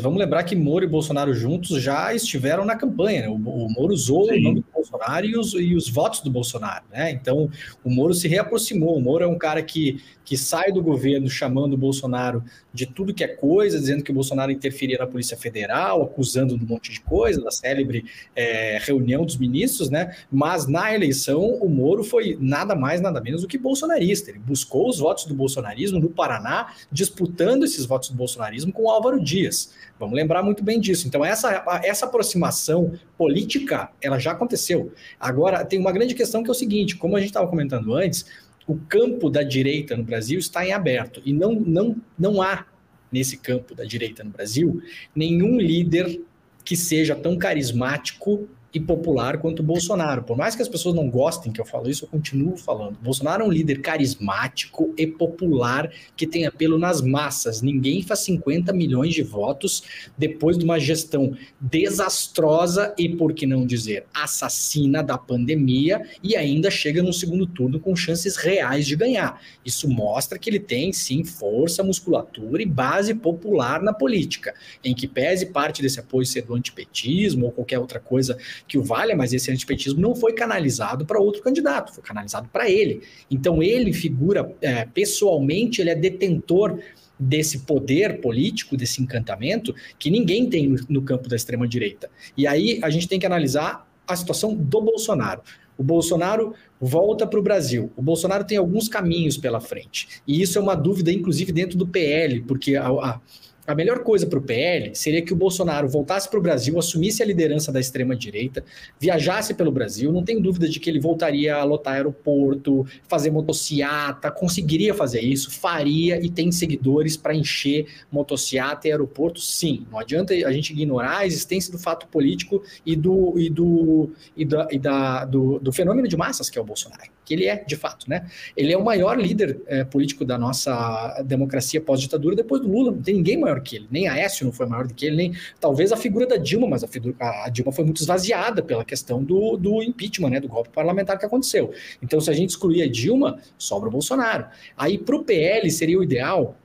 Vamos 0.03 0.19
lembrar 0.19 0.43
que 0.43 0.57
Moro 0.57 0.85
e 0.85 0.89
Bolsonaro 0.89 1.33
juntos 1.33 1.81
já 1.81 2.13
estiveram 2.13 2.65
na 2.65 2.75
campanha. 2.75 3.23
Né? 3.23 3.29
O, 3.29 3.39
Moro 3.39 3.93
usou 3.93 4.25
Sim. 4.25 4.39
o 4.39 4.43
nome 4.43 4.61
do 4.61 4.64
Bolsonaro 4.95 5.27
e 5.27 5.37
os, 5.37 5.55
e 5.55 5.75
os, 5.75 5.89
votos 5.89 6.21
do 6.21 6.31
Bolsonaro. 6.31 6.85
Né? 6.91 7.11
Então, 7.11 7.51
o 7.83 7.91
Moro 7.91 8.15
se 8.15 8.29
reaproximou. 8.29 8.97
O 8.97 9.01
Moro 9.01 9.25
é 9.25 9.27
um 9.27 9.39
cara 9.39 9.63
que, 9.63 10.01
que 10.25 10.37
sai 10.37 10.73
do 10.73 10.83
governo 10.83 11.29
chamando 11.29 11.75
o 11.75 11.77
Bolsonaro 11.77 12.43
de 12.73 12.87
tudo 12.87 13.15
que 13.15 13.23
é 13.23 13.29
coisa, 13.29 13.79
dizendo 13.79 14.03
que 14.03 14.11
o 14.11 14.15
Bolsonaro 14.15 14.51
interferia 14.51 14.99
na 14.99 15.07
Polícia 15.07 15.37
Federal, 15.37 16.03
acusando 16.03 16.57
de 16.57 16.65
um 16.65 16.67
monte 16.67 16.91
de 16.91 17.01
coisa, 17.01 17.41
da 17.41 17.51
célebre 17.51 18.05
é, 18.35 18.79
reunião 18.81 19.25
dos 19.25 19.37
ministros, 19.37 19.91
né? 19.91 20.17
Mas 20.31 20.67
na 20.67 20.95
eleição, 20.95 21.41
o 21.41 21.69
Moro 21.69 22.03
foi 22.03 22.37
nada 22.41 22.75
mais, 22.75 23.01
nada 23.01 23.21
menos 23.21 23.43
do 23.43 23.49
que 23.49 23.59
bolsonarista. 23.59 24.31
Ele 24.31 24.39
buscou 24.39 24.89
os 24.89 24.99
votos 24.99 25.25
do 25.25 25.35
bolsonarismo 25.35 26.01
no 26.01 26.11
Paraná, 26.11 26.73
disputando 26.91 27.65
esses 27.65 27.85
votos 27.85 28.11
do 28.11 28.17
bolsonarismo 28.17 28.73
com 28.73 28.89
Álvaro 28.89 29.23
Dias. 29.23 29.73
Vamos 29.99 30.17
lembrar 30.17 30.43
muito 30.43 30.65
bem 30.65 30.81
disso. 30.81 31.07
Então, 31.07 31.25
essa, 31.25 31.65
essa 31.83 32.07
aproximação 32.07 32.93
política, 33.17 33.91
ela 34.03 34.19
já 34.19 34.33
aconteceu. 34.33 34.84
Agora, 35.19 35.65
tem 35.65 35.79
uma 35.79 35.93
grande 35.93 36.15
questão 36.15 36.43
que 36.43 36.49
é 36.49 36.53
o 36.53 36.55
seguinte: 36.55 36.97
como 36.97 37.17
a 37.17 37.21
gente 37.21 37.31
estava 37.31 37.49
comentando 37.49 37.95
antes, 37.95 38.27
o 38.67 38.77
campo 38.77 39.29
da 39.29 39.43
direita 39.43 39.97
no 39.97 40.05
Brasil 40.05 40.39
está 40.39 40.67
em 40.67 40.73
aberto 40.73 41.21
e 41.25 41.33
não, 41.33 41.53
não, 41.53 41.97
não 42.19 42.43
há 42.43 42.67
nesse 43.13 43.37
campo 43.37 43.75
da 43.75 43.85
direita 43.85 44.25
no 44.25 44.31
Brasil 44.31 44.83
nenhum 45.15 45.59
líder 45.59 46.21
que 46.65 46.77
seja 46.77 47.15
tão 47.15 47.37
carismático 47.37 48.49
e 48.75 48.81
popular 48.81 49.39
quanto 49.39 49.61
o 49.61 49.63
Bolsonaro. 49.63 50.25
Por 50.25 50.37
mais 50.37 50.57
que 50.57 50.63
as 50.63 50.69
pessoas 50.69 50.97
não 50.97 51.09
gostem 51.09 51.53
que 51.53 51.61
eu 51.61 51.65
falo 51.65 51.89
isso, 51.89 52.05
eu 52.05 52.09
continuo 52.09 52.57
falando. 52.57 52.99
Bolsonaro 53.01 53.45
é 53.45 53.47
um 53.47 53.51
líder 53.53 53.81
carismático 53.81 54.93
e 54.99 55.07
popular 55.07 55.93
que 56.17 56.27
tem 56.27 56.45
apelo 56.45 56.77
nas 56.77 57.01
massas. 57.01 57.63
Ninguém 57.63 58.03
faz 58.03 58.21
50 58.21 58.73
milhões 58.73 59.15
de 59.15 59.23
votos 59.23 59.85
depois 60.19 60.59
de 60.59 60.65
uma 60.65 60.81
gestão 60.81 61.37
desastrosa 61.61 62.93
e, 62.99 63.09
por 63.09 63.33
que 63.33 63.47
não 63.47 63.65
dizer, 63.65 64.07
assassina 64.13 65.03
da 65.03 65.17
pandemia 65.17 66.03
e 66.21 66.35
ainda 66.35 66.69
chega 66.69 67.01
no 67.01 67.13
segundo 67.13 67.47
turno 67.47 67.79
com 67.79 67.95
chances 67.95 68.37
reais 68.37 68.87
de 68.87 68.97
ganhar. 68.97 69.41
Isso 69.65 69.89
mostra 69.89 70.37
que 70.37 70.51
ele 70.51 70.59
tem, 70.59 70.93
sim, 70.93 71.23
força, 71.23 71.85
musculatura 71.85 72.61
e 72.61 72.67
base 72.67 73.15
popular 73.15 73.81
na 73.81 73.93
política, 73.93 74.53
em 74.83 74.95
que 74.95 75.07
pese 75.07 75.47
parte 75.47 75.81
desse 75.81 76.01
apoio 76.01 76.27
ser 76.27 76.43
do 76.43 76.55
antipetismo 76.55 77.47
ou 77.47 77.53
qualquer 77.53 77.79
outra 77.79 78.01
coisa 78.01 78.37
que 78.67 78.79
o 78.79 78.83
valha, 78.83 79.15
mas 79.15 79.33
esse 79.33 79.51
antipetismo 79.51 80.01
não 80.01 80.15
foi 80.15 80.33
canalizado 80.33 81.05
para 81.05 81.21
outro 81.21 81.43
candidato, 81.43 81.93
foi 81.95 82.03
canalizado 82.03 82.49
para 82.53 82.69
ele. 82.69 83.03
Então 83.31 83.63
ele 83.63 83.93
figura 83.93 84.55
é, 84.61 84.87
pessoalmente, 84.87 85.81
ele 85.81 85.91
é 85.91 85.95
detentor 85.95 86.79
desse 87.19 87.61
poder 87.61 88.21
político, 88.21 88.77
desse 88.77 89.03
encantamento, 89.03 89.75
que 89.99 90.11
ninguém 90.11 90.49
tem 90.49 90.69
no, 90.69 90.77
no 90.89 91.03
campo 91.03 91.29
da 91.29 91.37
extrema-direita. 91.37 92.11
E 92.37 92.47
aí 92.47 92.81
a 92.83 92.91
gente 92.91 93.09
tem 93.09 93.21
que 93.21 93.27
analisar 93.27 93.89
a 94.07 94.17
situação 94.17 94.55
do 94.55 94.81
Bolsonaro. 94.81 95.43
O 95.77 95.83
Bolsonaro 95.83 96.55
volta 96.81 97.27
para 97.27 97.39
o 97.39 97.43
Brasil. 97.43 97.93
O 97.97 98.03
Bolsonaro 98.03 98.45
tem 98.45 98.59
alguns 98.59 98.89
caminhos 98.89 99.37
pela 99.37 99.61
frente. 99.61 100.23
E 100.27 100.41
isso 100.41 100.59
é 100.59 100.61
uma 100.61 100.75
dúvida, 100.75 101.13
inclusive, 101.13 101.53
dentro 101.53 101.77
do 101.77 101.87
PL, 101.87 102.43
porque 102.43 102.77
a, 102.77 102.87
a 102.87 103.21
A 103.67 103.75
melhor 103.75 104.01
coisa 104.01 104.27
para 104.27 104.39
o 104.39 104.43
PL 104.43 104.95
seria 104.95 105.23
que 105.23 105.33
o 105.33 105.37
Bolsonaro 105.37 105.89
voltasse 105.89 106.29
para 106.29 106.39
o 106.39 106.43
Brasil, 106.43 106.79
assumisse 106.79 107.23
a 107.23 107.27
liderança 107.27 107.73
da 107.73 107.81
extrema-direita, 107.81 108.63
viajasse 109.01 109.55
pelo 109.55 109.73
Brasil. 109.73 110.13
Não 110.13 110.23
tenho 110.23 110.41
dúvida 110.41 110.69
de 110.69 110.79
que 110.79 110.91
ele 110.91 111.01
voltaria 111.01 111.57
a 111.57 111.65
lotar 111.65 111.95
aeroporto, 111.95 112.87
fazer 113.09 113.31
motociata, 113.31 114.31
conseguiria 114.31 114.93
fazer 114.93 115.21
isso, 115.21 115.51
faria 115.51 116.23
e 116.23 116.29
tem 116.29 116.53
seguidores 116.53 117.17
para 117.17 117.35
encher 117.35 117.87
motociata 118.13 118.87
e 118.87 118.91
aeroporto, 118.91 119.41
sim. 119.41 119.87
Não 119.91 119.99
adianta 119.99 120.35
a 120.35 120.53
gente 120.53 120.73
ignorar 120.73 121.19
a 121.19 121.27
existência 121.27 121.73
do 121.73 121.79
fato 121.79 122.07
político 122.09 122.63
e 122.85 122.95
do, 122.95 123.39
e 123.39 123.49
do, 123.49 124.11
e 124.37 124.45
da, 124.45 124.69
e 124.71 124.79
da 124.79 125.25
do, 125.25 125.59
do 125.59 125.73
fenômeno 125.73 126.07
de 126.07 126.17
massas 126.17 126.51
que 126.51 126.59
é 126.59 126.61
o 126.61 126.65
Bolsonaro 126.65 127.15
que 127.25 127.35
ele 127.35 127.47
é, 127.47 127.57
de 127.57 127.77
fato, 127.77 128.09
né? 128.09 128.27
Ele 128.57 128.73
é 128.73 128.77
o 128.77 128.85
maior 128.85 129.19
líder 129.19 129.61
é, 129.67 129.83
político 129.83 130.25
da 130.25 130.37
nossa 130.37 131.23
democracia 131.25 131.81
pós-ditadura 131.81 132.37
depois 132.37 132.61
do 132.61 132.69
Lula. 132.69 132.93
Não 132.93 133.03
tem 133.03 133.15
ninguém 133.15 133.39
maior 133.39 133.54
que 133.61 133.77
ele. 133.77 133.89
Nem 133.91 134.09
a 134.09 134.15
Aécio 134.15 134.45
não 134.45 134.53
foi 134.53 134.67
maior 134.67 134.87
do 134.87 134.95
que 134.95 135.07
ele, 135.07 135.17
nem 135.17 135.35
talvez 135.61 135.93
a 135.93 135.97
figura 135.97 136.27
da 136.27 136.37
Dilma, 136.37 136.67
mas 136.67 136.85
a, 136.85 136.89
figura, 136.89 137.15
a 137.21 137.49
Dilma 137.49 137.73
foi 137.73 137.85
muito 137.85 138.01
esvaziada 138.01 138.63
pela 138.63 138.85
questão 138.85 139.23
do, 139.23 139.57
do 139.57 139.83
impeachment, 139.83 140.31
né? 140.31 140.41
Do 140.41 140.49
golpe 140.49 140.71
parlamentar 140.71 141.19
que 141.19 141.27
aconteceu. 141.27 141.73
Então, 142.03 142.21
se 142.21 142.31
a 142.31 142.33
gente 142.33 142.51
excluir 142.51 142.83
a 142.83 142.89
Dilma, 142.89 143.39
sobra 143.59 143.89
o 143.89 143.93
Bolsonaro. 143.93 144.47
Aí, 144.77 144.99
para 144.99 145.17
o 145.17 145.25
PL, 145.25 145.71
seria 145.71 145.99
o 145.99 146.03
ideal 146.03 146.57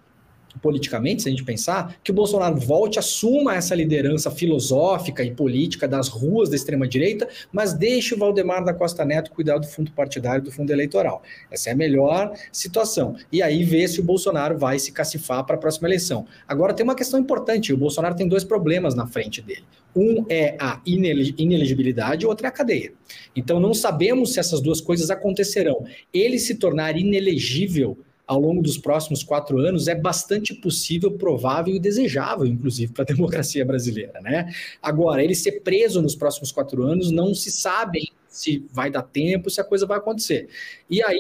politicamente, 0.62 1.24
se 1.24 1.28
a 1.28 1.32
gente 1.32 1.44
pensar, 1.44 1.96
que 2.04 2.12
o 2.12 2.14
Bolsonaro 2.14 2.58
volte, 2.58 3.00
assuma 3.00 3.56
essa 3.56 3.76
liderança 3.76 4.30
filosófica 4.32 5.24
e 5.24 5.32
política 5.32 5.88
das 5.88 6.08
ruas 6.08 6.50
da 6.50 6.56
extrema-direita, 6.56 7.28
mas 7.52 7.74
deixe 7.74 8.14
o 8.14 8.18
Valdemar 8.18 8.64
da 8.64 8.74
Costa 8.74 9.06
Neto 9.06 9.32
cuidar 9.32 9.58
do 9.58 9.68
fundo 9.68 9.92
partidário, 9.92 10.44
do 10.44 10.52
fundo 10.52 10.72
eleitoral. 10.72 11.22
Essa 11.52 11.70
é 11.70 11.74
a 11.74 11.76
melhor 11.76 12.34
situação. 12.52 13.16
E 13.32 13.42
aí 13.42 13.64
ver 13.64 13.88
se 13.88 14.00
o 14.00 14.04
Bolsonaro 14.04 14.58
vai 14.58 14.80
se 14.80 14.92
cacifar 14.92 15.46
para 15.46 15.56
a 15.56 15.60
próxima 15.60 15.88
eleição. 15.88 16.26
Agora 16.48 16.74
tem 16.74 16.84
uma 16.84 16.96
questão 16.96 17.20
importante: 17.20 17.74
o 17.74 17.78
Bolsonaro 17.78 18.16
tem 18.16 18.28
dois 18.28 18.44
problemas 18.44 18.96
na 18.96 19.08
frente 19.08 19.42
dele. 19.42 19.64
Um 19.96 20.26
é 20.30 20.56
a 20.60 20.82
inelegibilidade, 20.86 22.26
outro 22.26 22.46
é 22.46 22.50
a 22.50 22.52
cadeia. 22.52 22.94
Então 23.36 23.60
não 23.60 23.74
sabemos 23.74 24.34
se 24.34 24.40
essas 24.40 24.62
duas 24.62 24.80
coisas 24.80 25.10
acontecerão. 25.10 25.84
Ele 26.14 26.38
se 26.38 26.56
tornar 26.56 26.96
inelegível 26.98 27.98
ao 28.30 28.40
longo 28.40 28.62
dos 28.62 28.78
próximos 28.78 29.24
quatro 29.24 29.58
anos 29.58 29.88
é 29.88 29.96
bastante 29.96 30.54
possível, 30.54 31.10
provável 31.10 31.74
e 31.74 31.80
desejável, 31.80 32.46
inclusive, 32.46 32.94
para 32.94 33.02
a 33.02 33.08
democracia 33.12 33.66
brasileira. 33.66 34.22
Né? 34.22 34.54
Agora, 34.80 35.24
ele 35.24 35.34
ser 35.34 35.62
preso 35.62 36.00
nos 36.00 36.14
próximos 36.14 36.52
quatro 36.52 36.84
anos, 36.84 37.10
não 37.10 37.34
se 37.34 37.52
sabe 37.52 38.12
se 38.28 38.64
vai 38.72 38.92
dar 38.92 39.02
tempo, 39.02 39.50
se 39.50 39.60
a 39.60 39.64
coisa 39.64 39.88
vai 39.88 39.98
acontecer. 39.98 40.48
E 40.88 41.04
aí 41.04 41.20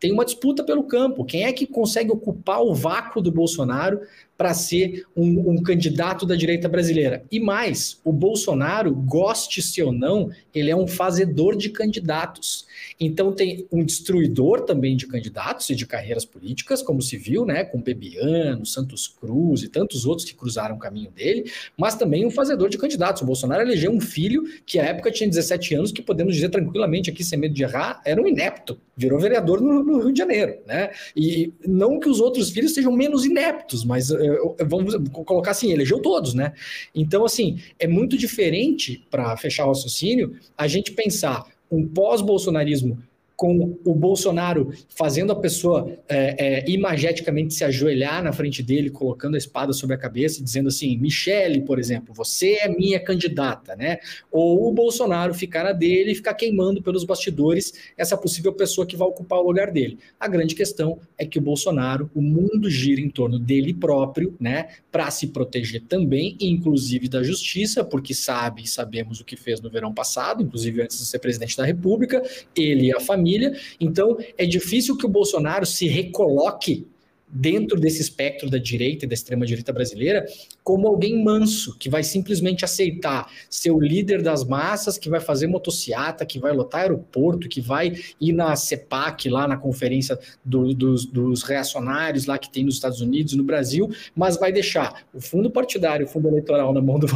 tem 0.00 0.10
uma 0.12 0.24
disputa 0.24 0.64
pelo 0.64 0.84
campo. 0.84 1.26
Quem 1.26 1.44
é 1.44 1.52
que 1.52 1.66
consegue 1.66 2.10
ocupar 2.10 2.62
o 2.62 2.74
vácuo 2.74 3.20
do 3.20 3.30
Bolsonaro 3.30 4.00
para 4.36 4.52
ser 4.52 5.04
um, 5.16 5.52
um, 5.52 5.62
candidato 5.62 6.26
da 6.26 6.36
direita 6.36 6.68
brasileira. 6.68 7.24
E 7.30 7.40
mais, 7.40 7.98
o 8.04 8.12
Bolsonaro, 8.12 8.94
goste-se 8.94 9.82
ou 9.82 9.92
não, 9.92 10.30
ele 10.54 10.70
é 10.70 10.76
um 10.76 10.86
fazedor 10.86 11.56
de 11.56 11.70
candidatos. 11.70 12.66
Então 13.00 13.32
tem 13.32 13.66
um 13.72 13.84
destruidor 13.84 14.62
também 14.62 14.96
de 14.96 15.06
candidatos 15.06 15.70
e 15.70 15.74
de 15.74 15.86
carreiras 15.86 16.24
políticas, 16.24 16.82
como 16.82 17.00
se 17.00 17.16
viu, 17.16 17.44
né, 17.44 17.64
com 17.64 17.80
Bebiano, 17.80 18.66
Santos 18.66 19.08
Cruz 19.08 19.62
e 19.62 19.68
tantos 19.68 20.04
outros 20.04 20.28
que 20.28 20.34
cruzaram 20.34 20.76
o 20.76 20.78
caminho 20.78 21.10
dele, 21.10 21.50
mas 21.76 21.94
também 21.94 22.26
um 22.26 22.30
fazedor 22.30 22.68
de 22.68 22.78
candidatos. 22.78 23.22
O 23.22 23.26
Bolsonaro 23.26 23.62
elegeu 23.62 23.90
um 23.90 24.00
filho 24.00 24.44
que 24.64 24.78
à 24.78 24.84
época 24.84 25.10
tinha 25.10 25.28
17 25.28 25.74
anos, 25.74 25.92
que 25.92 26.02
podemos 26.02 26.34
dizer 26.34 26.50
tranquilamente 26.50 27.10
aqui, 27.10 27.24
sem 27.24 27.38
medo 27.38 27.54
de 27.54 27.62
errar, 27.62 28.00
era 28.04 28.20
um 28.20 28.26
inepto, 28.26 28.78
virou 28.96 29.18
vereador 29.18 29.60
no, 29.60 29.82
no 29.82 29.98
Rio 30.00 30.12
de 30.12 30.18
Janeiro, 30.18 30.58
né? 30.66 30.90
E 31.14 31.52
não 31.66 31.98
que 31.98 32.08
os 32.08 32.20
outros 32.20 32.50
filhos 32.50 32.74
sejam 32.74 32.92
menos 32.92 33.24
ineptos, 33.24 33.84
mas 33.84 34.10
eh, 34.10 34.25
vamos 34.66 34.94
colocar 35.12 35.52
assim, 35.52 35.72
elegeu 35.72 36.00
todos, 36.00 36.34
né? 36.34 36.52
Então, 36.94 37.24
assim, 37.24 37.60
é 37.78 37.86
muito 37.86 38.16
diferente, 38.16 39.04
para 39.10 39.36
fechar 39.36 39.66
o 39.66 39.68
raciocínio, 39.68 40.36
a 40.56 40.66
gente 40.66 40.92
pensar 40.92 41.44
um 41.70 41.86
pós-bolsonarismo 41.86 42.98
com 43.36 43.78
o 43.84 43.94
Bolsonaro 43.94 44.72
fazendo 44.88 45.30
a 45.30 45.36
pessoa 45.36 45.92
é, 46.08 46.64
é, 46.64 46.70
imageticamente 46.70 47.52
se 47.52 47.64
ajoelhar 47.64 48.24
na 48.24 48.32
frente 48.32 48.62
dele, 48.62 48.88
colocando 48.88 49.34
a 49.34 49.38
espada 49.38 49.72
sobre 49.74 49.94
a 49.94 49.98
cabeça, 49.98 50.42
dizendo 50.42 50.68
assim: 50.68 50.96
Michele, 50.96 51.60
por 51.60 51.78
exemplo, 51.78 52.14
você 52.14 52.58
é 52.62 52.68
minha 52.68 52.98
candidata, 52.98 53.76
né? 53.76 53.98
Ou 54.32 54.68
o 54.68 54.72
Bolsonaro 54.72 55.34
ficar 55.34 55.64
na 55.64 55.72
dele 55.72 56.12
e 56.12 56.14
ficar 56.14 56.32
queimando 56.32 56.82
pelos 56.82 57.04
bastidores 57.04 57.74
essa 57.96 58.16
possível 58.16 58.52
pessoa 58.54 58.86
que 58.86 58.96
vai 58.96 59.06
ocupar 59.06 59.38
o 59.38 59.46
lugar 59.46 59.70
dele. 59.70 59.98
A 60.18 60.26
grande 60.26 60.54
questão 60.54 60.98
é 61.18 61.26
que 61.26 61.38
o 61.38 61.42
Bolsonaro, 61.42 62.10
o 62.14 62.22
mundo 62.22 62.70
gira 62.70 63.00
em 63.00 63.10
torno 63.10 63.38
dele 63.38 63.74
próprio, 63.74 64.34
né? 64.40 64.68
Para 64.90 65.10
se 65.10 65.26
proteger 65.26 65.82
também, 65.82 66.36
inclusive 66.40 67.06
da 67.06 67.22
justiça, 67.22 67.84
porque 67.84 68.14
sabe 68.14 68.62
e 68.62 68.66
sabemos 68.66 69.20
o 69.20 69.24
que 69.24 69.36
fez 69.36 69.60
no 69.60 69.68
verão 69.68 69.92
passado, 69.92 70.42
inclusive 70.42 70.80
antes 70.80 70.98
de 70.98 71.04
ser 71.04 71.18
presidente 71.18 71.54
da 71.54 71.64
República, 71.64 72.22
ele 72.56 72.86
e 72.86 72.96
a 72.96 73.00
família 73.00 73.25
família. 73.26 73.56
Então, 73.80 74.16
é 74.38 74.46
difícil 74.46 74.96
que 74.96 75.04
o 75.04 75.08
Bolsonaro 75.08 75.66
se 75.66 75.88
recoloque 75.88 76.86
dentro 77.28 77.78
desse 77.78 78.00
espectro 78.00 78.48
da 78.48 78.58
direita 78.58 79.04
e 79.04 79.08
da 79.08 79.14
extrema-direita 79.14 79.72
brasileira 79.72 80.26
como 80.62 80.88
alguém 80.88 81.22
manso, 81.22 81.76
que 81.78 81.88
vai 81.88 82.02
simplesmente 82.02 82.64
aceitar 82.64 83.30
ser 83.48 83.70
o 83.70 83.80
líder 83.80 84.22
das 84.22 84.44
massas, 84.44 84.98
que 84.98 85.08
vai 85.08 85.20
fazer 85.20 85.46
motociata, 85.46 86.26
que 86.26 86.38
vai 86.38 86.52
lotar 86.52 86.82
aeroporto, 86.82 87.48
que 87.48 87.60
vai 87.60 87.92
ir 88.20 88.32
na 88.32 88.54
CEPAC, 88.56 89.28
lá 89.28 89.46
na 89.46 89.56
conferência 89.56 90.18
do, 90.44 90.74
dos, 90.74 91.06
dos 91.06 91.42
reacionários 91.42 92.26
lá 92.26 92.36
que 92.36 92.50
tem 92.50 92.64
nos 92.64 92.74
Estados 92.74 93.00
Unidos 93.00 93.34
no 93.34 93.44
Brasil, 93.44 93.90
mas 94.14 94.36
vai 94.36 94.52
deixar 94.52 95.04
o 95.14 95.20
fundo 95.20 95.50
partidário, 95.50 96.06
o 96.06 96.08
fundo 96.08 96.28
eleitoral 96.28 96.72
na 96.72 96.80
mão 96.80 96.98
do 96.98 97.06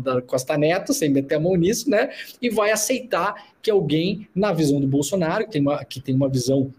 da 0.00 0.20
Costa 0.22 0.58
Neto, 0.58 0.92
sem 0.92 1.08
meter 1.08 1.36
a 1.36 1.40
mão 1.40 1.56
nisso, 1.56 1.88
né? 1.88 2.10
E 2.40 2.50
vai 2.50 2.70
aceitar 2.70 3.34
que 3.62 3.70
alguém, 3.70 4.28
na 4.34 4.52
visão 4.52 4.80
do 4.80 4.86
Bolsonaro, 4.86 5.44
que 5.44 5.52
tem 5.52 5.62
uma, 5.62 5.84
que 5.84 6.00
tem 6.00 6.14
uma 6.14 6.28
visão 6.28 6.70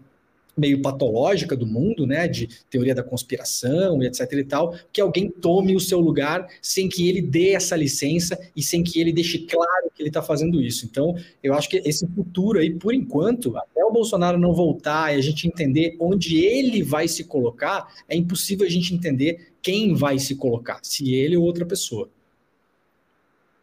meio 0.56 0.80
patológica 0.80 1.56
do 1.56 1.66
mundo, 1.66 2.06
né, 2.06 2.26
de 2.26 2.48
teoria 2.70 2.94
da 2.94 3.02
conspiração 3.02 4.02
e 4.02 4.06
etc 4.06 4.32
e 4.32 4.44
tal, 4.44 4.74
que 4.92 5.00
alguém 5.00 5.30
tome 5.30 5.76
o 5.76 5.80
seu 5.80 6.00
lugar 6.00 6.46
sem 6.62 6.88
que 6.88 7.08
ele 7.08 7.20
dê 7.20 7.50
essa 7.50 7.76
licença 7.76 8.38
e 8.56 8.62
sem 8.62 8.82
que 8.82 9.00
ele 9.00 9.12
deixe 9.12 9.40
claro 9.40 9.90
que 9.94 10.02
ele 10.02 10.08
está 10.08 10.22
fazendo 10.22 10.62
isso. 10.62 10.86
Então, 10.86 11.14
eu 11.42 11.54
acho 11.54 11.68
que 11.68 11.76
esse 11.84 12.06
futuro 12.08 12.58
aí, 12.58 12.70
por 12.74 12.94
enquanto, 12.94 13.56
até 13.56 13.84
o 13.84 13.92
Bolsonaro 13.92 14.38
não 14.38 14.54
voltar 14.54 15.14
e 15.14 15.18
a 15.18 15.22
gente 15.22 15.46
entender 15.46 15.96
onde 16.00 16.38
ele 16.38 16.82
vai 16.82 17.08
se 17.08 17.24
colocar, 17.24 17.86
é 18.08 18.16
impossível 18.16 18.66
a 18.66 18.70
gente 18.70 18.94
entender 18.94 19.52
quem 19.62 19.94
vai 19.94 20.18
se 20.18 20.36
colocar, 20.36 20.80
se 20.82 21.12
ele 21.12 21.36
ou 21.36 21.44
outra 21.44 21.66
pessoa 21.66 22.10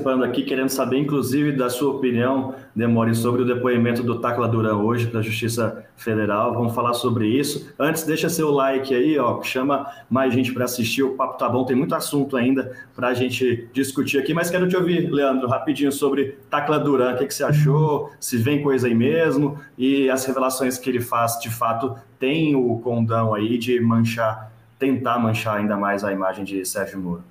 participando 0.04 0.24
aqui, 0.24 0.44
querendo 0.44 0.70
saber, 0.70 0.98
inclusive, 0.98 1.54
da 1.54 1.70
sua 1.70 1.94
opinião, 1.96 2.54
Demore, 2.76 3.16
sobre 3.16 3.42
o 3.44 3.46
depoimento 3.46 4.04
do 4.04 4.20
Tacla 4.20 4.48
Duran 4.48 4.76
hoje 4.76 5.08
para 5.08 5.20
a 5.20 5.24
Justiça 5.24 5.86
Federal. 5.96 6.54
Vamos 6.54 6.76
falar 6.76 6.94
sobre 6.94 7.28
isso. 7.28 7.74
Antes, 7.80 8.04
deixa 8.04 8.28
seu 8.30 8.52
like 8.52 8.94
aí, 8.94 9.18
ó, 9.18 9.42
chama 9.42 9.90
mais 10.10 10.34
gente 10.34 10.52
para 10.54 10.66
assistir. 10.66 11.04
O 11.04 11.16
papo 11.16 11.38
tá 11.38 11.48
bom, 11.48 11.64
tem 11.64 11.76
muito 11.76 11.96
assunto 11.96 12.36
ainda 12.36 12.76
para 12.96 13.08
a 13.08 13.14
gente 13.14 13.70
discutir 13.74 14.20
aqui, 14.20 14.34
mas 14.34 14.50
quero 14.50 14.68
te 14.68 14.76
ouvir, 14.76 15.10
Leandro, 15.10 15.48
rapidinho 15.48 15.92
sobre 15.92 16.38
Tacla 16.50 16.80
Duran. 16.80 17.14
O 17.14 17.18
que, 17.18 17.26
que 17.26 17.34
você 17.34 17.44
achou? 17.44 18.12
Se 18.20 18.38
vem 18.38 18.62
coisa 18.62 18.88
aí 18.88 18.94
mesmo? 18.94 19.58
E 19.78 20.10
as 20.10 20.26
revelações 20.26 20.78
que 20.78 20.90
ele 20.90 21.02
faz, 21.02 21.40
de 21.40 21.50
fato, 21.50 21.96
tem 22.20 22.56
o 22.56 22.78
condão 22.80 23.34
aí 23.34 23.58
de 23.58 23.80
manchar, 23.80 24.52
tentar 24.78 25.18
manchar 25.18 25.58
ainda 25.58 25.78
mais 25.78 26.04
a 26.04 26.12
imagem 26.12 26.44
de 26.44 26.66
Sérgio 26.66 27.00
Moro. 27.00 27.24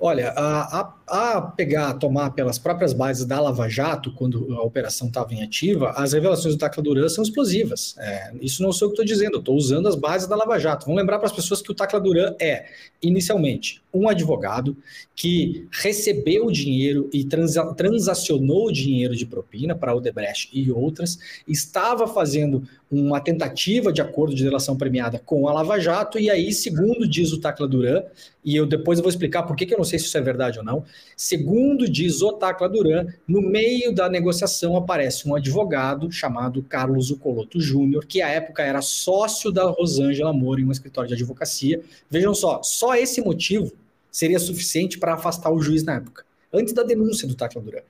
Olha, 0.00 0.32
a, 0.36 0.80
a 0.80 0.97
a 1.08 1.40
pegar, 1.40 1.90
a 1.90 1.94
tomar 1.94 2.30
pelas 2.30 2.58
próprias 2.58 2.92
bases 2.92 3.24
da 3.24 3.40
Lava 3.40 3.68
Jato, 3.68 4.12
quando 4.12 4.54
a 4.54 4.62
operação 4.62 5.08
estava 5.08 5.34
em 5.34 5.42
ativa, 5.42 5.90
as 5.96 6.12
revelações 6.12 6.54
do 6.54 6.58
Tacla 6.58 6.82
Duran 6.82 7.08
são 7.08 7.22
explosivas. 7.22 7.96
É, 7.98 8.32
isso 8.40 8.62
não 8.62 8.72
sou 8.72 8.86
eu 8.86 8.90
que 8.90 9.00
estou 9.00 9.04
dizendo, 9.04 9.34
eu 9.34 9.40
estou 9.40 9.56
usando 9.56 9.88
as 9.88 9.94
bases 9.94 10.28
da 10.28 10.36
Lava 10.36 10.58
Jato. 10.58 10.86
Vamos 10.86 11.00
lembrar 11.00 11.18
para 11.18 11.26
as 11.26 11.32
pessoas 11.32 11.62
que 11.62 11.70
o 11.70 11.74
Tacla 11.74 12.00
Duran 12.00 12.34
é, 12.40 12.66
inicialmente, 13.02 13.82
um 13.92 14.08
advogado 14.08 14.76
que 15.14 15.66
recebeu 15.72 16.46
o 16.46 16.52
dinheiro 16.52 17.08
e 17.12 17.24
transa 17.24 17.74
transacionou 17.74 18.66
o 18.66 18.72
dinheiro 18.72 19.16
de 19.16 19.26
propina 19.26 19.74
para 19.74 19.94
Odebrecht 19.94 20.50
e 20.52 20.70
outras, 20.70 21.18
estava 21.46 22.06
fazendo 22.06 22.62
uma 22.90 23.20
tentativa 23.20 23.92
de 23.92 24.00
acordo 24.00 24.34
de 24.34 24.44
relação 24.44 24.76
premiada 24.76 25.18
com 25.18 25.46
a 25.46 25.52
Lava 25.52 25.78
Jato, 25.78 26.18
e 26.18 26.30
aí, 26.30 26.52
segundo 26.52 27.06
diz 27.06 27.32
o 27.32 27.40
Tacla 27.40 27.68
Duran, 27.68 28.02
e 28.44 28.56
eu 28.56 28.64
depois 28.64 28.98
vou 28.98 29.08
explicar 29.08 29.42
por 29.42 29.56
que 29.56 29.72
eu 29.72 29.78
não 29.78 29.84
sei 29.84 29.98
se 29.98 30.06
isso 30.06 30.16
é 30.16 30.20
verdade 30.20 30.58
ou 30.58 30.64
não, 30.64 30.84
Segundo 31.16 31.88
diz 31.88 32.22
Otacla 32.22 32.68
Duran, 32.68 33.06
no 33.26 33.42
meio 33.42 33.92
da 33.92 34.08
negociação 34.08 34.76
aparece 34.76 35.28
um 35.28 35.34
advogado 35.34 36.10
chamado 36.12 36.62
Carlos 36.62 37.10
Ucoloto 37.10 37.60
Júnior, 37.60 38.06
que 38.06 38.22
à 38.22 38.28
época 38.28 38.62
era 38.62 38.80
sócio 38.80 39.50
da 39.50 39.64
Rosângela 39.64 40.32
Moro 40.32 40.60
em 40.60 40.64
um 40.64 40.72
escritório 40.72 41.08
de 41.08 41.14
advocacia. 41.14 41.82
Vejam 42.10 42.34
só, 42.34 42.62
só 42.62 42.94
esse 42.94 43.20
motivo 43.20 43.72
seria 44.10 44.38
suficiente 44.38 44.98
para 44.98 45.14
afastar 45.14 45.50
o 45.50 45.60
juiz 45.60 45.82
na 45.82 45.96
época, 45.96 46.24
antes 46.52 46.72
da 46.72 46.82
denúncia 46.82 47.26
do 47.26 47.34
Tacla 47.34 47.60
Duran. 47.60 47.82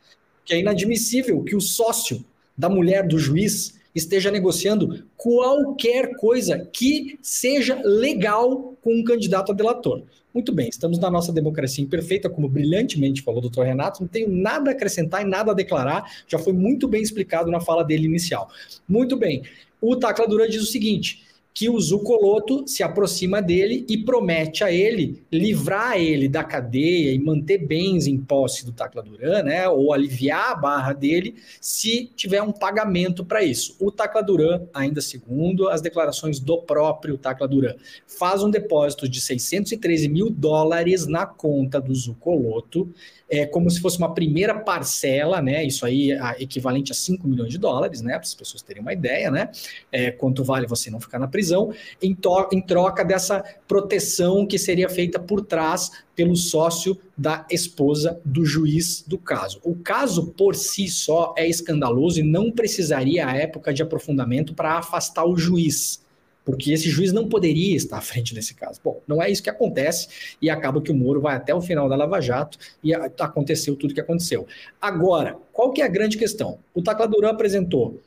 Que 0.45 0.55
é 0.55 0.61
inadmissível 0.61 1.43
que 1.45 1.55
o 1.55 1.61
sócio 1.61 2.25
da 2.57 2.69
mulher 2.69 3.07
do 3.07 3.19
juiz 3.19 3.78
esteja 3.95 4.30
negociando 4.30 5.05
qualquer 5.16 6.16
coisa 6.16 6.68
que 6.72 7.18
seja 7.22 7.80
legal 7.84 8.74
com 8.82 8.95
um 8.95 9.05
candidato 9.05 9.53
a 9.53 9.55
delator. 9.55 10.03
Muito 10.32 10.53
bem, 10.53 10.68
estamos 10.68 10.99
na 10.99 11.11
nossa 11.11 11.32
democracia 11.32 11.82
imperfeita, 11.82 12.28
como 12.28 12.49
brilhantemente 12.49 13.22
falou 13.22 13.39
o 13.39 13.43
doutor 13.43 13.64
Renato, 13.64 14.03
não 14.03 14.09
tenho 14.09 14.28
nada 14.28 14.70
a 14.70 14.74
acrescentar 14.74 15.22
e 15.22 15.28
nada 15.28 15.53
a 15.53 15.55
declarar, 15.55 16.05
já 16.28 16.39
foi 16.39 16.53
muito 16.53 16.86
bem 16.86 17.03
explicado 17.03 17.51
na 17.51 17.61
fala 17.61 17.82
dele 17.82 18.07
inicial. 18.07 18.49
Muito 18.86 19.16
bem, 19.16 19.43
o 19.80 19.97
Tacladura 19.97 20.49
diz 20.49 20.62
o 20.62 20.66
seguinte: 20.66 21.24
que 21.59 21.69
o 21.69 21.81
Zucoloto 21.81 22.69
se 22.69 22.85
aproxima 22.85 23.43
dele 23.43 23.85
e 23.89 23.99
promete 23.99 24.63
a 24.63 24.71
ele 24.71 25.25
livrar 25.33 25.99
ele 25.99 26.29
da 26.29 26.45
cadeia 26.45 27.13
e 27.13 27.19
manter 27.19 27.59
bens 27.59 28.07
em 28.07 28.17
posse 28.17 28.65
do 28.65 28.71
Tacla 28.71 29.03
Duran, 29.03 29.43
né, 29.43 29.69
ou 29.69 29.93
aliviar 29.93 30.53
a 30.53 30.55
barra 30.55 30.93
dele 30.93 31.35
se 31.61 32.13
tiver 32.15 32.41
um 32.43 32.53
pagamento 32.53 33.25
para 33.25 33.43
isso. 33.43 33.75
O 33.81 33.91
Tacla 33.91 34.23
Duran, 34.23 34.69
ainda 34.73 35.01
segundo 35.01 35.69
as 35.69 35.81
declarações 35.81 36.39
do 36.39 36.59
próprio 36.59 37.19
Tacla 37.19 37.49
Duran, 37.49 37.75
faz 38.07 38.41
um 38.45 38.51
depósito 38.51 39.09
de 39.09 39.21
613 39.21 40.09
mil 40.09 40.31
dólares 40.31 41.09
na 41.09 41.27
conta 41.27 41.81
do 41.81 41.93
Zucoloto 41.93 42.89
é 43.29 43.45
como 43.45 43.71
se 43.71 43.81
fosse 43.81 43.99
uma 43.99 44.15
primeira 44.15 44.59
parcela, 44.59 45.43
né? 45.43 45.63
Isso 45.63 45.85
aí 45.85 46.13
é 46.13 46.43
equivalente 46.43 46.93
a 46.93 46.95
5 46.95 47.29
milhões 47.29 47.51
de 47.51 47.59
dólares, 47.59 48.01
né? 48.01 48.13
Para 48.13 48.23
as 48.23 48.35
pessoas 48.35 48.63
terem 48.63 48.81
uma 48.81 48.93
ideia, 48.93 49.31
né? 49.31 49.51
É, 49.93 50.11
quanto 50.11 50.43
vale 50.43 50.67
você 50.67 50.91
não 50.91 50.99
ficar 50.99 51.19
na 51.19 51.29
prisão, 51.29 51.47
em, 51.51 52.16
em 52.53 52.61
troca 52.61 53.05
dessa 53.05 53.44
proteção 53.66 54.46
que 54.46 54.59
seria 54.59 54.88
feita 54.88 55.18
por 55.18 55.44
trás 55.44 55.90
pelo 56.14 56.36
sócio 56.36 56.99
da 57.16 57.46
esposa 57.51 58.20
do 58.24 58.44
juiz 58.44 59.05
do 59.07 59.18
caso. 59.18 59.61
O 59.62 59.74
caso 59.74 60.28
por 60.36 60.55
si 60.55 60.88
só 60.88 61.34
é 61.36 61.46
escandaloso 61.46 62.20
e 62.20 62.22
não 62.22 62.51
precisaria, 62.51 63.26
à 63.26 63.36
época 63.36 63.72
de 63.72 63.82
aprofundamento, 63.82 64.55
para 64.55 64.78
afastar 64.78 65.24
o 65.24 65.36
juiz 65.36 66.01
porque 66.49 66.72
esse 66.72 66.88
juiz 66.88 67.12
não 67.12 67.28
poderia 67.28 67.76
estar 67.76 67.99
à 67.99 68.01
frente 68.01 68.34
desse 68.34 68.55
caso. 68.55 68.80
Bom, 68.82 69.03
não 69.07 69.22
é 69.22 69.30
isso 69.30 69.42
que 69.42 69.51
acontece 69.51 70.09
e 70.40 70.49
acaba 70.49 70.80
que 70.80 70.90
o 70.90 70.94
Moro 70.94 71.20
vai 71.20 71.36
até 71.36 71.55
o 71.55 71.61
final 71.61 71.90
da 71.90 71.94
Lava 71.94 72.22
Jato 72.22 72.57
e 72.82 72.94
aconteceu 72.94 73.76
tudo 73.76 73.90
o 73.90 73.94
que 73.94 74.01
aconteceu. 74.01 74.46
Agora, 74.80 75.36
qual 75.53 75.70
que 75.74 75.82
é 75.82 75.84
a 75.84 75.88
grande 75.88 76.16
questão? 76.16 76.59
O 76.72 76.80
Tacladurão 76.80 77.28
apresentou 77.28 78.01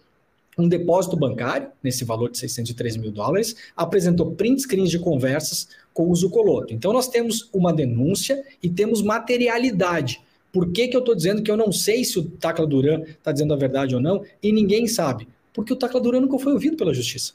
um 0.62 0.70
depósito 0.70 1.18
bancário, 1.18 1.70
nesse 1.84 2.06
valor 2.06 2.30
de 2.30 2.38
603 2.38 2.98
mil 2.98 3.12
dólares, 3.12 3.56
apresentou 3.76 4.32
print 4.32 4.62
screens 4.62 4.90
de 4.90 5.00
conversas 5.00 5.68
com 5.94 6.10
o 6.10 6.16
Zucoloto. 6.16 6.74
Então, 6.74 6.94
nós 6.94 7.08
temos 7.08 7.50
uma 7.54 7.74
denúncia 7.74 8.44
e 8.62 8.70
temos 8.70 9.02
materialidade. 9.02 10.22
Por 10.52 10.72
que, 10.72 10.88
que 10.88 10.96
eu 10.96 11.00
estou 11.00 11.16
dizendo 11.16 11.42
que 11.42 11.50
eu 11.50 11.58
não 11.58 11.72
sei 11.72 12.04
se 12.04 12.20
o 12.20 12.24
Tacla 12.24 12.68
Duran 12.68 13.02
está 13.04 13.32
dizendo 13.32 13.54
a 13.54 13.58
verdade 13.58 13.96
ou 13.96 14.02
não 14.02 14.24
e 14.44 14.52
ninguém 14.52 14.88
sabe? 14.88 15.28
Porque 15.54 15.74
o 15.74 15.76
Tacla 15.76 16.00
Duran 16.00 16.22
nunca 16.22 16.38
foi 16.40 16.54
ouvido 16.54 16.78
pela 16.78 16.94
justiça. 16.94 17.34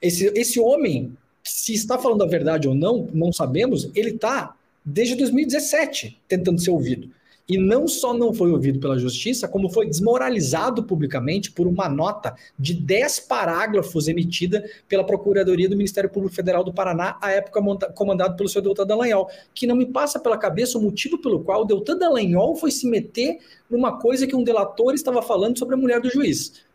Esse, 0.00 0.26
esse 0.34 0.60
homem, 0.60 1.16
se 1.42 1.74
está 1.74 1.98
falando 1.98 2.22
a 2.22 2.26
verdade 2.26 2.68
ou 2.68 2.74
não, 2.74 3.08
não 3.12 3.32
sabemos, 3.32 3.90
ele 3.94 4.10
está 4.10 4.54
desde 4.84 5.16
2017 5.16 6.18
tentando 6.28 6.60
ser 6.60 6.70
ouvido. 6.70 7.10
E 7.48 7.56
não 7.56 7.86
só 7.86 8.12
não 8.12 8.34
foi 8.34 8.50
ouvido 8.50 8.80
pela 8.80 8.98
justiça, 8.98 9.46
como 9.46 9.68
foi 9.68 9.86
desmoralizado 9.86 10.82
publicamente 10.82 11.52
por 11.52 11.68
uma 11.68 11.88
nota 11.88 12.34
de 12.58 12.74
10 12.74 13.20
parágrafos 13.20 14.08
emitida 14.08 14.68
pela 14.88 15.04
Procuradoria 15.04 15.68
do 15.68 15.76
Ministério 15.76 16.10
Público 16.10 16.34
Federal 16.34 16.64
do 16.64 16.72
Paraná, 16.72 17.16
à 17.20 17.30
época 17.30 17.62
comandado 17.94 18.36
pelo 18.36 18.48
senhor 18.48 18.62
Deltan 18.62 18.86
Dallagnol, 18.86 19.30
que 19.54 19.66
não 19.66 19.76
me 19.76 19.86
passa 19.86 20.18
pela 20.18 20.36
cabeça 20.36 20.76
o 20.76 20.82
motivo 20.82 21.18
pelo 21.18 21.44
qual 21.44 21.62
o 21.62 21.64
Deltan 21.64 21.96
Dallagnol 21.96 22.56
foi 22.56 22.72
se 22.72 22.88
meter 22.88 23.38
numa 23.70 23.98
coisa 23.98 24.26
que 24.26 24.34
um 24.34 24.42
delator 24.42 24.92
estava 24.94 25.22
falando 25.22 25.56
sobre 25.56 25.76
a 25.76 25.78
mulher 25.78 26.00
do 26.00 26.10
juiz 26.10 26.65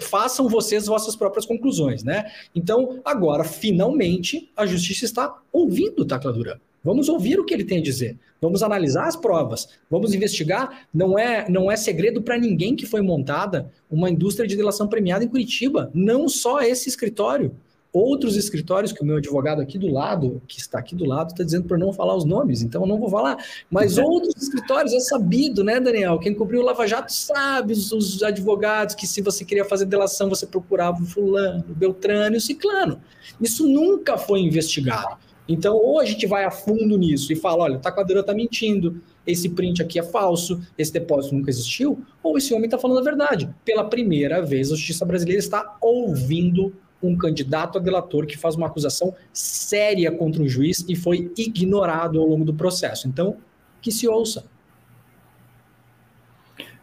façam 0.00 0.48
vocês 0.48 0.86
vossas 0.86 1.14
próprias 1.16 1.46
conclusões, 1.46 2.02
né? 2.02 2.30
Então, 2.54 3.00
agora, 3.04 3.44
finalmente, 3.44 4.50
a 4.56 4.66
justiça 4.66 5.04
está 5.04 5.38
ouvindo 5.52 6.00
o 6.00 6.04
Tacla 6.04 6.32
Duran. 6.32 6.58
Vamos 6.82 7.08
ouvir 7.08 7.38
o 7.38 7.44
que 7.44 7.52
ele 7.52 7.64
tem 7.64 7.78
a 7.78 7.82
dizer. 7.82 8.16
Vamos 8.40 8.62
analisar 8.62 9.06
as 9.06 9.16
provas. 9.16 9.68
Vamos 9.90 10.14
investigar. 10.14 10.86
Não 10.94 11.18
é, 11.18 11.48
não 11.48 11.70
é 11.70 11.76
segredo 11.76 12.22
para 12.22 12.38
ninguém 12.38 12.74
que 12.74 12.86
foi 12.86 13.02
montada 13.02 13.70
uma 13.90 14.08
indústria 14.08 14.48
de 14.48 14.56
delação 14.56 14.88
premiada 14.88 15.22
em 15.22 15.28
Curitiba. 15.28 15.90
Não 15.92 16.28
só 16.28 16.62
esse 16.62 16.88
escritório 16.88 17.54
outros 17.92 18.36
escritórios 18.36 18.92
que 18.92 19.02
o 19.02 19.04
meu 19.04 19.16
advogado 19.16 19.60
aqui 19.60 19.78
do 19.78 19.88
lado, 19.88 20.40
que 20.46 20.58
está 20.58 20.78
aqui 20.78 20.94
do 20.94 21.04
lado, 21.04 21.30
está 21.30 21.42
dizendo 21.42 21.66
para 21.66 21.78
não 21.78 21.92
falar 21.92 22.14
os 22.16 22.24
nomes, 22.24 22.62
então 22.62 22.82
eu 22.82 22.86
não 22.86 22.98
vou 22.98 23.08
falar. 23.08 23.36
Mas 23.70 23.98
outros 23.98 24.34
escritórios 24.40 24.92
é 24.92 25.00
sabido, 25.00 25.64
né, 25.64 25.80
Daniel? 25.80 26.18
Quem 26.18 26.34
cobriu 26.34 26.60
o 26.60 26.64
Lava 26.64 26.86
Jato 26.86 27.12
sabe, 27.12 27.72
os, 27.72 27.90
os 27.92 28.22
advogados, 28.22 28.94
que 28.94 29.06
se 29.06 29.20
você 29.20 29.44
queria 29.44 29.64
fazer 29.64 29.86
delação, 29.86 30.28
você 30.28 30.46
procurava 30.46 31.02
o 31.02 31.06
fulano, 31.06 31.64
o 31.68 31.74
Beltrano 31.74 32.36
e 32.36 32.38
o 32.38 32.40
Ciclano. 32.40 33.00
Isso 33.40 33.68
nunca 33.68 34.16
foi 34.16 34.40
investigado. 34.40 35.18
Então, 35.48 35.76
ou 35.76 35.98
a 35.98 36.04
gente 36.04 36.28
vai 36.28 36.44
a 36.44 36.50
fundo 36.50 36.96
nisso 36.96 37.32
e 37.32 37.36
fala, 37.36 37.64
olha, 37.64 37.76
o 37.76 37.80
Taquadeira 37.80 38.20
está 38.20 38.32
mentindo, 38.32 39.02
esse 39.26 39.48
print 39.48 39.82
aqui 39.82 39.98
é 39.98 40.02
falso, 40.02 40.60
esse 40.78 40.92
depósito 40.92 41.34
nunca 41.34 41.50
existiu, 41.50 42.00
ou 42.22 42.38
esse 42.38 42.54
homem 42.54 42.66
está 42.66 42.78
falando 42.78 43.00
a 43.00 43.02
verdade. 43.02 43.50
Pela 43.64 43.82
primeira 43.82 44.40
vez, 44.40 44.70
a 44.70 44.76
justiça 44.76 45.04
brasileira 45.04 45.40
está 45.40 45.76
ouvindo 45.80 46.72
um 47.02 47.16
candidato 47.16 47.78
a 47.78 47.80
delator 47.80 48.26
que 48.26 48.36
faz 48.36 48.54
uma 48.56 48.66
acusação 48.66 49.14
séria 49.32 50.10
contra 50.12 50.42
um 50.42 50.48
juiz 50.48 50.84
e 50.88 50.94
foi 50.94 51.32
ignorado 51.36 52.20
ao 52.20 52.26
longo 52.26 52.44
do 52.44 52.54
processo. 52.54 53.08
Então, 53.08 53.36
que 53.80 53.90
se 53.90 54.06
ouça. 54.06 54.44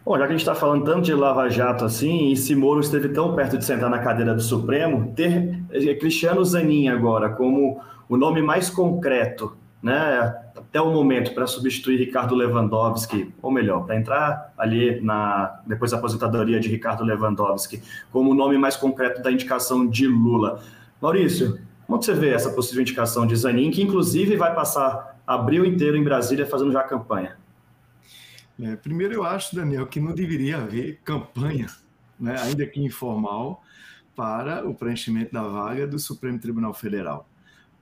Bom, 0.04 0.16
já 0.16 0.20
que 0.20 0.28
a 0.28 0.30
gente 0.30 0.40
está 0.40 0.54
falando 0.54 0.84
tanto 0.84 1.02
de 1.02 1.14
Lava 1.14 1.50
Jato 1.50 1.84
assim, 1.84 2.32
e 2.32 2.36
se 2.36 2.54
Moro 2.54 2.80
esteve 2.80 3.10
tão 3.10 3.34
perto 3.34 3.58
de 3.58 3.64
sentar 3.64 3.90
na 3.90 3.98
cadeira 3.98 4.34
do 4.34 4.40
Supremo, 4.40 5.12
ter 5.14 5.62
eh, 5.70 5.94
Cristiano 5.96 6.42
Zanin 6.44 6.88
agora 6.88 7.28
como 7.28 7.80
o 8.08 8.16
nome 8.16 8.40
mais 8.40 8.70
concreto 8.70 9.54
né, 9.82 10.34
até 10.68 10.80
o 10.80 10.92
momento 10.92 11.34
para 11.34 11.46
substituir 11.46 11.98
Ricardo 11.98 12.34
Lewandowski, 12.34 13.32
ou 13.40 13.50
melhor, 13.50 13.86
para 13.86 13.96
entrar 13.96 14.52
ali 14.56 15.00
na 15.00 15.60
depois 15.66 15.90
da 15.90 15.96
aposentadoria 15.96 16.60
de 16.60 16.68
Ricardo 16.68 17.02
Lewandowski, 17.04 17.82
como 18.12 18.30
o 18.30 18.34
nome 18.34 18.58
mais 18.58 18.76
concreto 18.76 19.22
da 19.22 19.32
indicação 19.32 19.86
de 19.86 20.06
Lula. 20.06 20.62
Maurício, 21.00 21.58
como 21.86 22.02
você 22.02 22.12
vê 22.12 22.30
essa 22.30 22.50
possível 22.50 22.82
indicação 22.82 23.26
de 23.26 23.34
Zanin, 23.34 23.70
que 23.70 23.82
inclusive 23.82 24.36
vai 24.36 24.54
passar 24.54 25.18
abril 25.26 25.64
inteiro 25.64 25.96
em 25.96 26.04
Brasília 26.04 26.46
fazendo 26.46 26.72
já 26.72 26.82
campanha? 26.82 27.36
É, 28.60 28.74
primeiro, 28.76 29.14
eu 29.14 29.24
acho, 29.24 29.54
Daniel, 29.54 29.86
que 29.86 30.00
não 30.00 30.12
deveria 30.12 30.56
haver 30.58 31.00
campanha, 31.04 31.68
né, 32.18 32.36
ainda 32.40 32.66
que 32.66 32.82
informal, 32.82 33.62
para 34.16 34.68
o 34.68 34.74
preenchimento 34.74 35.32
da 35.32 35.44
vaga 35.44 35.86
do 35.86 35.98
Supremo 35.98 36.40
Tribunal 36.40 36.74
Federal. 36.74 37.27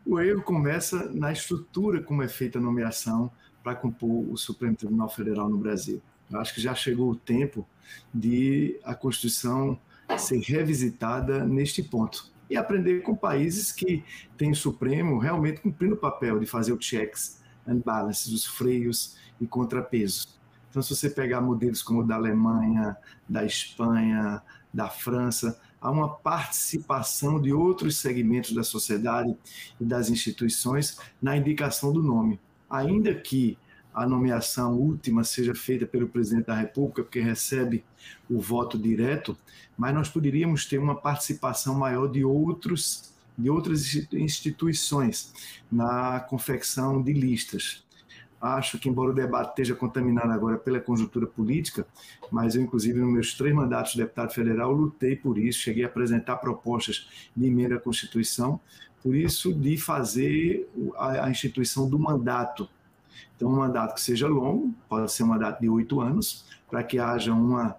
O 0.06 0.20
erro 0.20 0.40
começa 0.40 1.10
na 1.12 1.32
estrutura 1.32 2.00
como 2.00 2.22
é 2.22 2.28
feita 2.28 2.60
a 2.60 2.62
nomeação 2.62 3.28
para 3.60 3.74
compor 3.74 4.30
o 4.30 4.36
Supremo 4.36 4.76
Tribunal 4.76 5.08
Federal 5.08 5.48
no 5.48 5.58
Brasil. 5.58 6.00
Eu 6.30 6.38
acho 6.38 6.54
que 6.54 6.60
já 6.60 6.76
chegou 6.76 7.10
o 7.10 7.16
tempo 7.16 7.66
de 8.14 8.78
a 8.84 8.94
Constituição 8.94 9.76
ser 10.16 10.38
revisitada 10.38 11.44
neste 11.44 11.82
ponto 11.82 12.30
e 12.48 12.56
aprender 12.56 13.02
com 13.02 13.16
países 13.16 13.72
que 13.72 14.04
têm 14.38 14.52
o 14.52 14.54
Supremo 14.54 15.18
realmente 15.18 15.60
cumprindo 15.60 15.96
o 15.96 15.98
papel 15.98 16.38
de 16.38 16.46
fazer 16.46 16.72
o 16.72 16.80
checks 16.80 17.42
and 17.66 17.78
balances, 17.84 18.32
os 18.32 18.44
freios 18.44 19.16
e 19.40 19.46
contrapesos. 19.46 20.38
Então, 20.70 20.80
se 20.82 20.94
você 20.94 21.10
pegar 21.10 21.40
modelos 21.40 21.82
como 21.82 22.02
o 22.02 22.06
da 22.06 22.14
Alemanha, 22.14 22.96
da 23.28 23.44
Espanha, 23.44 24.40
da 24.72 24.88
França, 24.88 25.60
há 25.80 25.90
uma 25.90 26.08
participação 26.08 27.40
de 27.40 27.52
outros 27.52 27.98
segmentos 27.98 28.52
da 28.52 28.62
sociedade 28.62 29.36
e 29.80 29.84
das 29.84 30.10
instituições 30.10 30.98
na 31.20 31.36
indicação 31.36 31.92
do 31.92 32.02
nome. 32.02 32.40
Ainda 32.68 33.14
que 33.14 33.58
a 33.94 34.06
nomeação 34.06 34.74
última 34.74 35.24
seja 35.24 35.54
feita 35.54 35.86
pelo 35.86 36.08
presidente 36.08 36.46
da 36.46 36.54
República, 36.54 37.02
porque 37.02 37.20
recebe 37.20 37.84
o 38.28 38.38
voto 38.38 38.78
direto, 38.78 39.36
mas 39.76 39.94
nós 39.94 40.08
poderíamos 40.08 40.66
ter 40.66 40.78
uma 40.78 40.94
participação 40.94 41.74
maior 41.74 42.06
de 42.06 42.24
outros 42.24 43.14
de 43.38 43.50
outras 43.50 43.94
instituições 44.14 45.32
na 45.70 46.20
confecção 46.20 47.02
de 47.02 47.12
listas 47.12 47.84
acho 48.40 48.78
que, 48.78 48.88
embora 48.88 49.10
o 49.10 49.14
debate 49.14 49.50
esteja 49.50 49.74
contaminado 49.74 50.30
agora 50.30 50.56
pela 50.56 50.80
conjuntura 50.80 51.26
política, 51.26 51.86
mas 52.30 52.54
eu, 52.54 52.62
inclusive, 52.62 52.98
nos 52.98 53.12
meus 53.12 53.34
três 53.34 53.54
mandatos 53.54 53.92
de 53.92 53.98
deputado 53.98 54.32
federal, 54.32 54.72
lutei 54.72 55.16
por 55.16 55.38
isso, 55.38 55.60
cheguei 55.60 55.84
a 55.84 55.86
apresentar 55.86 56.36
propostas 56.36 57.08
de 57.34 57.46
emenda 57.46 57.76
à 57.76 57.80
Constituição, 57.80 58.60
por 59.02 59.14
isso, 59.14 59.54
de 59.54 59.76
fazer 59.76 60.68
a, 60.98 61.30
instituição 61.30 61.88
do 61.88 61.98
mandato. 61.98 62.68
Então, 63.36 63.48
um 63.48 63.56
mandato 63.56 63.94
que 63.94 64.00
seja 64.00 64.26
longo, 64.26 64.74
pode 64.88 65.10
ser 65.12 65.22
um 65.22 65.28
mandato 65.28 65.60
de 65.60 65.68
oito 65.68 66.00
anos, 66.00 66.44
para 66.68 66.82
que 66.82 66.98
haja 66.98 67.32
uma, 67.32 67.76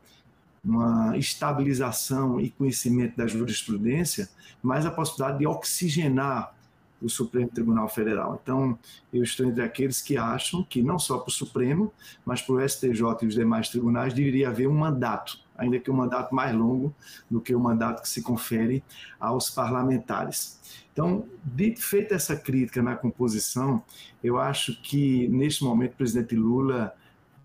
uma 0.64 1.18
estabilização 1.18 2.40
e 2.40 2.50
conhecimento 2.50 3.18
da 3.18 3.28
jurisprudência, 3.28 4.30
mas 4.64 4.86
a 4.86 4.92
possibilidade 4.92 5.40
de 5.40 5.48
oxigenar 5.48 6.57
o 7.02 7.10
Supremo 7.10 7.50
Tribunal 7.50 7.88
Federal. 7.88 8.40
Então, 8.42 8.78
eu 9.14 9.24
estou 9.24 9.46
entre 9.46 9.64
aqueles 9.64 10.02
que 10.02 10.18
acham 10.18 10.64
que 10.64 10.82
não 10.82 10.98
só 10.98 11.20
para 11.20 11.30
o 11.30 11.34
Supremo, 11.34 11.94
mas 12.26 12.42
para 12.42 12.56
o 12.56 12.70
STJ 12.70 13.02
e 13.22 13.28
os 13.28 13.36
demais 13.36 13.70
tribunais 13.70 14.14
deveria 14.14 14.50
haver 14.50 14.68
um 14.68 14.74
mandato, 14.74 15.40
ainda 15.58 15.80
que 15.80 15.92
um 15.92 15.96
mandato 15.96 16.34
mais 16.34 16.56
longo 16.56 16.94
do 17.30 17.40
que 17.40 17.54
o 17.54 17.60
mandato 17.60 18.02
que 18.02 18.10
se 18.10 18.22
confere 18.22 18.84
aos 19.20 19.50
parlamentares. 19.50 20.60
Então, 20.92 21.26
de, 21.44 21.76
feita 21.76 22.16
essa 22.16 22.36
crítica 22.36 22.82
na 22.82 22.96
composição, 22.96 23.84
eu 24.24 24.40
acho 24.40 24.82
que 24.82 25.28
neste 25.28 25.64
momento 25.64 25.94
o 25.94 25.98
presidente 25.98 26.36
Lula 26.36 26.96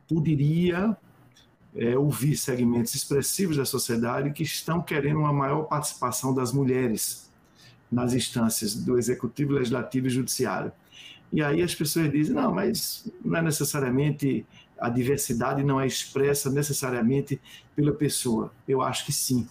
poderia 0.09 0.97
é, 1.75 1.97
ouvir 1.97 2.37
segmentos 2.37 2.95
expressivos 2.95 3.57
da 3.57 3.65
sociedade 3.65 4.33
que 4.33 4.43
estão 4.43 4.81
querendo 4.81 5.21
uma 5.21 5.33
maior 5.33 5.65
participação 5.65 6.35
das 6.35 6.53
mulheres 6.53 7.22
nas 7.93 8.15
instâncias 8.15 8.75
do 8.75 8.99
executivo, 8.99 9.53
legislativo 9.53 10.07
e 10.07 10.11
judiciário. 10.11 10.73
E 11.31 11.43
aí 11.43 11.63
as 11.63 11.75
pessoas 11.75 12.11
dizem: 12.11 12.35
não, 12.35 12.53
mas 12.53 13.09
não 13.23 13.37
é 13.37 13.43
necessariamente 13.43 14.47
a 14.83 14.89
diversidade 14.89 15.63
não 15.63 15.81
é 15.81 15.87
expressa 15.87 16.51
necessariamente 16.51 17.41
pela 17.77 17.93
pessoa. 17.93 18.53
Eu 18.67 18.83
acho 18.83 19.07
que 19.07 19.13
sim. 19.13 19.49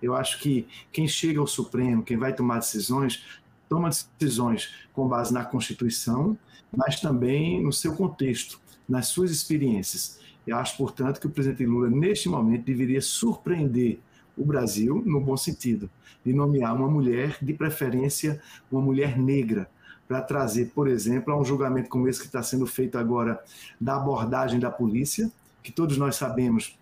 Eu 0.00 0.16
acho 0.16 0.40
que 0.40 0.66
quem 0.90 1.06
chega 1.06 1.38
ao 1.38 1.46
Supremo, 1.46 2.02
quem 2.02 2.16
vai 2.16 2.34
tomar 2.34 2.60
decisões, 2.60 3.22
toma 3.68 3.90
decisões 4.18 4.72
com 4.94 5.06
base 5.06 5.34
na 5.34 5.44
Constituição, 5.44 6.36
mas 6.74 6.98
também 6.98 7.62
no 7.62 7.70
seu 7.70 7.94
contexto, 7.94 8.58
nas 8.88 9.08
suas 9.08 9.30
experiências. 9.30 10.18
Eu 10.46 10.56
acho, 10.56 10.78
portanto, 10.78 11.20
que 11.20 11.26
o 11.26 11.30
presidente 11.30 11.66
Lula, 11.66 11.90
neste 11.90 12.30
momento, 12.30 12.64
deveria 12.64 13.02
surpreender 13.02 14.00
o 14.38 14.46
Brasil, 14.46 15.02
no 15.04 15.20
bom 15.20 15.36
sentido, 15.36 15.90
de 16.24 16.32
nomear 16.32 16.74
uma 16.74 16.88
mulher, 16.88 17.36
de 17.40 17.52
preferência 17.54 18.40
uma 18.70 18.80
mulher 18.80 19.18
negra, 19.18 19.68
para 20.06 20.20
trazer, 20.20 20.72
por 20.74 20.88
exemplo, 20.88 21.32
a 21.32 21.40
um 21.40 21.44
julgamento 21.44 21.88
como 21.88 22.08
esse 22.08 22.20
que 22.20 22.26
está 22.26 22.42
sendo 22.42 22.66
feito 22.66 22.98
agora 22.98 23.40
da 23.80 23.96
abordagem 23.96 24.58
da 24.58 24.70
polícia, 24.70 25.30
que 25.62 25.70
todos 25.70 25.96
nós 25.96 26.16
sabemos 26.16 26.76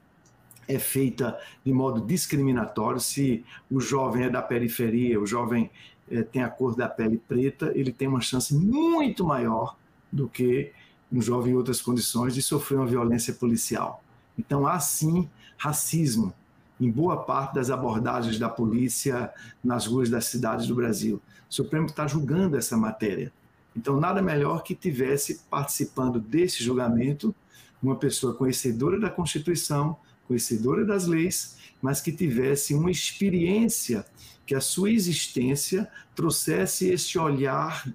é 0.66 0.78
feita 0.78 1.39
de 1.64 1.72
modo 1.72 2.01
discriminatório. 2.01 3.01
Se 3.01 3.45
o 3.70 3.80
jovem 3.80 4.24
é 4.24 4.30
da 4.30 4.43
periferia, 4.43 5.20
o 5.20 5.26
jovem 5.26 5.70
é, 6.11 6.22
tem 6.22 6.43
a 6.43 6.49
cor 6.49 6.74
da 6.74 6.89
pele 6.89 7.18
preta, 7.18 7.72
ele 7.74 7.93
tem 7.93 8.09
uma 8.09 8.20
chance 8.20 8.55
muito 8.55 9.24
maior 9.24 9.76
do 10.11 10.28
que 10.28 10.72
um 11.11 11.20
jovem 11.20 11.53
em 11.53 11.57
outras 11.57 11.80
condições 11.80 12.34
de 12.34 12.43
sofrer 12.43 12.76
uma 12.76 12.86
violência 12.86 13.32
policial. 13.34 14.03
Então, 14.39 14.66
há 14.66 14.78
sim 14.78 15.28
racismo 15.57 16.32
em 16.81 16.91
boa 16.91 17.24
parte 17.24 17.55
das 17.55 17.70
abordagens 17.70 18.39
da 18.39 18.49
polícia 18.49 19.33
nas 19.62 19.87
ruas 19.87 20.09
das 20.09 20.26
cidades 20.26 20.66
do 20.66 20.74
Brasil. 20.74 21.20
O 21.49 21.55
Supremo 21.55 21.87
está 21.87 22.07
julgando 22.07 22.57
essa 22.57 22.76
matéria. 22.76 23.33
Então, 23.76 23.99
nada 23.99 24.20
melhor 24.22 24.62
que 24.62 24.74
tivesse 24.74 25.41
participando 25.51 26.20
desse 26.20 26.62
julgamento 26.62 27.35
uma 27.83 27.97
pessoa 27.97 28.35
conhecedora 28.35 28.99
da 28.99 29.09
Constituição, 29.09 29.97
conhecedora 30.26 30.85
das 30.85 31.07
leis, 31.07 31.57
mas 31.81 32.01
que 32.01 32.12
tivesse 32.12 32.74
uma 32.74 32.91
experiência 32.91 34.05
que 34.45 34.55
a 34.55 34.61
sua 34.61 34.91
existência 34.91 35.89
trouxesse 36.14 36.89
esse 36.89 37.18
olhar 37.18 37.87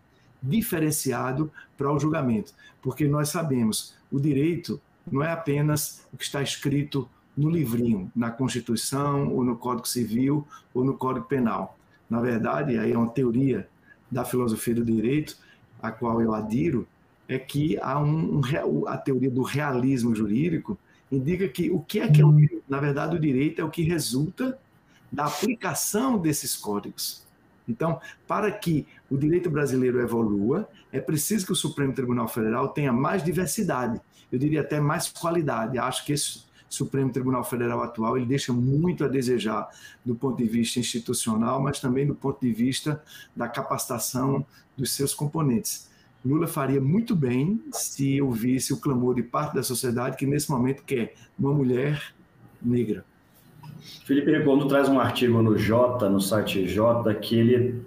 diferenciado 0.42 1.52
para 1.78 1.92
o 1.92 2.00
julgamento. 2.00 2.54
Porque 2.82 3.08
nós 3.08 3.30
sabemos, 3.30 3.96
o 4.12 4.20
direito 4.20 4.80
não 5.10 5.24
é 5.24 5.32
apenas 5.32 6.06
o 6.14 6.18
que 6.18 6.24
está 6.24 6.42
escrito 6.42 7.10
no 7.36 7.50
livrinho, 7.50 8.12
na 8.16 8.30
Constituição, 8.30 9.34
ou 9.34 9.44
no 9.44 9.56
Código 9.56 9.88
Civil, 9.88 10.48
ou 10.74 10.84
no 10.84 10.96
Código 10.96 11.26
Penal. 11.26 11.78
Na 12.10 12.22
verdade, 12.22 12.78
aí 12.78 12.92
é 12.92 12.98
uma 12.98 13.10
teoria 13.10 13.68
da 14.10 14.24
filosofia 14.24 14.76
do 14.76 14.86
direito, 14.86 15.38
a 15.82 15.92
qual 15.92 16.22
eu 16.22 16.34
adiro, 16.34 16.88
é 17.28 17.40
que 17.40 17.78
há 17.82 18.00
um, 18.00 18.40
um, 18.40 18.88
a 18.88 18.98
teoria 18.98 19.32
do 19.32 19.42
realismo 19.42 20.14
jurídico 20.14 20.78
indica 21.12 21.48
que 21.48 21.72
o 21.72 21.80
que 21.80 22.00
é 22.00 22.08
que 22.08 22.22
é 22.22 22.26
o 22.26 22.30
uhum. 22.30 22.38
direito? 22.38 22.64
Na 22.68 22.80
verdade, 22.80 23.16
o 23.16 23.20
direito 23.20 23.62
é 23.62 23.64
o 23.64 23.70
que 23.70 23.84
resulta 23.84 24.58
da 25.12 25.26
aplicação 25.26 26.18
desses 26.18 26.56
códigos. 26.56 27.24
Então, 27.68 28.00
para 28.28 28.52
que 28.52 28.86
o 29.10 29.18
direito 29.18 29.50
brasileiro 29.50 30.02
evolua, 30.02 30.68
é 30.92 31.00
preciso 31.00 31.46
que 31.46 31.52
o 31.52 31.56
Supremo 31.56 31.94
Tribunal 31.94 32.28
Federal 32.28 32.70
tenha 32.70 32.92
mais 32.92 33.24
diversidade, 33.24 34.02
eu 34.32 34.40
diria 34.40 34.62
até 34.62 34.80
mais 34.80 35.08
qualidade. 35.08 35.78
Acho 35.78 36.06
que 36.06 36.14
esse 36.14 36.44
Supremo 36.74 37.12
Tribunal 37.12 37.44
Federal 37.44 37.84
atual 37.84 38.18
ele 38.18 38.26
deixa 38.26 38.52
muito 38.52 39.04
a 39.04 39.08
desejar 39.08 39.70
do 40.04 40.16
ponto 40.16 40.38
de 40.38 40.50
vista 40.50 40.80
institucional, 40.80 41.62
mas 41.62 41.80
também 41.80 42.08
do 42.08 42.16
ponto 42.16 42.42
de 42.42 42.52
vista 42.52 43.02
da 43.36 43.48
capacitação 43.48 44.46
dos 44.76 44.92
seus 44.92 45.14
componentes. 45.14 45.90
Lula 46.26 46.48
faria 46.48 46.82
muito 46.82 47.16
bem 47.16 47.62
se 47.72 48.20
ouvisse 48.22 48.74
o 48.74 48.80
clamor 48.80 49.14
de 49.14 49.22
parte 49.22 49.54
da 49.54 49.62
sociedade 49.62 50.18
que 50.18 50.26
nesse 50.26 50.50
momento 50.50 50.84
quer 50.84 51.14
uma 51.38 51.54
mulher 51.54 52.02
negra. 52.62 53.06
Felipe 54.06 54.32
Regondo 54.32 54.68
traz 54.68 54.90
um 54.90 55.00
artigo 55.00 55.42
no 55.42 55.58
J, 55.58 56.10
no 56.10 56.20
site 56.20 56.68
J, 56.68 57.14
que 57.16 57.36
ele 57.36 57.86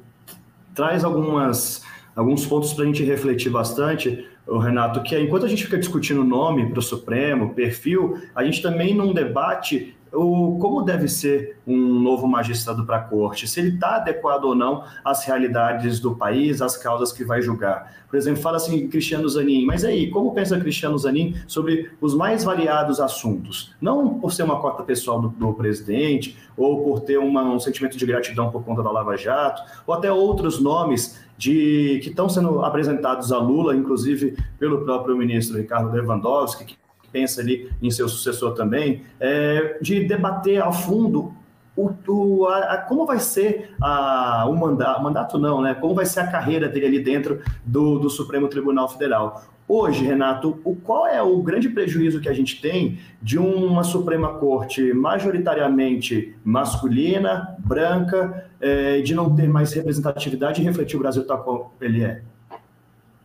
traz 0.75 1.03
algumas, 1.03 1.83
alguns 2.15 2.47
pontos 2.47 2.73
para 2.73 2.85
a 2.85 2.87
gente 2.87 3.03
refletir 3.03 3.51
bastante 3.51 4.29
o 4.47 4.59
Renato, 4.59 5.03
que 5.03 5.15
é, 5.15 5.21
enquanto 5.21 5.45
a 5.45 5.49
gente 5.49 5.65
fica 5.65 5.79
discutindo 5.79 6.23
nome 6.23 6.67
para 6.71 6.79
o 6.79 6.83
Supremo, 6.83 7.55
perfil, 7.55 8.21
a 8.35 8.45
gente 8.45 8.63
também 8.63 8.95
não 8.95 9.13
debate 9.13 9.97
o, 10.13 10.59
como 10.59 10.83
deve 10.83 11.09
ser 11.09 11.59
um 11.67 11.77
novo 11.77 12.27
magistrado 12.27 12.85
para 12.85 12.97
a 12.97 13.01
corte, 13.01 13.49
se 13.49 13.61
ele 13.61 13.75
está 13.75 13.97
adequado 13.97 14.45
ou 14.45 14.55
não 14.55 14.85
às 15.05 15.25
realidades 15.25 16.01
do 16.01 16.15
país, 16.15 16.63
às 16.63 16.77
causas 16.77 17.13
que 17.13 17.25
vai 17.25 17.43
julgar. 17.43 17.93
Por 18.09 18.17
exemplo, 18.17 18.41
fala 18.41 18.57
assim 18.57 18.89
Cristiano 18.89 19.29
Zanin, 19.29 19.65
mas 19.67 19.85
aí, 19.85 20.11
como 20.11 20.33
pensa 20.33 20.59
Cristiano 20.59 20.97
Zanin 20.97 21.35
sobre 21.47 21.91
os 22.01 22.15
mais 22.15 22.45
variados 22.45 23.01
assuntos? 23.01 23.75
Não 23.81 24.19
por 24.19 24.33
ser 24.33 24.45
uma 24.45 24.61
cota 24.61 24.83
pessoal 24.83 25.21
do, 25.21 25.29
do 25.29 25.53
presidente, 25.55 26.37
ou 26.57 26.83
por 26.85 27.01
ter 27.01 27.19
uma, 27.19 27.43
um 27.43 27.59
sentimento 27.59 27.97
de 27.97 28.07
gratidão 28.07 28.51
por 28.51 28.65
conta 28.65 28.83
da 28.83 28.91
Lava 28.91 29.17
Jato, 29.17 29.63
ou 29.87 29.95
até 29.95 30.11
outros 30.11 30.61
nomes 30.61 31.21
de 31.37 32.01
que 32.03 32.09
estão 32.09 32.29
sendo 32.29 32.65
apresentados 32.65 33.31
a 33.33 33.39
Lula, 33.39 33.77
inclusive 33.77 34.37
pelo 34.59 34.85
próprio 34.85 35.17
ministro 35.17 35.59
Ricardo 35.59 35.91
Lewandowski, 35.91 36.65
que 36.65 36.77
pensa 37.17 37.41
ali 37.41 37.71
em 37.81 37.91
seu 37.91 38.07
sucessor 38.11 38.53
também, 38.53 39.01
é, 39.19 39.79
de 39.81 40.05
debater 40.05 40.63
a 40.63 40.71
fundo 40.71 41.33
o, 41.75 41.91
o 42.09 42.47
a, 42.47 42.77
como 42.79 43.07
vai 43.07 43.19
ser 43.19 43.75
a, 43.81 44.47
o 44.49 44.55
mandato, 44.55 45.03
mandato 45.03 45.39
não, 45.39 45.63
né? 45.63 45.75
Como 45.75 45.95
vai 45.95 46.05
ser 46.05 46.21
a 46.21 46.27
carreira 46.27 46.69
dele 46.69 46.87
ali 46.87 47.01
dentro 47.01 47.41
do, 47.65 47.99
do 47.99 48.11
Supremo 48.11 48.49
Tribunal 48.49 48.89
Federal. 48.89 49.45
Hoje, 49.69 50.05
Renato, 50.05 50.61
o, 50.63 50.77
qual 50.77 51.07
é 51.07 51.21
o 51.23 51.43
grande 51.43 51.69
prejuízo 51.69 52.21
que 52.21 52.29
a 52.29 52.33
gente 52.33 52.61
tem 52.61 52.99
de 53.21 53.39
uma 53.39 53.83
Suprema 53.83 54.35
Corte 54.35 54.93
majoritariamente 54.93 56.35
masculina, 56.45 57.57
branca, 57.59 58.49
é, 58.61 59.01
de 59.01 59.15
não 59.15 59.35
ter 59.35 59.49
mais 59.49 59.73
representatividade 59.73 60.61
e 60.61 60.65
refletir 60.65 60.97
o 60.97 61.01
Brasil 61.01 61.27
tal 61.27 61.43
como 61.43 61.73
ele 61.81 62.05
é? 62.05 62.23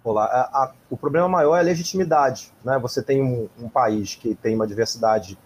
Olá, 0.04 0.26
a, 0.26 0.64
a, 0.64 0.72
o 0.90 0.98
problema 0.98 1.30
maior 1.30 1.56
é 1.56 1.60
a 1.60 1.64
legitimidade. 1.64 2.52
Né? 2.66 2.80
Você 2.80 3.04
tem 3.04 3.22
um, 3.22 3.48
um 3.60 3.70
país 3.70 4.16
que 4.16 4.34
tem 4.34 4.56
uma 4.56 4.66
diversidade 4.66 5.38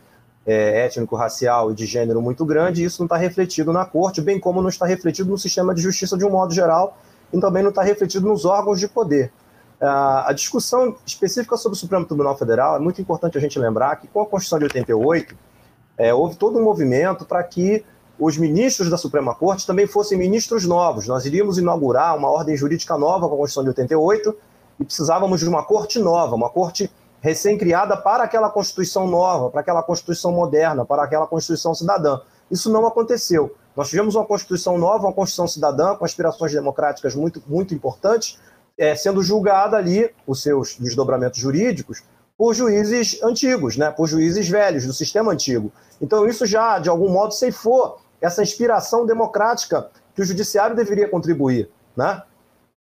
é, 0.45 0.86
étnico-racial 0.86 1.72
e 1.72 1.76
de 1.76 1.86
gênero 1.86 2.22
muito 2.22 2.45
grande, 2.45 2.82
e 2.82 2.86
isso 2.86 3.01
não 3.01 3.06
está 3.06 3.18
refletido 3.18 3.74
na 3.74 3.84
corte, 3.84 4.22
bem 4.22 4.39
como 4.39 4.62
não 4.62 4.70
está 4.70 4.86
refletido 4.86 5.30
no 5.30 5.38
sistema 5.38 5.76
de 5.76 5.82
justiça 5.82 6.18
de 6.18 6.24
um 6.24 6.30
modo 6.30 6.53
geral, 6.53 6.97
e 7.34 7.39
também 7.39 7.64
não 7.64 7.70
está 7.70 7.84
refletido 7.84 8.28
nos 8.30 8.45
órgãos 8.45 8.80
de 8.80 8.88
poder. 8.88 9.32
A 9.82 10.32
discussão 10.34 10.95
específica 11.06 11.58
sobre 11.58 11.76
o 11.76 11.80
Supremo 11.80 12.06
Tribunal 12.06 12.38
Federal 12.38 12.78
é 12.78 12.80
muito 12.80 13.01
importante 13.01 13.38
a 13.38 13.41
gente 13.41 13.60
lembrar 13.60 13.97
que, 13.97 14.08
com 14.08 14.22
a 14.22 14.26
Constituição 14.26 14.58
de 14.58 14.66
88, 14.66 15.36
é, 15.97 16.14
houve 16.14 16.38
todo 16.38 16.58
um 16.58 16.64
movimento 16.64 17.26
para 17.26 17.43
que 17.43 17.84
os 18.18 18.38
ministros 18.38 18.89
da 18.89 18.97
Suprema 18.97 19.36
Corte 19.36 19.68
também 19.68 19.86
fossem 19.86 20.18
ministros 20.18 20.66
novos. 20.66 21.08
Nós 21.08 21.26
iríamos 21.26 21.58
inaugurar 21.58 22.18
uma 22.18 22.30
ordem 22.30 22.56
jurídica 22.56 22.97
nova 22.97 23.28
com 23.28 23.36
a 23.36 23.38
Constituição 23.38 23.64
de 23.64 23.70
88 23.70 24.36
e 24.80 24.86
precisávamos 24.86 25.39
de 25.39 25.49
uma 25.49 25.63
corte 25.63 25.99
nova, 25.99 26.36
uma 26.36 26.49
corte 26.49 26.91
recém-criada 27.21 27.97
para 27.97 28.23
aquela 28.23 28.49
Constituição 28.49 29.07
nova, 29.07 29.49
para 29.49 29.61
aquela 29.61 29.82
Constituição 29.82 30.32
moderna, 30.32 30.86
para 30.86 31.03
aquela 31.03 31.26
Constituição 31.26 31.73
cidadã. 31.73 32.19
Isso 32.51 32.71
não 32.71 32.86
aconteceu. 32.86 33.55
Nós 33.76 33.89
tivemos 33.89 34.15
uma 34.15 34.26
Constituição 34.26 34.78
nova, 34.78 35.05
uma 35.07 35.13
Constituição 35.13 35.47
cidadã, 35.47 35.95
com 35.95 36.05
aspirações 36.05 36.53
democráticas 36.53 37.15
muito, 37.15 37.41
muito 37.47 37.73
importantes, 37.73 38.39
é, 38.78 38.95
sendo 38.95 39.23
julgada 39.23 39.78
ali, 39.78 40.09
os 40.28 40.41
seus 40.41 40.78
desdobramentos 40.78 41.39
jurídicos, 41.39 42.03
por 42.38 42.53
juízes 42.53 43.21
antigos, 43.23 43.78
né, 43.78 43.89
por 43.91 44.07
juízes 44.07 44.47
velhos, 44.47 44.86
do 44.86 44.93
sistema 44.93 45.32
antigo. 45.32 45.71
Então, 46.01 46.28
isso 46.28 46.45
já, 46.45 46.80
de 46.80 46.89
algum 46.89 47.09
modo, 47.09 47.34
ceifou 47.34 47.97
essa 48.21 48.43
inspiração 48.43 49.05
democrática 49.05 49.89
que 50.13 50.21
o 50.21 50.26
judiciário 50.26 50.76
deveria 50.76 51.07
contribuir. 51.07 51.69
Né? 51.95 52.21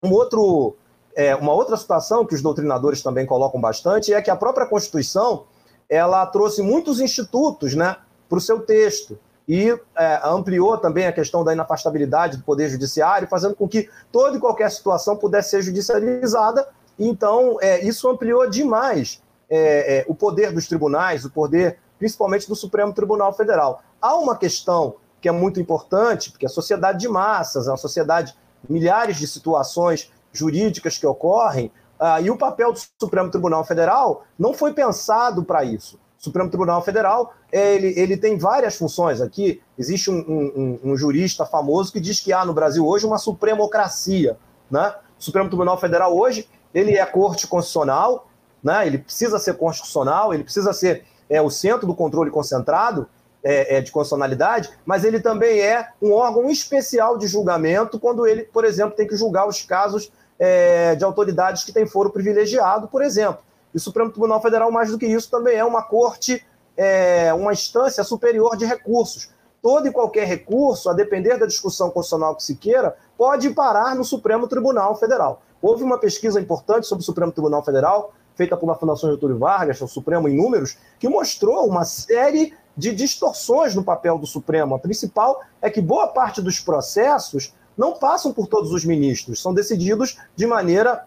Um 0.03 0.13
outro, 0.13 0.77
é, 1.19 1.35
uma 1.35 1.53
outra 1.53 1.77
situação 1.77 2.25
que 2.25 2.33
os 2.33 2.41
doutrinadores 2.41 3.03
também 3.03 3.27
colocam 3.27 3.61
bastante 3.61 4.15
é 4.15 4.23
que 4.23 4.31
a 4.31 4.37
própria 4.37 4.65
Constituição 4.65 5.47
ela 5.91 6.25
trouxe 6.27 6.63
muitos 6.63 7.01
institutos 7.01 7.75
né, 7.75 7.97
para 8.29 8.39
o 8.39 8.41
seu 8.41 8.61
texto. 8.61 9.19
e 9.49 9.77
é, 9.97 10.21
ampliou 10.23 10.79
também 10.79 11.09
a 11.09 11.13
questão 11.13 11.43
da 11.43 11.53
inafastabilidade 11.53 12.37
do 12.37 12.45
Poder 12.45 12.69
Judiciário, 12.69 13.27
fazendo 13.27 13.57
com 13.57 13.67
que 13.67 13.91
toda 14.13 14.37
e 14.37 14.41
qualquer 14.41 14.71
situação 14.71 15.17
pudesse 15.17 15.51
ser 15.51 15.63
judicializada. 15.63 16.69
Então, 16.97 17.57
é, 17.61 17.83
isso 17.85 18.09
ampliou 18.09 18.49
demais 18.49 19.21
é, 19.51 19.99
é, 19.99 20.05
o 20.07 20.15
poder 20.15 20.53
dos 20.53 20.69
tribunais, 20.69 21.25
o 21.25 21.31
poder 21.31 21.81
principalmente 21.99 22.47
do 22.47 22.55
Supremo 22.55 22.93
Tribunal 22.93 23.33
Federal. 23.33 23.83
Há 24.01 24.15
uma 24.15 24.37
questão 24.37 24.95
que 25.21 25.29
é 25.29 25.33
muito 25.33 25.59
importante, 25.59 26.31
porque 26.31 26.47
a 26.47 26.49
sociedade 26.51 27.01
de 27.01 27.09
massas, 27.09 27.67
uma 27.67 27.77
sociedade, 27.77 28.37
milhares 28.69 29.17
de 29.17 29.27
situações 29.27 30.13
jurídicas 30.33 30.99
que 30.99 31.07
ocorrem, 31.07 31.73
uh, 32.01 32.23
e 32.23 32.31
o 32.31 32.37
papel 32.37 32.73
do 32.73 32.81
Supremo 33.01 33.31
Tribunal 33.31 33.65
Federal 33.65 34.25
não 34.39 34.55
foi 34.55 34.73
pensado 34.73 35.45
para 35.45 35.65
isso. 35.65 35.99
O 36.19 36.25
Supremo 36.25 36.49
Tribunal 36.49 36.83
Federal 36.83 37.33
ele, 37.51 37.99
ele 37.99 38.17
tem 38.17 38.37
várias 38.37 38.77
funções. 38.77 39.21
Aqui 39.21 39.63
existe 39.79 40.11
um, 40.11 40.19
um, 40.19 40.81
um, 40.85 40.97
jurista 40.97 41.47
famoso 41.47 41.93
que 41.93 42.01
diz 42.01 42.21
que 42.21 42.33
há 42.33 42.45
no 42.45 42.53
Brasil 42.53 42.87
hoje 42.87 43.07
uma 43.07 43.19
supremocracia. 43.19 44.37
Né? 44.71 44.93
O 45.19 45.23
Supremo 45.23 45.49
Tribunal 45.49 45.79
Federal 45.79 46.17
hoje 46.17 46.49
ele 46.75 46.97
é 46.97 47.07
corte 47.07 47.47
constitucional, 47.47 48.29
né? 48.63 48.87
ele 48.87 48.99
precisa 48.99 49.39
ser 49.39 49.57
constitucional, 49.57 50.35
ele 50.35 50.43
precisa 50.43 50.73
ser 50.73 51.05
é, 51.31 51.41
o 51.41 51.51
centro 51.51 51.87
do 51.87 51.95
controle 51.95 52.31
concentrado 52.31 53.09
é, 53.43 53.77
é, 53.77 53.81
de 53.81 53.91
constitucionalidade, 53.91 54.71
mas 54.85 55.05
ele 55.05 55.21
também 55.21 55.61
é 55.61 55.89
um 56.03 56.13
órgão 56.13 56.51
especial 56.51 57.17
de 57.17 57.27
julgamento 57.27 57.99
quando 57.99 58.27
ele, 58.27 58.43
por 58.45 58.65
exemplo, 58.65 58.97
tem 58.97 59.07
que 59.07 59.17
julgar 59.17 59.47
os 59.47 59.63
casos 59.63 60.13
é, 60.39 60.95
de 60.95 61.05
autoridades 61.05 61.65
que 61.65 61.73
têm 61.73 61.87
foro 61.87 62.11
privilegiado, 62.11 62.89
por 62.89 63.03
exemplo. 63.03 63.43
E 63.73 63.77
o 63.77 63.81
Supremo 63.81 64.11
Tribunal 64.11 64.41
Federal, 64.41 64.71
mais 64.71 64.91
do 64.91 64.99
que 64.99 65.07
isso, 65.07 65.31
também 65.31 65.57
é 65.57 65.65
uma 65.65 65.83
corte, 65.83 66.45
é, 66.77 67.33
uma 67.35 67.53
instância 67.53 68.03
superior 68.05 68.57
de 68.57 68.65
recursos. 68.65 69.31
Todo 69.61 69.89
e 69.89 69.93
qualquer 69.93 70.27
recurso, 70.27 70.89
a 70.89 70.95
depender 70.95 71.37
da 71.37 71.47
discussão 71.47 71.91
constitucional 71.91 72.37
que 72.37 72.45
se 72.45 72.57
queira, 72.57 72.97
pode 73.17 73.51
parar 73.51 73.95
no 73.95 74.05
Supremo 74.05 74.47
Tribunal 74.47 74.95
Federal. 74.95 75.43
Houve 75.61 75.83
uma 75.83 75.99
pesquisa 75.99 76.41
importante 76.41 76.87
sobre 76.87 77.03
o 77.03 77.05
Supremo 77.05 77.33
Tribunal 77.33 77.65
Federal, 77.65 78.13
feita 78.37 78.57
pela 78.57 78.77
Fundação 78.77 79.11
Getúlio 79.11 79.37
Vargas, 79.37 79.81
o 79.81 79.89
Supremo 79.89 80.29
em 80.29 80.37
Números, 80.37 80.79
que 81.01 81.09
mostrou 81.09 81.67
uma 81.67 81.85
série 81.85 82.55
de 82.79 82.93
distorções 82.93 83.75
no 83.75 83.83
papel 83.83 84.17
do 84.17 84.27
Supremo. 84.27 84.77
A 84.77 84.79
principal 84.79 85.43
é 85.61 85.69
que 85.69 85.81
boa 85.81 86.07
parte 86.07 86.41
dos 86.41 86.61
processos 86.61 87.53
não 87.77 87.95
passam 87.95 88.33
por 88.33 88.47
todos 88.47 88.73
os 88.73 88.85
ministros, 88.85 89.43
são 89.43 89.53
decididos 89.53 90.17
de 90.35 90.47
maneira 90.47 91.05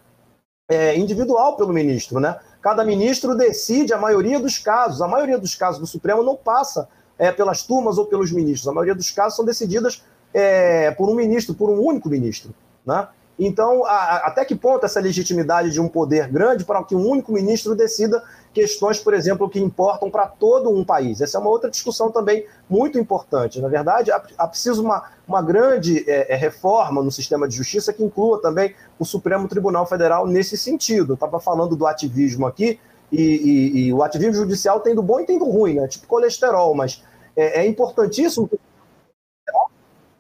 é, 0.69 0.97
individual 0.97 1.55
pelo 1.55 1.74
ministro, 1.74 2.19
né? 2.19 2.38
Cada 2.61 2.86
ministro 2.86 3.36
decide 3.36 3.91
a 3.91 3.97
maioria 3.97 4.39
dos 4.39 4.59
casos. 4.59 5.01
A 5.01 5.07
maioria 5.07 5.38
dos 5.38 5.55
casos 5.55 5.80
do 5.80 5.88
Supremo 5.88 6.22
não 6.22 6.36
passa 6.36 6.88
é, 7.17 7.32
pelas 7.32 7.63
turmas 7.63 7.97
ou 7.97 8.05
pelos 8.05 8.32
ministros. 8.32 8.67
A 8.67 8.72
maioria 8.72 8.93
dos 8.93 9.09
casos 9.09 9.36
são 9.36 9.43
decididas 9.43 10.03
é, 10.32 10.91
por 10.91 11.09
um 11.09 11.15
ministro, 11.15 11.55
por 11.55 11.72
um 11.72 11.80
único 11.84 12.07
ministro. 12.07 12.53
Né? 12.86 13.07
Então, 13.39 13.84
a, 13.86 13.89
a, 13.89 14.15
até 14.28 14.45
que 14.45 14.55
ponto 14.55 14.86
essa 14.86 14.99
legitimidade 14.99 15.72
de 15.72 15.82
um 15.82 15.88
poder 15.88 16.28
grande 16.28 16.63
para 16.63 16.84
que 16.84 16.95
um 16.95 17.07
único 17.07 17.32
ministro 17.32 17.76
decida 17.76 18.24
questões, 18.54 18.99
por 18.99 19.14
exemplo, 19.14 19.49
que 19.49 19.60
importam 19.60 20.10
para 20.10 20.28
todo 20.28 20.70
um 20.70 20.84
país? 20.84 21.22
Essa 21.22 21.38
é 21.38 21.41
uma 21.41 21.49
outra 21.49 21.70
discussão 21.70 22.12
também 22.12 22.45
muito 22.70 22.99
importante. 22.99 23.62
Na 23.62 23.68
verdade, 23.68 24.12
há, 24.12 24.47
preciso 24.47 24.84
uma, 24.84 25.10
uma 25.28 25.41
grande 25.41 26.04
é, 26.10 26.34
é, 26.34 26.36
reforma 26.36 27.02
no 27.02 27.12
sistema 27.12 27.47
de 27.47 27.56
justiça 27.56 27.93
que 27.93 28.04
inclua 28.04 28.41
também 28.41 28.76
o 28.99 29.06
Supremo 29.06 29.47
Tribunal 29.47 29.86
Federal 29.86 30.28
nesse 30.28 30.58
sentido. 30.58 31.14
Eu 31.14 31.16
estava 31.16 31.39
falando 31.39 31.76
do 31.76 31.88
ativismo 31.88 32.45
aqui, 32.45 32.80
e, 33.12 33.22
e, 33.22 33.80
e, 33.80 33.93
o 33.93 34.02
ativismo 34.04 34.34
judicial 34.34 34.80
tem 34.80 34.95
do 34.95 35.04
bom 35.04 35.20
e 35.20 35.26
tem 35.26 35.38
do 35.38 35.45
ruim, 35.45 35.74
né? 35.74 35.88
tipo 35.88 36.08
colesterol, 36.08 36.74
mas 36.74 37.04
é, 37.36 37.62
é 37.62 37.68
importantíssimo 37.68 38.47
que 38.47 38.58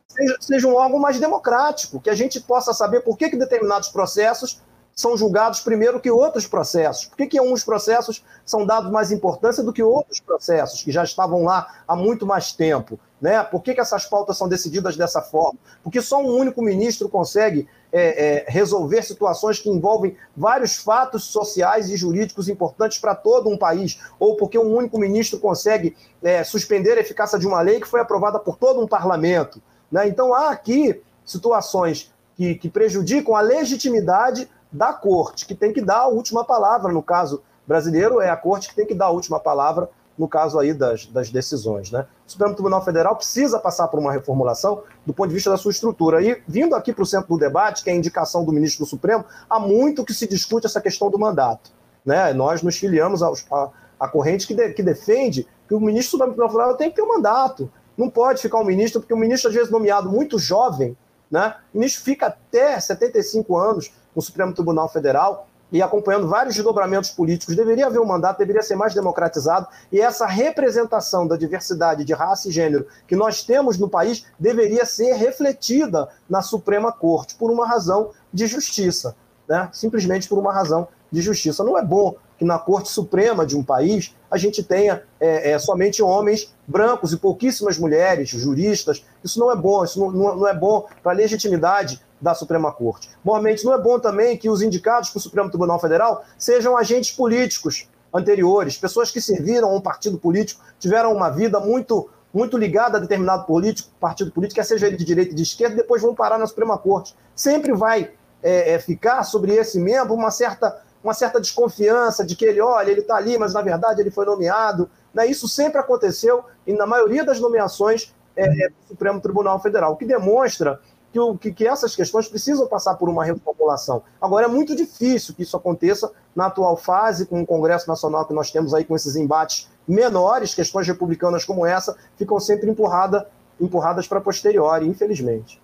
seja, 0.09 0.37
seja 0.41 0.67
um 0.67 0.75
órgão 0.75 0.99
mais 0.99 1.17
democrático, 1.17 2.01
que 2.01 2.09
a 2.09 2.15
gente 2.15 2.41
possa 2.41 2.73
saber 2.73 3.01
por 3.01 3.17
que, 3.17 3.29
que 3.29 3.37
determinados 3.37 3.87
processos 3.87 4.61
são 5.01 5.17
julgados 5.17 5.61
primeiro 5.61 5.99
que 5.99 6.11
outros 6.11 6.45
processos? 6.45 7.05
Por 7.05 7.17
que, 7.17 7.25
que 7.25 7.41
uns 7.41 7.63
processos 7.63 8.23
são 8.45 8.65
dados 8.65 8.91
mais 8.91 9.11
importância 9.11 9.63
do 9.63 9.73
que 9.73 9.81
outros 9.81 10.19
processos 10.19 10.83
que 10.83 10.91
já 10.91 11.03
estavam 11.03 11.43
lá 11.43 11.83
há 11.87 11.95
muito 11.95 12.23
mais 12.25 12.53
tempo? 12.53 12.99
Né? 13.19 13.41
Por 13.43 13.63
que, 13.63 13.73
que 13.73 13.81
essas 13.81 14.05
pautas 14.05 14.37
são 14.37 14.47
decididas 14.47 14.95
dessa 14.95 15.21
forma? 15.21 15.57
Porque 15.83 16.01
só 16.01 16.21
um 16.21 16.37
único 16.37 16.61
ministro 16.61 17.09
consegue 17.09 17.67
é, 17.91 18.43
é, 18.43 18.45
resolver 18.47 19.01
situações 19.01 19.59
que 19.59 19.69
envolvem 19.69 20.15
vários 20.37 20.77
fatos 20.77 21.23
sociais 21.23 21.89
e 21.89 21.97
jurídicos 21.97 22.47
importantes 22.47 22.99
para 22.99 23.15
todo 23.15 23.49
um 23.49 23.57
país, 23.57 23.99
ou 24.19 24.37
porque 24.37 24.57
um 24.57 24.75
único 24.75 24.99
ministro 24.99 25.39
consegue 25.39 25.95
é, 26.21 26.43
suspender 26.43 26.97
a 26.97 27.01
eficácia 27.01 27.39
de 27.39 27.47
uma 27.47 27.61
lei 27.61 27.79
que 27.79 27.87
foi 27.87 27.99
aprovada 27.99 28.39
por 28.39 28.55
todo 28.55 28.79
um 28.79 28.87
parlamento. 28.87 29.61
Né? 29.91 30.07
Então, 30.07 30.33
há 30.33 30.51
aqui 30.51 31.01
situações 31.25 32.13
que, 32.35 32.55
que 32.55 32.69
prejudicam 32.69 33.35
a 33.35 33.41
legitimidade 33.41 34.47
da 34.71 34.93
corte, 34.93 35.45
que 35.45 35.55
tem 35.55 35.73
que 35.73 35.81
dar 35.81 35.99
a 35.99 36.07
última 36.07 36.45
palavra. 36.45 36.91
No 36.91 37.03
caso 37.03 37.41
brasileiro, 37.67 38.21
é 38.21 38.29
a 38.29 38.37
corte 38.37 38.69
que 38.69 38.75
tem 38.75 38.85
que 38.85 38.95
dar 38.95 39.07
a 39.07 39.11
última 39.11 39.39
palavra 39.39 39.89
no 40.17 40.27
caso 40.27 40.59
aí 40.59 40.73
das, 40.73 41.07
das 41.07 41.29
decisões. 41.29 41.91
Né? 41.91 42.05
O 42.27 42.31
Supremo 42.31 42.53
Tribunal 42.53 42.83
Federal 42.83 43.15
precisa 43.15 43.59
passar 43.59 43.87
por 43.87 43.99
uma 43.99 44.11
reformulação 44.11 44.83
do 45.05 45.13
ponto 45.13 45.29
de 45.29 45.35
vista 45.35 45.49
da 45.49 45.57
sua 45.57 45.71
estrutura. 45.71 46.21
E 46.21 46.41
vindo 46.47 46.75
aqui 46.75 46.93
para 46.93 47.01
o 47.01 47.05
centro 47.05 47.29
do 47.29 47.39
debate, 47.39 47.83
que 47.83 47.89
é 47.89 47.93
a 47.93 47.95
indicação 47.95 48.45
do 48.45 48.51
ministro 48.51 48.85
do 48.85 48.89
Supremo, 48.89 49.25
há 49.49 49.59
muito 49.59 50.05
que 50.05 50.13
se 50.13 50.27
discute 50.27 50.67
essa 50.67 50.79
questão 50.79 51.09
do 51.09 51.17
mandato. 51.17 51.71
Né? 52.05 52.33
Nós 52.33 52.61
nos 52.61 52.77
filiamos 52.77 53.23
aos, 53.23 53.45
a, 53.51 53.69
a 53.99 54.07
corrente 54.07 54.45
que, 54.45 54.53
de, 54.53 54.73
que 54.73 54.83
defende 54.83 55.47
que 55.67 55.73
o 55.73 55.79
ministro 55.79 56.17
do 56.17 56.23
Supremo 56.23 56.33
Tribunal 56.33 56.51
Federal 56.51 56.77
tem 56.77 56.89
que 56.89 56.95
ter 56.97 57.01
um 57.01 57.07
mandato. 57.07 57.71
Não 57.97 58.09
pode 58.09 58.41
ficar 58.41 58.59
um 58.59 58.65
ministro, 58.65 59.01
porque 59.01 59.13
o 59.13 59.17
ministro, 59.17 59.49
às 59.49 59.55
vezes, 59.55 59.71
nomeado 59.71 60.09
muito 60.09 60.37
jovem, 60.37 60.95
né? 61.29 61.55
o 61.73 61.77
ministro 61.77 62.03
fica 62.03 62.27
até 62.27 62.79
75 62.79 63.57
anos 63.57 63.91
no 64.15 64.21
Supremo 64.21 64.53
Tribunal 64.53 64.89
Federal 64.89 65.47
e 65.71 65.81
acompanhando 65.81 66.27
vários 66.27 66.55
desdobramentos 66.55 67.11
políticos. 67.11 67.55
Deveria 67.55 67.87
haver 67.87 67.99
um 67.99 68.05
mandato, 68.05 68.39
deveria 68.39 68.61
ser 68.61 68.75
mais 68.75 68.93
democratizado, 68.93 69.67
e 69.91 70.01
essa 70.01 70.25
representação 70.25 71.25
da 71.25 71.37
diversidade 71.37 72.03
de 72.03 72.13
raça 72.13 72.49
e 72.49 72.51
gênero 72.51 72.85
que 73.07 73.15
nós 73.15 73.43
temos 73.43 73.77
no 73.77 73.89
país 73.89 74.25
deveria 74.37 74.85
ser 74.85 75.13
refletida 75.13 76.09
na 76.29 76.41
Suprema 76.41 76.91
Corte, 76.91 77.35
por 77.35 77.49
uma 77.49 77.65
razão 77.65 78.11
de 78.33 78.47
justiça. 78.47 79.15
Né? 79.47 79.69
Simplesmente 79.71 80.27
por 80.27 80.37
uma 80.37 80.51
razão 80.51 80.87
de 81.11 81.21
justiça. 81.21 81.63
Não 81.63 81.77
é 81.77 81.83
bom 81.83 82.15
que 82.37 82.45
na 82.45 82.57
Corte 82.57 82.89
Suprema 82.89 83.45
de 83.45 83.55
um 83.55 83.63
país 83.63 84.15
a 84.29 84.37
gente 84.37 84.63
tenha 84.63 85.03
é, 85.19 85.51
é, 85.51 85.59
somente 85.59 86.01
homens 86.01 86.53
brancos 86.67 87.13
e 87.13 87.17
pouquíssimas 87.17 87.77
mulheres, 87.77 88.29
juristas. 88.29 89.05
Isso 89.23 89.39
não 89.39 89.51
é 89.51 89.55
bom, 89.55 89.83
isso 89.83 89.99
não, 89.99 90.35
não 90.37 90.47
é 90.47 90.53
bom 90.53 90.87
para 91.03 91.11
a 91.11 91.15
legitimidade 91.15 92.01
da 92.21 92.33
Suprema 92.33 92.71
Corte. 92.71 93.09
Normalmente 93.25 93.65
não 93.65 93.73
é 93.73 93.77
bom 93.77 93.99
também 93.99 94.37
que 94.37 94.49
os 94.49 94.61
indicados 94.61 95.09
para 95.09 95.17
o 95.17 95.21
Supremo 95.21 95.49
Tribunal 95.49 95.79
Federal 95.79 96.23
sejam 96.37 96.77
agentes 96.77 97.11
políticos 97.11 97.87
anteriores, 98.13 98.77
pessoas 98.77 99.09
que 99.09 99.21
serviram 99.21 99.69
a 99.69 99.75
um 99.75 99.81
partido 99.81 100.17
político, 100.17 100.61
tiveram 100.79 101.13
uma 101.13 101.29
vida 101.29 101.59
muito 101.59 102.09
muito 102.33 102.57
ligada 102.57 102.97
a 102.97 103.01
determinado 103.01 103.45
político, 103.45 103.89
partido 103.99 104.31
político, 104.31 104.55
quer 104.55 104.63
seja 104.63 104.87
ele 104.87 104.95
de 104.95 105.03
direita 105.03 105.33
e 105.33 105.35
de 105.35 105.43
esquerda, 105.43 105.75
depois 105.75 106.01
vão 106.01 106.15
parar 106.15 106.37
na 106.37 106.47
Suprema 106.47 106.77
Corte. 106.77 107.13
Sempre 107.35 107.73
vai 107.73 108.09
é, 108.41 108.73
é, 108.73 108.79
ficar 108.79 109.23
sobre 109.23 109.53
esse 109.53 109.77
membro 109.77 110.13
uma 110.13 110.31
certa 110.31 110.81
uma 111.03 111.15
certa 111.15 111.41
desconfiança 111.41 112.23
de 112.23 112.35
que 112.35 112.45
ele, 112.45 112.61
olha, 112.61 112.91
ele 112.91 113.01
está 113.01 113.15
ali, 113.15 113.37
mas 113.37 113.53
na 113.53 113.61
verdade 113.61 114.01
ele 114.01 114.11
foi 114.11 114.23
nomeado. 114.23 114.87
Né? 115.11 115.25
Isso 115.25 115.47
sempre 115.47 115.79
aconteceu 115.79 116.45
e 116.65 116.73
na 116.73 116.85
maioria 116.85 117.25
das 117.25 117.39
nomeações 117.39 118.13
é, 118.35 118.45
é 118.45 118.69
do 118.69 118.75
Supremo 118.87 119.19
Tribunal 119.19 119.59
Federal, 119.59 119.93
o 119.93 119.97
que 119.97 120.05
demonstra 120.05 120.79
que, 121.11 121.19
o, 121.19 121.37
que, 121.37 121.51
que, 121.51 121.67
essas 121.67 121.95
questões 121.95 122.27
precisam 122.27 122.67
passar 122.67 122.95
por 122.95 123.09
uma 123.09 123.23
reformulação. 123.23 124.03
Agora, 124.21 124.45
é 124.45 124.49
muito 124.49 124.75
difícil 124.75 125.35
que 125.35 125.43
isso 125.43 125.57
aconteça 125.57 126.11
na 126.35 126.47
atual 126.47 126.77
fase, 126.77 127.25
com 127.25 127.41
o 127.41 127.45
Congresso 127.45 127.87
Nacional 127.87 128.25
que 128.25 128.33
nós 128.33 128.51
temos 128.51 128.73
aí 128.73 128.85
com 128.85 128.95
esses 128.95 129.15
embates 129.15 129.69
menores, 129.87 130.55
questões 130.55 130.87
republicanas 130.87 131.43
como 131.43 131.65
essa, 131.65 131.97
ficam 132.15 132.39
sempre 132.39 132.69
empurrada, 132.69 133.27
empurradas 133.59 134.07
para 134.07 134.21
posteriori, 134.21 134.87
infelizmente. 134.87 135.61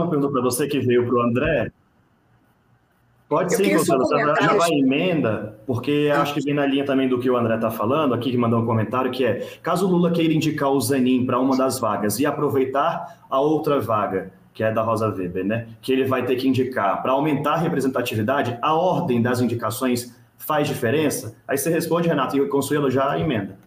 Uma 0.00 0.10
pergunta 0.10 0.32
para 0.32 0.42
você 0.42 0.66
que 0.66 0.80
veio 0.80 1.06
para 1.06 1.14
o 1.14 1.22
André. 1.22 1.72
Pode 3.28 3.56
ser, 3.56 3.70
professor, 3.70 3.98
você 3.98 4.18
já 4.18 4.54
vai 4.54 4.70
emenda, 4.70 5.58
porque 5.66 6.12
acho 6.14 6.32
que 6.32 6.40
vem 6.40 6.54
na 6.54 6.64
linha 6.64 6.84
também 6.84 7.08
do 7.08 7.18
que 7.18 7.28
o 7.28 7.36
André 7.36 7.56
está 7.56 7.72
falando, 7.72 8.14
aqui 8.14 8.30
que 8.30 8.36
mandou 8.36 8.60
um 8.60 8.66
comentário, 8.66 9.10
que 9.10 9.24
é, 9.24 9.44
caso 9.62 9.84
o 9.84 9.90
Lula 9.90 10.12
queira 10.12 10.32
indicar 10.32 10.70
o 10.70 10.80
Zanin 10.80 11.26
para 11.26 11.40
uma 11.40 11.56
das 11.56 11.80
vagas 11.80 12.20
e 12.20 12.26
aproveitar 12.26 13.26
a 13.28 13.40
outra 13.40 13.80
vaga, 13.80 14.30
que 14.56 14.64
é 14.64 14.72
da 14.72 14.80
Rosa 14.80 15.08
Weber, 15.08 15.44
né, 15.44 15.68
que 15.82 15.92
ele 15.92 16.06
vai 16.06 16.24
ter 16.24 16.34
que 16.34 16.48
indicar 16.48 17.02
para 17.02 17.12
aumentar 17.12 17.52
a 17.52 17.58
representatividade, 17.58 18.58
a 18.62 18.74
ordem 18.74 19.20
das 19.20 19.38
indicações 19.42 20.16
faz 20.38 20.66
diferença? 20.66 21.36
Aí 21.46 21.58
você 21.58 21.68
responde, 21.68 22.08
Renato, 22.08 22.34
e 22.36 22.40
o 22.40 22.48
Consuelo 22.48 22.90
já 22.90 23.18
emenda. 23.18 23.58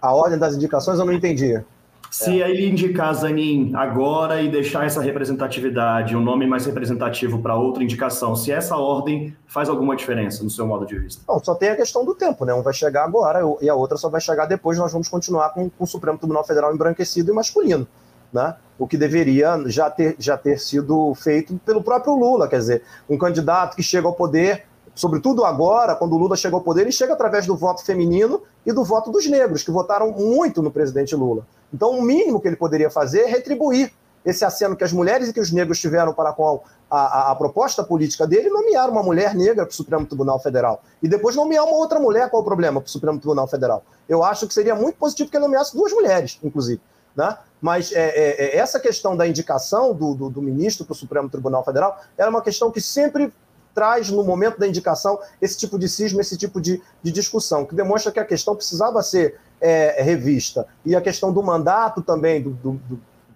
A 0.00 0.14
ordem 0.14 0.38
das 0.38 0.56
indicações 0.56 0.98
eu 0.98 1.04
não 1.04 1.12
entendi. 1.12 1.62
Se 2.10 2.42
é. 2.42 2.50
ele 2.50 2.66
indicar 2.66 3.14
Zanin 3.14 3.72
agora 3.74 4.40
e 4.40 4.48
deixar 4.48 4.86
essa 4.86 5.02
representatividade, 5.02 6.16
um 6.16 6.20
nome 6.20 6.46
mais 6.46 6.64
representativo 6.64 7.38
para 7.38 7.54
outra 7.54 7.84
indicação, 7.84 8.34
se 8.34 8.50
essa 8.50 8.76
ordem 8.76 9.36
faz 9.46 9.68
alguma 9.68 9.94
diferença 9.94 10.42
no 10.42 10.48
seu 10.48 10.66
modo 10.66 10.86
de 10.86 10.98
vista? 10.98 11.22
Não, 11.28 11.38
só 11.42 11.54
tem 11.54 11.68
a 11.68 11.76
questão 11.76 12.02
do 12.02 12.14
tempo, 12.14 12.46
né? 12.46 12.54
Um 12.54 12.62
vai 12.62 12.72
chegar 12.72 13.04
agora 13.04 13.40
e 13.60 13.68
a 13.68 13.74
outra 13.74 13.98
só 13.98 14.08
vai 14.08 14.20
chegar 14.22 14.46
depois, 14.46 14.78
nós 14.78 14.92
vamos 14.92 15.08
continuar 15.08 15.50
com, 15.50 15.68
com 15.68 15.84
o 15.84 15.86
Supremo 15.86 16.16
Tribunal 16.16 16.44
Federal 16.44 16.74
embranquecido 16.74 17.30
e 17.30 17.34
masculino. 17.34 17.86
Né? 18.32 18.56
O 18.78 18.86
que 18.86 18.96
deveria 18.96 19.62
já 19.66 19.90
ter, 19.90 20.16
já 20.18 20.36
ter 20.36 20.58
sido 20.58 21.14
feito 21.14 21.60
pelo 21.64 21.82
próprio 21.82 22.14
Lula, 22.14 22.48
quer 22.48 22.58
dizer, 22.58 22.82
um 23.08 23.18
candidato 23.18 23.76
que 23.76 23.82
chega 23.82 24.06
ao 24.06 24.14
poder 24.14 24.64
sobretudo 24.94 25.44
agora, 25.44 25.94
quando 25.94 26.14
o 26.14 26.18
Lula 26.18 26.36
chegou 26.36 26.58
ao 26.58 26.64
poder, 26.64 26.82
ele 26.82 26.92
chega 26.92 27.12
através 27.12 27.46
do 27.46 27.56
voto 27.56 27.84
feminino 27.84 28.42
e 28.64 28.72
do 28.72 28.84
voto 28.84 29.10
dos 29.10 29.26
negros, 29.26 29.62
que 29.62 29.70
votaram 29.70 30.12
muito 30.12 30.62
no 30.62 30.70
presidente 30.70 31.14
Lula. 31.14 31.46
Então, 31.72 31.90
o 31.90 32.02
mínimo 32.02 32.40
que 32.40 32.48
ele 32.48 32.56
poderia 32.56 32.90
fazer 32.90 33.20
é 33.20 33.26
retribuir 33.26 33.92
esse 34.24 34.44
aceno 34.44 34.76
que 34.76 34.84
as 34.84 34.92
mulheres 34.92 35.28
e 35.28 35.32
que 35.32 35.40
os 35.40 35.50
negros 35.50 35.80
tiveram 35.80 36.14
para 36.14 36.32
com 36.32 36.62
a, 36.90 36.96
a, 36.96 37.32
a 37.32 37.34
proposta 37.34 37.82
política 37.82 38.26
dele, 38.26 38.50
nomear 38.50 38.88
uma 38.88 39.02
mulher 39.02 39.34
negra 39.34 39.64
para 39.64 39.72
o 39.72 39.74
Supremo 39.74 40.06
Tribunal 40.06 40.38
Federal. 40.38 40.82
E 41.02 41.08
depois 41.08 41.34
nomear 41.34 41.64
uma 41.64 41.76
outra 41.76 41.98
mulher, 41.98 42.30
qual 42.30 42.42
o 42.42 42.44
problema, 42.44 42.80
para 42.80 42.86
o 42.86 42.90
Supremo 42.90 43.18
Tribunal 43.18 43.48
Federal? 43.48 43.82
Eu 44.08 44.22
acho 44.22 44.46
que 44.46 44.54
seria 44.54 44.76
muito 44.76 44.96
positivo 44.96 45.28
que 45.28 45.36
ele 45.36 45.44
nomeasse 45.44 45.74
duas 45.74 45.92
mulheres, 45.92 46.38
inclusive. 46.42 46.80
Né? 47.16 47.36
Mas 47.60 47.92
é, 47.92 48.08
é, 48.08 48.44
é 48.44 48.56
essa 48.56 48.80
questão 48.80 49.16
da 49.16 49.26
indicação 49.26 49.94
do, 49.94 50.14
do, 50.14 50.30
do 50.30 50.42
ministro 50.42 50.84
para 50.84 50.92
o 50.92 50.96
Supremo 50.96 51.28
Tribunal 51.28 51.64
Federal 51.64 52.00
era 52.16 52.30
uma 52.30 52.42
questão 52.42 52.70
que 52.70 52.80
sempre 52.80 53.32
traz 53.74 54.10
no 54.10 54.22
momento 54.22 54.58
da 54.58 54.66
indicação 54.66 55.18
esse 55.40 55.58
tipo 55.58 55.78
de 55.78 55.88
cisma, 55.88 56.20
esse 56.20 56.36
tipo 56.36 56.60
de, 56.60 56.82
de 57.02 57.10
discussão, 57.10 57.64
que 57.64 57.74
demonstra 57.74 58.12
que 58.12 58.20
a 58.20 58.24
questão 58.24 58.54
precisava 58.54 59.02
ser 59.02 59.38
é, 59.60 60.02
revista. 60.02 60.66
E 60.84 60.94
a 60.94 61.00
questão 61.00 61.32
do 61.32 61.42
mandato 61.42 62.02
também 62.02 62.42
do, 62.42 62.50
do, 62.50 62.80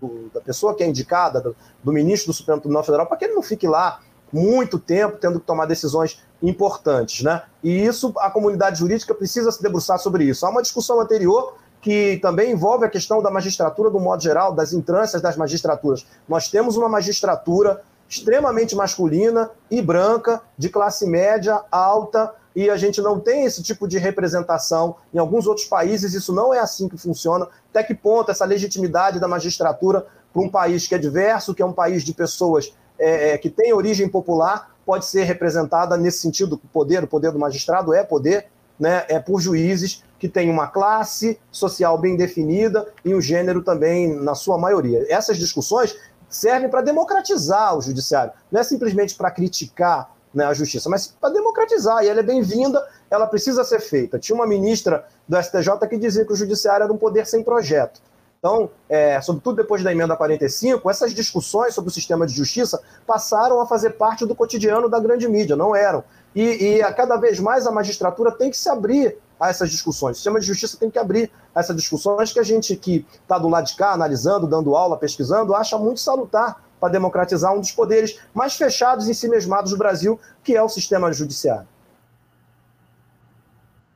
do, 0.00 0.30
da 0.32 0.40
pessoa 0.40 0.74
que 0.74 0.82
é 0.82 0.86
indicada, 0.86 1.40
do, 1.40 1.56
do 1.82 1.92
ministro 1.92 2.32
do 2.32 2.36
Supremo 2.36 2.60
Tribunal 2.60 2.84
Federal, 2.84 3.06
para 3.06 3.16
que 3.16 3.24
ele 3.24 3.34
não 3.34 3.42
fique 3.42 3.66
lá 3.66 4.00
muito 4.32 4.78
tempo 4.78 5.16
tendo 5.18 5.40
que 5.40 5.46
tomar 5.46 5.66
decisões 5.66 6.20
importantes. 6.42 7.22
Né? 7.22 7.42
E 7.62 7.84
isso, 7.84 8.12
a 8.18 8.30
comunidade 8.30 8.78
jurídica 8.78 9.14
precisa 9.14 9.50
se 9.50 9.62
debruçar 9.62 9.98
sobre 9.98 10.24
isso. 10.24 10.44
Há 10.44 10.50
uma 10.50 10.62
discussão 10.62 11.00
anterior 11.00 11.56
que 11.86 12.18
também 12.20 12.50
envolve 12.50 12.84
a 12.84 12.88
questão 12.88 13.22
da 13.22 13.30
magistratura, 13.30 13.88
do 13.88 14.00
modo 14.00 14.20
geral, 14.20 14.52
das 14.52 14.72
intrâncias 14.72 15.22
das 15.22 15.36
magistraturas. 15.36 16.04
Nós 16.28 16.48
temos 16.48 16.76
uma 16.76 16.88
magistratura 16.88 17.80
extremamente 18.08 18.74
masculina 18.74 19.52
e 19.70 19.80
branca, 19.80 20.42
de 20.58 20.68
classe 20.68 21.06
média 21.06 21.62
alta, 21.70 22.34
e 22.56 22.68
a 22.68 22.76
gente 22.76 23.00
não 23.00 23.20
tem 23.20 23.44
esse 23.44 23.62
tipo 23.62 23.86
de 23.86 23.98
representação. 23.98 24.96
Em 25.14 25.18
alguns 25.18 25.46
outros 25.46 25.68
países, 25.68 26.12
isso 26.12 26.32
não 26.32 26.52
é 26.52 26.58
assim 26.58 26.88
que 26.88 26.96
funciona. 26.98 27.46
Até 27.70 27.84
que 27.84 27.94
ponto 27.94 28.32
essa 28.32 28.44
legitimidade 28.44 29.20
da 29.20 29.28
magistratura 29.28 30.04
para 30.32 30.42
um 30.42 30.48
país 30.48 30.88
que 30.88 30.94
é 30.96 30.98
diverso, 30.98 31.54
que 31.54 31.62
é 31.62 31.66
um 31.66 31.72
país 31.72 32.02
de 32.02 32.12
pessoas 32.12 32.74
é, 32.98 33.34
é, 33.34 33.38
que 33.38 33.48
tem 33.48 33.72
origem 33.72 34.08
popular, 34.08 34.74
pode 34.84 35.04
ser 35.04 35.22
representada 35.22 35.96
nesse 35.96 36.18
sentido, 36.18 36.54
o 36.54 36.68
poder, 36.68 37.04
o 37.04 37.06
poder 37.06 37.30
do 37.30 37.38
magistrado 37.38 37.94
é 37.94 38.02
poder, 38.02 38.48
né, 38.78 39.04
é 39.08 39.18
por 39.18 39.40
juízes 39.40 40.04
que 40.18 40.28
têm 40.28 40.50
uma 40.50 40.68
classe 40.68 41.38
social 41.50 41.98
bem 41.98 42.16
definida 42.16 42.86
e 43.04 43.14
um 43.14 43.20
gênero 43.20 43.62
também 43.62 44.14
na 44.14 44.34
sua 44.34 44.58
maioria. 44.58 45.04
Essas 45.08 45.36
discussões 45.36 45.96
servem 46.28 46.68
para 46.68 46.80
democratizar 46.80 47.76
o 47.76 47.82
judiciário. 47.82 48.32
Não 48.50 48.60
é 48.60 48.64
simplesmente 48.64 49.14
para 49.14 49.30
criticar 49.30 50.10
né, 50.34 50.44
a 50.44 50.54
justiça, 50.54 50.88
mas 50.88 51.08
para 51.20 51.30
democratizar. 51.30 52.04
E 52.04 52.08
ela 52.08 52.20
é 52.20 52.22
bem-vinda, 52.22 52.86
ela 53.10 53.26
precisa 53.26 53.64
ser 53.64 53.80
feita. 53.80 54.18
Tinha 54.18 54.34
uma 54.34 54.46
ministra 54.46 55.06
do 55.28 55.40
STJ 55.40 55.88
que 55.88 55.96
dizia 55.96 56.24
que 56.24 56.32
o 56.32 56.36
judiciário 56.36 56.84
era 56.84 56.92
um 56.92 56.98
poder 56.98 57.26
sem 57.26 57.42
projeto. 57.42 58.00
Então, 58.38 58.70
é, 58.88 59.20
sobretudo 59.20 59.56
depois 59.56 59.82
da 59.82 59.90
emenda 59.90 60.14
45, 60.14 60.88
essas 60.90 61.14
discussões 61.14 61.74
sobre 61.74 61.90
o 61.90 61.92
sistema 61.92 62.26
de 62.26 62.34
justiça 62.34 62.80
passaram 63.06 63.60
a 63.60 63.66
fazer 63.66 63.90
parte 63.90 64.26
do 64.26 64.34
cotidiano 64.34 64.88
da 64.88 65.00
grande 65.00 65.26
mídia, 65.26 65.56
não 65.56 65.74
eram. 65.74 66.04
E, 66.36 66.76
e 66.76 66.82
a 66.82 66.92
cada 66.92 67.16
vez 67.16 67.40
mais 67.40 67.66
a 67.66 67.72
magistratura 67.72 68.30
tem 68.30 68.50
que 68.50 68.58
se 68.58 68.68
abrir 68.68 69.16
a 69.40 69.48
essas 69.48 69.70
discussões. 69.70 70.12
O 70.12 70.14
sistema 70.16 70.38
de 70.38 70.46
justiça 70.46 70.76
tem 70.76 70.90
que 70.90 70.98
abrir 70.98 71.32
essas 71.54 71.74
discussões 71.74 72.30
que 72.30 72.38
a 72.38 72.42
gente 72.42 72.76
que 72.76 73.06
está 73.22 73.38
do 73.38 73.48
lado 73.48 73.66
de 73.66 73.74
cá, 73.74 73.92
analisando, 73.92 74.46
dando 74.46 74.76
aula, 74.76 74.98
pesquisando, 74.98 75.54
acha 75.54 75.78
muito 75.78 75.98
salutar 75.98 76.62
para 76.78 76.92
democratizar 76.92 77.54
um 77.54 77.60
dos 77.60 77.72
poderes 77.72 78.20
mais 78.34 78.54
fechados 78.54 79.08
e 79.08 79.14
si 79.14 79.28
mesmados 79.28 79.70
do 79.70 79.78
Brasil, 79.78 80.20
que 80.44 80.54
é 80.54 80.62
o 80.62 80.68
sistema 80.68 81.10
judiciário. 81.10 81.66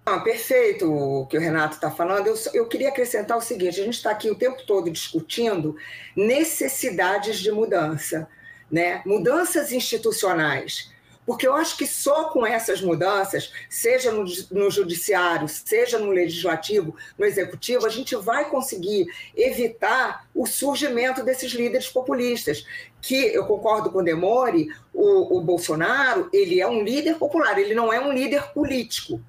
Ah, 0.06 0.18
perfeito 0.20 0.90
o 0.90 1.26
que 1.26 1.36
o 1.36 1.40
Renato 1.40 1.74
está 1.74 1.90
falando. 1.90 2.26
Eu, 2.26 2.34
eu 2.54 2.66
queria 2.66 2.88
acrescentar 2.88 3.36
o 3.36 3.42
seguinte: 3.42 3.80
a 3.80 3.84
gente 3.84 3.96
está 3.96 4.10
aqui 4.10 4.30
o 4.30 4.34
tempo 4.34 4.62
todo 4.66 4.90
discutindo 4.90 5.76
necessidades 6.16 7.38
de 7.38 7.52
mudança, 7.52 8.26
né? 8.70 9.02
mudanças 9.04 9.72
institucionais. 9.72 10.90
Porque 11.26 11.46
eu 11.46 11.54
acho 11.54 11.76
que 11.76 11.86
só 11.86 12.30
com 12.30 12.46
essas 12.46 12.80
mudanças, 12.80 13.52
seja 13.68 14.10
no, 14.10 14.24
no, 14.50 14.70
judiciário, 14.70 15.46
seja 15.48 15.98
no 15.98 16.10
legislativo, 16.10 16.96
no 17.18 17.24
executivo, 17.24 17.86
a 17.86 17.90
gente 17.90 18.16
vai 18.16 18.48
conseguir 18.48 19.06
evitar 19.36 20.26
o 20.34 20.46
surgimento 20.46 21.22
desses 21.22 21.52
líderes 21.52 21.88
populistas. 21.88 22.64
Que 23.00 23.26
eu 23.34 23.44
concordo 23.46 23.90
com 23.90 23.98
o 23.98 24.02
Demore, 24.02 24.68
o, 24.92 25.38
o 25.38 25.40
Bolsonaro, 25.42 26.28
ele 26.32 26.60
é 26.60 26.66
um 26.66 26.82
líder 26.82 27.16
popular, 27.16 27.58
ele 27.58 27.74
não 27.74 27.92
é 27.92 28.00
um 28.00 28.12
líder 28.12 28.52
político. 28.52 29.20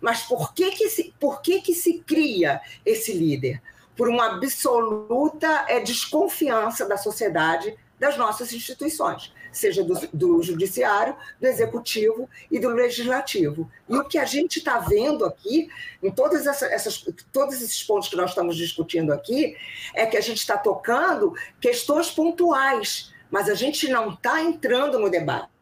Mas 0.00 0.22
por 0.22 0.54
que, 0.54 0.70
que, 0.70 0.88
se, 0.88 1.14
por 1.18 1.42
que, 1.42 1.60
que 1.60 1.74
se 1.74 2.00
cria 2.06 2.60
esse 2.84 3.12
líder? 3.12 3.60
Por 3.96 4.08
uma 4.08 4.36
absoluta 4.36 5.66
é, 5.68 5.80
desconfiança 5.80 6.86
da 6.86 6.96
sociedade 6.96 7.76
das 7.98 8.16
nossas 8.16 8.52
instituições 8.52 9.32
seja 9.52 9.82
do, 9.82 9.94
do 10.12 10.42
judiciário, 10.42 11.16
do 11.40 11.46
executivo 11.46 12.28
e 12.50 12.58
do 12.58 12.68
legislativo. 12.68 13.70
E 13.88 13.96
o 13.96 14.04
que 14.04 14.18
a 14.18 14.24
gente 14.24 14.58
está 14.58 14.78
vendo 14.78 15.24
aqui, 15.24 15.68
em 16.02 16.10
todas 16.10 16.46
essas, 16.46 16.70
essas, 16.70 17.06
todos 17.32 17.54
esses 17.56 17.82
pontos 17.82 18.08
que 18.08 18.16
nós 18.16 18.30
estamos 18.30 18.56
discutindo 18.56 19.12
aqui, 19.12 19.56
é 19.94 20.06
que 20.06 20.16
a 20.16 20.20
gente 20.20 20.38
está 20.38 20.56
tocando 20.56 21.34
questões 21.60 22.10
pontuais, 22.10 23.12
mas 23.30 23.48
a 23.48 23.54
gente 23.54 23.88
não 23.88 24.14
está 24.14 24.42
entrando 24.42 24.98
no 24.98 25.10
debate. 25.10 25.59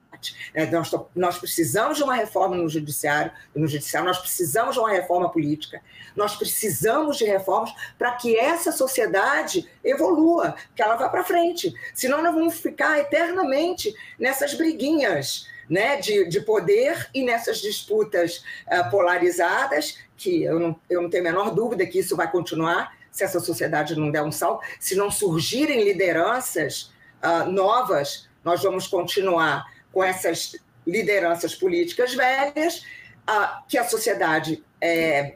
É, 0.52 0.66
nós, 0.66 0.90
nós, 1.14 1.38
precisamos 1.38 1.96
de 1.96 2.02
uma 2.02 2.14
reforma 2.14 2.56
no 2.56 2.68
judiciário, 2.68 3.30
no 3.54 3.68
judiciário, 3.68 4.08
nós 4.08 4.18
precisamos 4.18 4.74
de 4.74 4.80
uma 4.80 4.90
reforma 4.90 5.30
política, 5.30 5.80
nós 6.16 6.34
precisamos 6.34 7.18
de 7.18 7.24
reformas 7.24 7.72
para 7.96 8.12
que 8.12 8.36
essa 8.36 8.72
sociedade 8.72 9.68
evolua, 9.84 10.56
que 10.74 10.82
ela 10.82 10.96
vá 10.96 11.08
para 11.08 11.22
frente. 11.22 11.72
Senão 11.94 12.22
nós 12.22 12.34
vamos 12.34 12.58
ficar 12.58 12.98
eternamente 12.98 13.94
nessas 14.18 14.54
briguinhas 14.54 15.46
né, 15.68 15.96
de, 15.96 16.26
de 16.28 16.40
poder 16.40 17.08
e 17.14 17.22
nessas 17.22 17.58
disputas 17.58 18.42
uh, 18.66 18.90
polarizadas, 18.90 19.98
que 20.16 20.42
eu 20.42 20.58
não, 20.58 20.80
eu 20.88 21.02
não 21.02 21.10
tenho 21.10 21.22
a 21.22 21.30
menor 21.30 21.54
dúvida 21.54 21.86
que 21.86 21.98
isso 21.98 22.16
vai 22.16 22.30
continuar 22.30 22.96
se 23.10 23.24
essa 23.24 23.40
sociedade 23.40 23.96
não 23.96 24.10
der 24.10 24.22
um 24.22 24.32
salto, 24.32 24.64
se 24.80 24.94
não 24.94 25.10
surgirem 25.10 25.84
lideranças 25.84 26.92
uh, 27.22 27.50
novas, 27.50 28.28
nós 28.44 28.62
vamos 28.62 28.86
continuar 28.86 29.64
com 29.98 30.04
essas 30.04 30.54
lideranças 30.86 31.56
políticas 31.56 32.14
velhas, 32.14 32.84
a, 33.26 33.64
que 33.68 33.76
a 33.76 33.82
sociedade 33.82 34.62
é, 34.80 35.34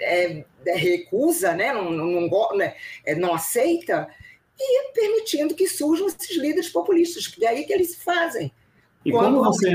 é, 0.00 0.44
é 0.66 0.76
recusa, 0.76 1.52
né? 1.54 1.72
não, 1.72 1.88
não, 1.88 2.06
não, 2.22 2.56
né? 2.56 2.74
É, 3.06 3.14
não 3.14 3.32
aceita, 3.32 4.08
e 4.58 4.92
permitindo 4.92 5.54
que 5.54 5.68
surjam 5.68 6.08
esses 6.08 6.36
líderes 6.36 6.68
populistas, 6.68 7.28
porque 7.28 7.46
é 7.46 7.50
aí 7.50 7.64
que 7.64 7.72
eles 7.72 7.92
se 7.92 7.98
fazem. 7.98 8.52
E 9.04 9.12
como 9.12 9.44
você 9.44 9.72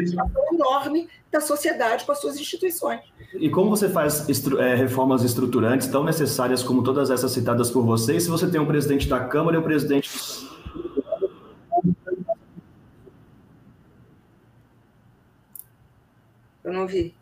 enorme 0.51 1.07
da 1.31 1.39
sociedade 1.39 2.03
com 2.03 2.11
as 2.11 2.19
suas 2.19 2.37
instituições. 2.37 2.99
E 3.33 3.49
como 3.49 3.69
você 3.69 3.87
faz 3.87 4.27
estru 4.27 4.59
é, 4.59 4.75
reformas 4.75 5.23
estruturantes 5.23 5.87
tão 5.87 6.03
necessárias 6.03 6.61
como 6.61 6.83
todas 6.83 7.09
essas 7.09 7.31
citadas 7.31 7.71
por 7.71 7.85
vocês, 7.85 8.23
se 8.23 8.29
você 8.29 8.45
tem 8.45 8.59
um 8.59 8.65
presidente 8.65 9.07
da 9.07 9.21
Câmara 9.21 9.55
e 9.55 9.59
um 9.59 9.63
presidente 9.63 10.09
Eu 16.67 16.73
não 16.73 16.85
vi. 16.85 17.15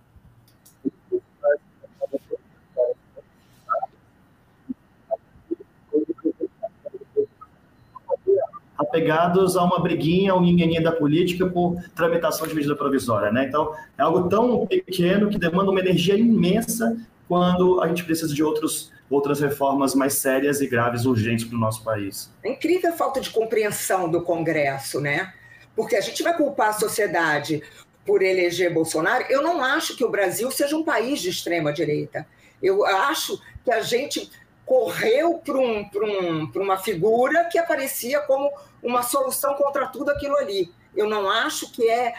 apegados 8.77 9.55
a 9.55 9.63
uma 9.63 9.79
briguinha, 9.79 10.35
um 10.35 10.41
ninguém 10.41 10.81
da 10.81 10.91
política 10.91 11.45
por 11.45 11.81
tramitação 11.95 12.47
de 12.47 12.55
medida 12.55 12.75
provisória, 12.75 13.31
né? 13.31 13.45
Então, 13.45 13.73
é 13.97 14.01
algo 14.01 14.27
tão 14.27 14.65
pequeno 14.65 15.29
que 15.29 15.37
demanda 15.37 15.69
uma 15.69 15.79
energia 15.79 16.15
imensa 16.15 16.97
quando 17.27 17.81
a 17.81 17.87
gente 17.87 18.03
precisa 18.03 18.33
de 18.33 18.43
outros, 18.43 18.91
outras 19.09 19.39
reformas 19.39 19.93
mais 19.95 20.15
sérias 20.15 20.59
e 20.59 20.67
graves, 20.67 21.05
urgentes 21.05 21.45
para 21.45 21.55
o 21.55 21.59
nosso 21.59 21.83
país. 21.83 22.31
É 22.43 22.51
incrível 22.51 22.89
a 22.89 22.93
falta 22.93 23.21
de 23.21 23.29
compreensão 23.29 24.09
do 24.09 24.21
Congresso, 24.21 24.99
né? 24.99 25.33
Porque 25.75 25.95
a 25.95 26.01
gente 26.01 26.21
vai 26.23 26.35
culpar 26.35 26.69
a 26.69 26.73
sociedade 26.73 27.61
por 28.05 28.21
eleger 28.21 28.73
Bolsonaro, 28.73 29.25
eu 29.29 29.41
não 29.41 29.63
acho 29.63 29.95
que 29.95 30.03
o 30.03 30.09
Brasil 30.09 30.51
seja 30.51 30.75
um 30.75 30.83
país 30.83 31.19
de 31.19 31.29
extrema 31.29 31.73
direita. 31.73 32.27
Eu 32.61 32.85
acho 32.85 33.41
que 33.63 33.71
a 33.71 33.81
gente 33.81 34.29
correu 34.65 35.39
para 35.39 35.57
um, 35.57 35.89
um, 35.95 36.51
uma 36.55 36.77
figura 36.77 37.45
que 37.45 37.57
aparecia 37.57 38.21
como 38.21 38.51
uma 38.81 39.03
solução 39.03 39.55
contra 39.55 39.87
tudo 39.87 40.11
aquilo 40.11 40.37
ali. 40.37 40.71
Eu 40.95 41.09
não 41.09 41.29
acho 41.29 41.71
que 41.71 41.89
é. 41.89 42.13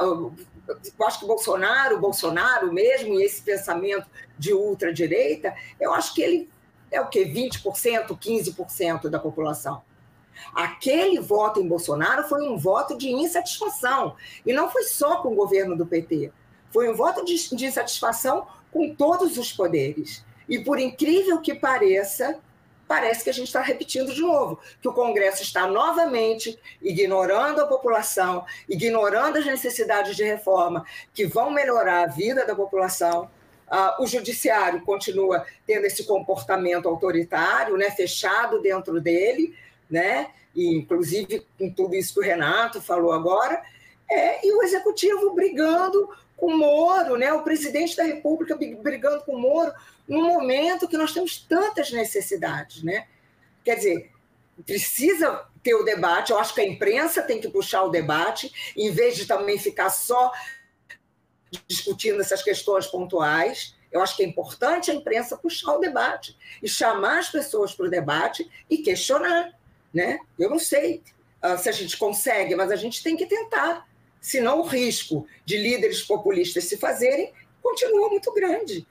eu 0.00 0.32
acho 1.04 1.20
que 1.20 1.26
Bolsonaro, 1.26 1.98
Bolsonaro 1.98 2.72
mesmo, 2.72 3.18
e 3.18 3.24
esse 3.24 3.42
pensamento 3.42 4.06
de 4.38 4.52
ultradireita, 4.52 5.54
eu 5.80 5.92
acho 5.92 6.14
que 6.14 6.22
ele 6.22 6.50
é 6.90 7.00
o 7.00 7.08
quê? 7.08 7.24
20%, 7.24 8.06
15% 8.18 9.08
da 9.08 9.18
população. 9.18 9.82
Aquele 10.54 11.20
voto 11.20 11.60
em 11.60 11.68
Bolsonaro 11.68 12.28
foi 12.28 12.48
um 12.48 12.56
voto 12.56 12.96
de 12.96 13.10
insatisfação. 13.10 14.16
E 14.44 14.52
não 14.52 14.70
foi 14.70 14.84
só 14.84 15.22
com 15.22 15.32
o 15.32 15.36
governo 15.36 15.76
do 15.76 15.86
PT. 15.86 16.32
Foi 16.72 16.88
um 16.88 16.94
voto 16.94 17.24
de, 17.24 17.56
de 17.56 17.66
insatisfação 17.66 18.46
com 18.72 18.94
todos 18.94 19.36
os 19.38 19.52
poderes. 19.52 20.24
E 20.48 20.58
por 20.58 20.78
incrível 20.78 21.40
que 21.40 21.54
pareça, 21.54 22.38
parece 22.90 23.22
que 23.22 23.30
a 23.30 23.32
gente 23.32 23.46
está 23.46 23.60
repetindo 23.60 24.12
de 24.12 24.20
novo, 24.20 24.58
que 24.82 24.88
o 24.88 24.92
Congresso 24.92 25.44
está 25.44 25.64
novamente 25.64 26.58
ignorando 26.82 27.60
a 27.60 27.66
população, 27.68 28.44
ignorando 28.68 29.38
as 29.38 29.46
necessidades 29.46 30.16
de 30.16 30.24
reforma 30.24 30.84
que 31.14 31.24
vão 31.24 31.52
melhorar 31.52 32.02
a 32.02 32.06
vida 32.08 32.44
da 32.44 32.52
população. 32.52 33.30
Uh, 33.70 34.02
o 34.02 34.06
judiciário 34.08 34.80
continua 34.80 35.46
tendo 35.64 35.84
esse 35.84 36.04
comportamento 36.04 36.88
autoritário, 36.88 37.76
né, 37.76 37.92
fechado 37.92 38.60
dentro 38.60 39.00
dele, 39.00 39.54
né, 39.90 40.30
e 40.54 40.76
inclusive 40.76 41.46
com 41.58 41.70
tudo 41.70 41.94
isso 41.94 42.14
que 42.14 42.20
o 42.20 42.24
Renato 42.24 42.80
falou 42.80 43.12
agora, 43.12 43.62
é, 44.10 44.46
e 44.46 44.52
o 44.52 44.62
executivo 44.62 45.34
brigando 45.34 46.08
com 46.36 46.46
o 46.46 46.58
Moro, 46.58 47.16
né, 47.16 47.32
o 47.32 47.42
presidente 47.42 47.96
da 47.96 48.02
República 48.02 48.56
brigando 48.56 49.22
com 49.24 49.34
o 49.34 49.40
Moro, 49.40 49.72
num 50.08 50.26
momento 50.26 50.88
que 50.88 50.96
nós 50.96 51.12
temos 51.12 51.38
tantas 51.38 51.92
necessidades. 51.92 52.82
Né? 52.82 53.06
Quer 53.64 53.76
dizer, 53.76 54.10
precisa 54.66 55.46
ter 55.62 55.74
o 55.74 55.84
debate, 55.84 56.32
eu 56.32 56.38
acho 56.38 56.54
que 56.54 56.60
a 56.60 56.66
imprensa 56.66 57.22
tem 57.22 57.40
que 57.40 57.48
puxar 57.48 57.84
o 57.84 57.90
debate, 57.90 58.50
em 58.76 58.90
vez 58.90 59.16
de 59.16 59.26
também 59.26 59.58
ficar 59.58 59.90
só 59.90 60.32
discutindo 61.66 62.20
essas 62.20 62.42
questões 62.42 62.86
pontuais. 62.86 63.76
Eu 63.92 64.00
acho 64.00 64.16
que 64.16 64.22
é 64.22 64.26
importante 64.26 64.90
a 64.90 64.94
imprensa 64.94 65.36
puxar 65.36 65.74
o 65.74 65.80
debate 65.80 66.36
e 66.62 66.68
chamar 66.68 67.18
as 67.18 67.28
pessoas 67.28 67.74
para 67.74 67.86
o 67.86 67.90
debate 67.90 68.48
e 68.68 68.78
questionar. 68.78 69.52
Né? 69.92 70.18
Eu 70.38 70.50
não 70.50 70.58
sei 70.58 71.02
uh, 71.42 71.58
se 71.58 71.68
a 71.68 71.72
gente 71.72 71.96
consegue, 71.96 72.54
mas 72.54 72.70
a 72.70 72.76
gente 72.76 73.02
tem 73.02 73.16
que 73.16 73.26
tentar. 73.26 73.88
Senão 74.20 74.60
o 74.60 74.66
risco 74.66 75.26
de 75.44 75.56
líderes 75.56 76.02
populistas 76.02 76.64
se 76.64 76.76
fazerem 76.76 77.32
continua 77.62 78.08
muito 78.08 78.32
grande. 78.32 78.86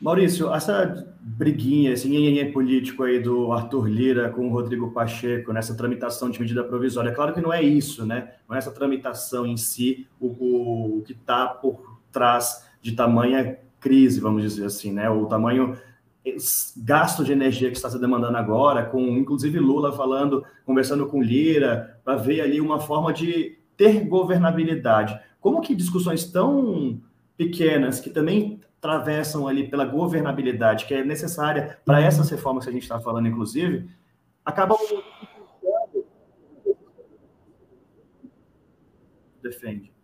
Maurício, 0.00 0.54
essa 0.54 1.08
briguinha, 1.20 1.92
esse 1.92 2.08
nhenhenhen 2.08 2.52
político 2.52 3.02
aí 3.02 3.18
do 3.18 3.52
Arthur 3.52 3.88
Lira 3.88 4.30
com 4.30 4.46
o 4.46 4.52
Rodrigo 4.52 4.92
Pacheco 4.92 5.52
nessa 5.52 5.74
tramitação 5.74 6.30
de 6.30 6.40
medida 6.40 6.62
provisória, 6.62 7.12
claro 7.12 7.34
que 7.34 7.40
não 7.40 7.52
é 7.52 7.60
isso, 7.60 8.06
né? 8.06 8.34
Não 8.48 8.54
é 8.54 8.58
essa 8.58 8.70
tramitação 8.70 9.44
em 9.44 9.56
si 9.56 10.06
o, 10.20 10.26
o, 10.26 10.98
o 10.98 11.02
que 11.02 11.12
está 11.12 11.48
por 11.48 11.98
trás 12.12 12.64
de 12.80 12.92
tamanha 12.92 13.58
crise, 13.80 14.20
vamos 14.20 14.42
dizer 14.42 14.66
assim, 14.66 14.92
né? 14.92 15.10
O 15.10 15.26
tamanho 15.26 15.76
gasto 16.76 17.24
de 17.24 17.32
energia 17.32 17.70
que 17.70 17.76
está 17.76 17.90
se 17.90 17.98
demandando 17.98 18.36
agora, 18.36 18.86
com 18.86 19.00
inclusive 19.16 19.58
Lula 19.58 19.92
falando, 19.92 20.44
conversando 20.64 21.06
com 21.06 21.22
Lira, 21.22 22.00
para 22.04 22.16
ver 22.16 22.40
ali 22.40 22.60
uma 22.60 22.80
forma 22.80 23.12
de 23.12 23.58
ter 23.76 24.04
governabilidade. 24.06 25.18
Como 25.40 25.60
que 25.60 25.74
discussões 25.74 26.24
tão 26.24 27.00
pequenas, 27.36 28.00
que 28.00 28.10
também 28.10 28.60
atravessam 28.78 29.46
ali 29.46 29.68
pela 29.68 29.84
governabilidade, 29.84 30.86
que 30.86 30.94
é 30.94 31.04
necessária 31.04 31.78
para 31.84 32.00
essas 32.00 32.28
reformas 32.30 32.64
que 32.64 32.70
a 32.70 32.72
gente 32.72 32.82
está 32.82 33.00
falando, 33.00 33.28
inclusive, 33.28 33.88
acabam 34.44 34.78
defende. 39.42 39.97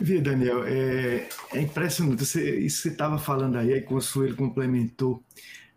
Vê, 0.00 0.20
Daniel, 0.20 0.64
é, 0.64 1.28
é 1.52 1.60
impressionante. 1.60 2.24
Você, 2.24 2.58
isso 2.58 2.76
que 2.76 2.82
você 2.82 2.88
estava 2.88 3.18
falando 3.18 3.56
aí, 3.56 3.72
aí 3.72 3.80
que 3.80 3.86
o 3.86 3.90
Consuelo 3.90 4.36
complementou. 4.36 5.22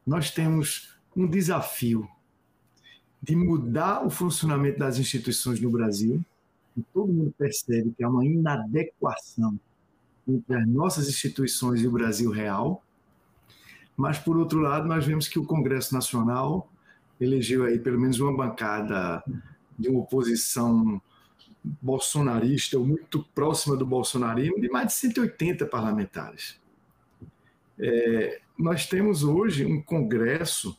Nós 0.05 0.31
temos 0.31 0.95
um 1.15 1.27
desafio 1.27 2.07
de 3.21 3.35
mudar 3.35 4.05
o 4.05 4.09
funcionamento 4.09 4.79
das 4.79 4.97
instituições 4.97 5.59
no 5.59 5.69
Brasil. 5.69 6.23
E 6.77 6.81
todo 6.93 7.11
mundo 7.11 7.33
percebe 7.37 7.93
que 7.97 8.03
há 8.03 8.09
uma 8.09 8.25
inadequação 8.25 9.57
entre 10.27 10.55
as 10.55 10.67
nossas 10.67 11.07
instituições 11.07 11.81
e 11.81 11.87
o 11.87 11.91
Brasil 11.91 12.29
real. 12.31 12.83
Mas, 13.95 14.19
por 14.19 14.37
outro 14.37 14.59
lado, 14.59 14.87
nós 14.87 15.05
vemos 15.05 15.27
que 15.27 15.39
o 15.39 15.45
Congresso 15.45 15.93
Nacional 15.93 16.69
elegeu 17.19 17.63
aí 17.63 17.79
pelo 17.79 17.99
menos 17.99 18.19
uma 18.19 18.35
bancada 18.35 19.23
de 19.79 19.89
uma 19.89 20.01
oposição 20.01 21.01
bolsonarista 21.81 22.77
ou 22.77 22.85
muito 22.85 23.23
próxima 23.33 23.75
do 23.75 23.85
bolsonarismo 23.85 24.59
de 24.59 24.69
mais 24.69 24.87
de 24.87 24.93
180 24.93 25.65
parlamentares. 25.65 26.59
É, 27.79 28.39
nós 28.57 28.85
temos 28.85 29.23
hoje 29.23 29.65
um 29.65 29.81
Congresso 29.81 30.77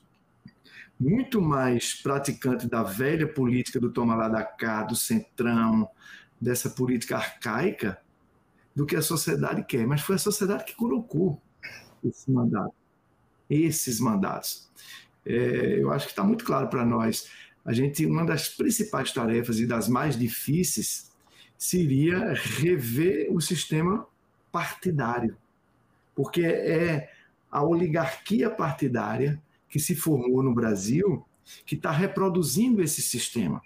muito 0.98 1.42
mais 1.42 1.94
praticante 1.94 2.66
da 2.66 2.82
velha 2.82 3.26
política 3.26 3.78
do 3.78 3.92
toma 3.92 4.14
lá 4.14 4.28
da 4.28 4.42
cá, 4.42 4.82
do 4.82 4.96
centrão, 4.96 5.88
dessa 6.40 6.70
política 6.70 7.16
arcaica, 7.16 8.00
do 8.74 8.86
que 8.86 8.96
a 8.96 9.02
sociedade 9.02 9.64
quer. 9.64 9.86
Mas 9.86 10.00
foi 10.00 10.16
a 10.16 10.18
sociedade 10.18 10.64
que 10.64 10.74
colocou 10.74 11.40
esse 12.02 12.30
mandato, 12.30 12.74
esses 13.50 14.00
mandatos. 14.00 14.70
É, 15.24 15.80
eu 15.80 15.90
acho 15.90 16.06
que 16.06 16.12
está 16.12 16.22
muito 16.22 16.44
claro 16.44 16.68
para 16.68 16.84
nós 16.84 17.28
a 17.66 17.72
gente 17.72 18.06
uma 18.06 18.24
das 18.24 18.48
principais 18.48 19.12
tarefas 19.12 19.58
e 19.58 19.66
das 19.66 19.88
mais 19.88 20.16
difíceis 20.16 21.10
seria 21.58 22.32
rever 22.32 23.26
o 23.30 23.40
sistema 23.40 24.06
partidário, 24.52 25.36
porque 26.14 26.42
é 26.46 27.10
a 27.50 27.64
oligarquia 27.64 28.48
partidária 28.48 29.42
que 29.68 29.80
se 29.80 29.96
formou 29.96 30.42
no 30.42 30.54
Brasil 30.54 31.26
que 31.64 31.74
está 31.74 31.90
reproduzindo 31.90 32.82
esse 32.82 33.02
sistema. 33.02 33.60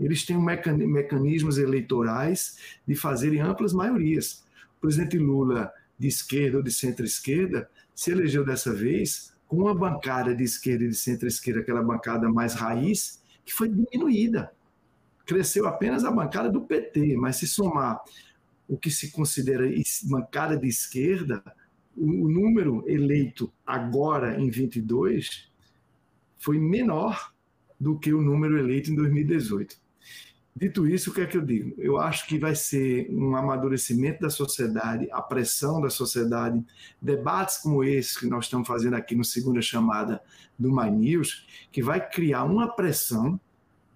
Eles 0.00 0.24
têm 0.24 0.36
mecanismos 0.38 1.58
eleitorais 1.58 2.58
de 2.86 2.94
fazerem 2.94 3.40
amplas 3.40 3.72
maiorias. 3.72 4.44
O 4.78 4.80
presidente 4.80 5.18
Lula, 5.18 5.72
de 5.98 6.08
esquerda 6.08 6.56
ou 6.58 6.62
de 6.62 6.72
centro-esquerda, 6.72 7.68
se 7.94 8.10
elegeu 8.10 8.44
dessa 8.44 8.72
vez 8.72 9.32
com 9.46 9.58
uma 9.58 9.74
bancada 9.74 10.34
de 10.34 10.42
esquerda 10.42 10.84
e 10.84 10.88
de 10.88 10.96
centro-esquerda, 10.96 11.60
aquela 11.60 11.82
bancada 11.82 12.28
mais 12.28 12.54
raiz, 12.54 13.21
que 13.44 13.52
foi 13.52 13.68
diminuída. 13.68 14.52
Cresceu 15.24 15.66
apenas 15.66 16.04
a 16.04 16.10
bancada 16.10 16.50
do 16.50 16.62
PT, 16.62 17.16
mas 17.16 17.36
se 17.36 17.46
somar 17.46 18.00
o 18.68 18.76
que 18.76 18.90
se 18.90 19.10
considera 19.10 19.64
bancada 20.04 20.56
de 20.56 20.68
esquerda, 20.68 21.42
o 21.96 22.28
número 22.28 22.84
eleito 22.88 23.52
agora 23.66 24.40
em 24.40 24.50
22 24.50 25.50
foi 26.38 26.58
menor 26.58 27.32
do 27.78 27.98
que 27.98 28.12
o 28.12 28.22
número 28.22 28.58
eleito 28.58 28.90
em 28.90 28.94
2018. 28.94 29.81
Dito 30.54 30.86
isso, 30.86 31.10
o 31.10 31.14
que 31.14 31.22
é 31.22 31.26
que 31.26 31.36
eu 31.36 31.42
digo? 31.42 31.74
Eu 31.78 31.96
acho 31.96 32.26
que 32.26 32.38
vai 32.38 32.54
ser 32.54 33.08
um 33.10 33.34
amadurecimento 33.34 34.20
da 34.20 34.28
sociedade, 34.28 35.08
a 35.10 35.22
pressão 35.22 35.80
da 35.80 35.88
sociedade, 35.88 36.62
debates 37.00 37.56
como 37.56 37.82
esse 37.82 38.20
que 38.20 38.26
nós 38.26 38.44
estamos 38.44 38.68
fazendo 38.68 38.94
aqui 38.94 39.14
no 39.14 39.24
segunda 39.24 39.62
chamada 39.62 40.22
do 40.58 40.70
My 40.70 40.90
News, 40.90 41.46
que 41.72 41.82
vai 41.82 42.06
criar 42.06 42.44
uma 42.44 42.68
pressão 42.68 43.40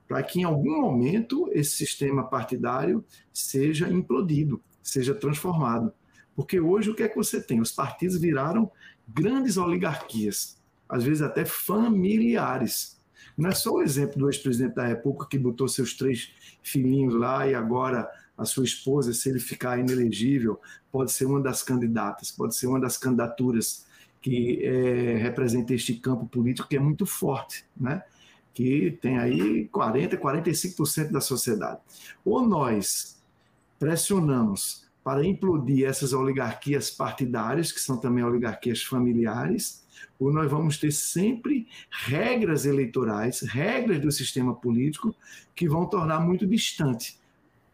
para 0.09 0.23
que 0.23 0.41
em 0.41 0.45
algum 0.45 0.81
momento 0.81 1.47
esse 1.53 1.77
sistema 1.77 2.25
partidário 2.25 3.05
seja 3.33 3.89
implodido, 3.91 4.63
seja 4.83 5.15
transformado. 5.15 5.93
Porque 6.35 6.59
hoje 6.59 6.91
o 6.91 6.95
que 6.95 7.03
é 7.03 7.09
que 7.09 7.17
você 7.17 7.41
tem? 7.41 7.61
Os 7.61 7.73
partidos 7.73 8.19
viraram 8.19 8.71
grandes 9.07 9.59
oligarquias, 9.59 10.59
às 10.89 11.05
vezes 11.05 11.21
até 11.21 11.45
familiares 11.45 12.96
não 13.37 13.51
é 13.51 13.55
só 13.55 13.73
o 13.73 13.83
exemplo 13.83 14.19
do 14.19 14.29
ex-presidente 14.29 14.75
da 14.75 14.87
República 14.87 15.27
que 15.29 15.39
botou 15.39 15.69
seus 15.69 15.95
três 15.95 16.31
filhinhos 16.63 17.15
lá 17.15 17.47
e 17.47 17.55
agora 17.55 18.09
a 18.37 18.45
sua 18.45 18.65
esposa, 18.65 19.13
se 19.13 19.29
ele 19.29 19.41
ficar 19.41 19.79
inelegível, 19.79 20.61
pode 20.91 21.13
ser 21.13 21.25
uma 21.27 21.41
das 21.41 21.63
candidatas, 21.63 22.31
pode 22.31 22.55
ser 22.55 22.67
uma 22.67 22.81
das 22.81 22.99
candidaturas 22.99 23.87
que 24.21 24.65
é, 24.65 25.17
representa 25.17 25.73
este 25.75 25.95
campo 25.95 26.27
político 26.27 26.69
que 26.69 26.77
é 26.77 26.81
muito 26.81 27.07
forte, 27.07 27.65
né? 27.77 28.03
que 28.53 28.99
tem 29.03 29.19
aí 29.19 29.69
40%, 29.69 30.19
45% 30.19 31.13
da 31.13 31.21
sociedade. 31.21 31.79
Ou 32.25 32.47
nós 32.47 33.23
pressionamos 33.79 34.87
para 35.05 35.25
implodir 35.25 35.87
essas 35.87 36.13
oligarquias 36.13 36.91
partidárias, 36.91 37.71
que 37.71 37.81
são 37.81 37.99
também 37.99 38.25
oligarquias 38.25 38.83
familiares, 38.83 39.86
ou 40.19 40.33
nós 40.33 40.51
vamos 40.51 40.79
ter 40.79 40.93
sempre 40.93 41.67
regras 41.91 42.65
eleitorais, 42.65 43.41
regras 43.41 44.01
do 44.01 44.11
sistema 44.11 44.55
político 44.55 45.15
que 45.55 45.69
vão 45.69 45.87
tornar 45.87 46.21
muito 46.21 46.47
distante 46.47 47.19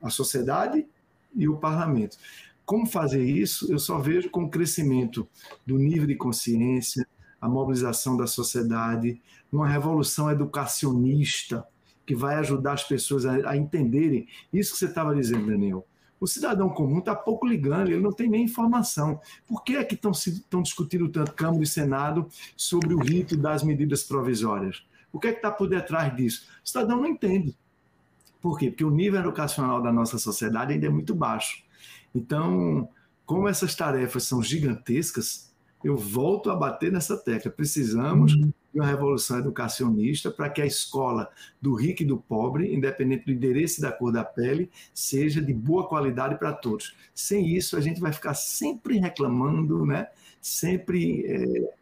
a 0.00 0.10
sociedade 0.10 0.86
e 1.34 1.48
o 1.48 1.56
parlamento. 1.56 2.16
Como 2.64 2.86
fazer 2.86 3.24
isso? 3.24 3.72
Eu 3.72 3.78
só 3.78 3.98
vejo 3.98 4.30
com 4.30 4.44
o 4.44 4.50
crescimento 4.50 5.28
do 5.66 5.78
nível 5.78 6.06
de 6.06 6.14
consciência, 6.14 7.06
a 7.40 7.48
mobilização 7.48 8.16
da 8.16 8.26
sociedade, 8.26 9.20
uma 9.50 9.68
revolução 9.68 10.30
educacionista 10.30 11.66
que 12.06 12.14
vai 12.14 12.36
ajudar 12.36 12.72
as 12.74 12.84
pessoas 12.84 13.26
a, 13.26 13.50
a 13.50 13.56
entenderem 13.56 14.26
isso 14.52 14.72
que 14.72 14.78
você 14.78 14.86
estava 14.86 15.14
dizendo, 15.14 15.46
Daniel. 15.46 15.86
O 16.22 16.26
cidadão 16.28 16.68
comum 16.68 17.00
está 17.00 17.16
pouco 17.16 17.44
ligando, 17.44 17.88
ele 17.88 17.98
não 17.98 18.12
tem 18.12 18.30
nem 18.30 18.44
informação. 18.44 19.20
Por 19.44 19.64
que 19.64 19.74
é 19.74 19.82
que 19.82 19.96
estão 19.96 20.62
discutindo 20.62 21.08
tanto 21.08 21.32
Câmara 21.32 21.64
e 21.64 21.66
Senado 21.66 22.28
sobre 22.56 22.94
o 22.94 22.98
rito 23.00 23.36
das 23.36 23.64
medidas 23.64 24.04
provisórias? 24.04 24.86
O 25.12 25.18
que 25.18 25.26
é 25.26 25.32
que 25.32 25.38
está 25.38 25.50
por 25.50 25.68
detrás 25.68 26.14
disso? 26.14 26.46
O 26.64 26.68
cidadão 26.68 26.98
não 26.98 27.08
entende. 27.08 27.58
Por 28.40 28.56
quê? 28.56 28.70
Porque 28.70 28.84
o 28.84 28.90
nível 28.92 29.18
educacional 29.18 29.82
da 29.82 29.92
nossa 29.92 30.16
sociedade 30.16 30.72
ainda 30.72 30.86
é 30.86 30.90
muito 30.90 31.12
baixo. 31.12 31.64
Então, 32.14 32.88
como 33.26 33.48
essas 33.48 33.74
tarefas 33.74 34.22
são 34.22 34.40
gigantescas, 34.40 35.52
eu 35.82 35.96
volto 35.96 36.52
a 36.52 36.54
bater 36.54 36.92
nessa 36.92 37.16
tecla. 37.16 37.50
Precisamos 37.50 38.34
uhum. 38.34 38.52
De 38.72 38.80
uma 38.80 38.86
revolução 38.86 39.38
educacionista 39.38 40.30
para 40.30 40.48
que 40.48 40.62
a 40.62 40.66
escola 40.66 41.30
do 41.60 41.74
rico 41.74 42.02
e 42.02 42.06
do 42.06 42.16
pobre, 42.16 42.74
independente 42.74 43.26
do 43.26 43.32
endereço 43.32 43.80
e 43.80 43.82
da 43.82 43.92
cor 43.92 44.12
da 44.12 44.24
pele, 44.24 44.70
seja 44.94 45.42
de 45.42 45.52
boa 45.52 45.86
qualidade 45.86 46.38
para 46.38 46.52
todos. 46.52 46.94
Sem 47.14 47.54
isso, 47.54 47.76
a 47.76 47.80
gente 47.80 48.00
vai 48.00 48.12
ficar 48.12 48.34
sempre 48.34 48.98
reclamando, 48.98 49.84
né? 49.84 50.08
sempre 50.40 51.24
é, 51.26 51.74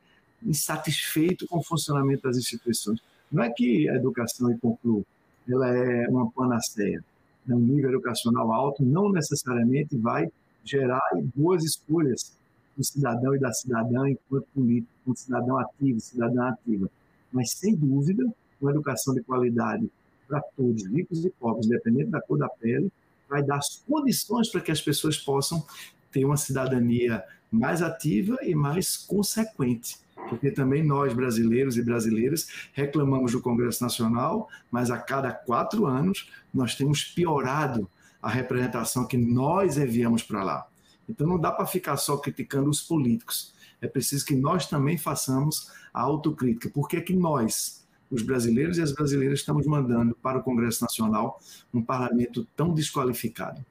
insatisfeito 0.43 1.47
com 1.47 1.59
o 1.59 1.63
funcionamento 1.63 2.23
das 2.23 2.37
instituições. 2.37 3.01
Não 3.31 3.43
é 3.43 3.51
que 3.51 3.89
a 3.89 3.95
educação, 3.95 4.51
e 4.51 4.59
concluo, 4.59 5.07
ela 5.49 5.69
é 5.69 6.09
uma 6.09 6.31
panaceia. 6.31 7.03
Um 7.49 7.59
nível 7.59 7.91
educacional 7.91 8.53
alto 8.53 8.85
não 8.85 9.11
necessariamente 9.11 9.97
vai 9.97 10.31
gerar 10.65 11.01
boas 11.35 11.65
escolhas 11.65 12.37
do 12.81 12.85
cidadão 12.85 13.35
e 13.35 13.39
da 13.39 13.53
cidadã 13.53 14.09
enquanto 14.09 14.47
político, 14.55 14.91
enquanto 15.03 15.19
cidadão 15.19 15.59
ativo, 15.59 16.01
cidadã 16.01 16.49
ativa. 16.49 16.91
Mas, 17.31 17.53
sem 17.53 17.77
dúvida, 17.77 18.25
uma 18.61 18.71
educação 18.71 19.15
de 19.15 19.23
qualidade 19.23 19.91
para 20.27 20.41
todos, 20.57 20.87
ricos 20.87 21.25
e 21.25 21.31
pobres, 21.31 21.67
independente 21.67 22.11
da 22.11 22.23
cor 22.23 22.39
da 22.39 22.49
pele, 22.49 22.91
vai 23.29 23.43
dar 23.43 23.59
as 23.59 23.83
condições 23.87 24.49
para 24.49 24.63
que 24.63 24.73
as 24.73 24.81
pessoas 24.81 25.19
possam 25.19 25.65
ter 26.11 26.25
uma 26.25 26.37
cidadania 26.37 27.23
mais 27.53 27.83
ativa 27.83 28.39
e 28.43 28.55
mais 28.55 28.97
consequente. 28.97 29.99
Porque 30.29 30.51
também 30.51 30.83
nós, 30.83 31.13
brasileiros 31.13 31.77
e 31.77 31.83
brasileiras, 31.83 32.49
reclamamos 32.73 33.33
do 33.33 33.43
Congresso 33.43 33.83
Nacional, 33.83 34.49
mas 34.71 34.91
a 34.91 34.99
cada 34.99 35.33
quatro 35.33 35.87
anos 35.87 36.31
nós 36.53 36.75
temos 36.75 37.05
piorado 37.05 37.89
a 38.23 38.29
representação 38.31 39.07
que 39.07 39.17
nós 39.17 39.77
enviamos 39.77 40.23
para 40.23 40.43
lá. 40.43 40.70
Então 41.11 41.27
não 41.27 41.39
dá 41.39 41.51
para 41.51 41.67
ficar 41.67 41.97
só 41.97 42.17
criticando 42.17 42.71
os 42.71 42.81
políticos. 42.81 43.53
É 43.81 43.87
preciso 43.87 44.25
que 44.25 44.35
nós 44.35 44.67
também 44.67 44.99
façamos 44.99 45.71
a 45.93 46.01
autocrítica. 46.01 46.69
Por 46.69 46.89
que 46.89 46.97
é 46.97 47.01
que 47.01 47.15
nós, 47.15 47.87
os 48.11 48.23
brasileiros 48.23 48.79
e 48.79 48.83
as 48.83 48.93
brasileiras, 48.93 49.41
estamos 49.41 49.67
mandando 49.67 50.15
para 50.23 50.39
o 50.39 50.43
Congresso 50.43 50.83
Nacional 50.83 51.41
um 51.73 51.83
parlamento 51.83 52.47
tão 52.57 52.75
desqualificado? 52.75 53.65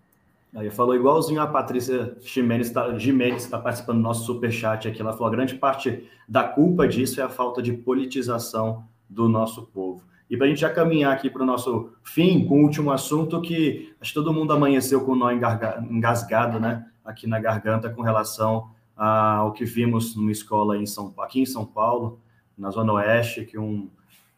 Aí 0.56 0.70
falou 0.72 0.96
igualzinho 0.96 1.42
a 1.42 1.48
Patrícia 1.48 2.18
Jimenez 2.22 2.68
está 2.68 3.58
tá 3.58 3.60
participando 3.60 3.98
do 3.98 4.04
nosso 4.04 4.26
superchat 4.26 4.88
aqui. 4.88 5.00
Ela 5.00 5.14
falou: 5.14 5.28
a 5.28 5.32
grande 5.32 5.56
parte 5.56 6.10
da 6.28 6.44
culpa 6.44 6.88
disso 6.88 7.22
é 7.22 7.24
a 7.24 7.30
falta 7.30 7.62
de 7.62 7.72
politização 7.72 8.84
do 9.08 9.30
nosso 9.30 9.68
povo. 9.68 10.04
E 10.30 10.38
para 10.38 10.46
a 10.46 10.50
gente 10.50 10.62
já 10.62 10.70
caminhar 10.70 11.14
aqui 11.14 11.30
para 11.30 11.42
o 11.44 11.46
nosso 11.46 11.92
fim, 12.04 12.46
com 12.46 12.62
o 12.62 12.64
último 12.64 12.92
assunto, 12.92 13.42
que 13.42 13.94
acho 14.00 14.12
que 14.12 14.16
todo 14.16 14.34
mundo 14.34 14.54
amanheceu 14.54 15.02
com 15.02 15.14
o 15.14 15.16
nó 15.16 15.32
engasgado, 15.32 16.60
né? 16.60 16.86
Aqui 17.10 17.26
na 17.26 17.40
garganta 17.40 17.90
com 17.90 18.02
relação 18.02 18.70
ao 18.96 19.52
que 19.54 19.66
vimos 19.66 20.16
numa 20.16 20.32
escola 20.32 20.78
em 20.78 20.86
São, 20.86 21.14
aqui 21.20 21.42
em 21.42 21.46
São 21.46 21.66
Paulo, 21.66 22.20
na 22.58 22.70
Zona 22.70 22.94
Oeste, 22.94 23.46
que 23.46 23.58
um 23.58 23.90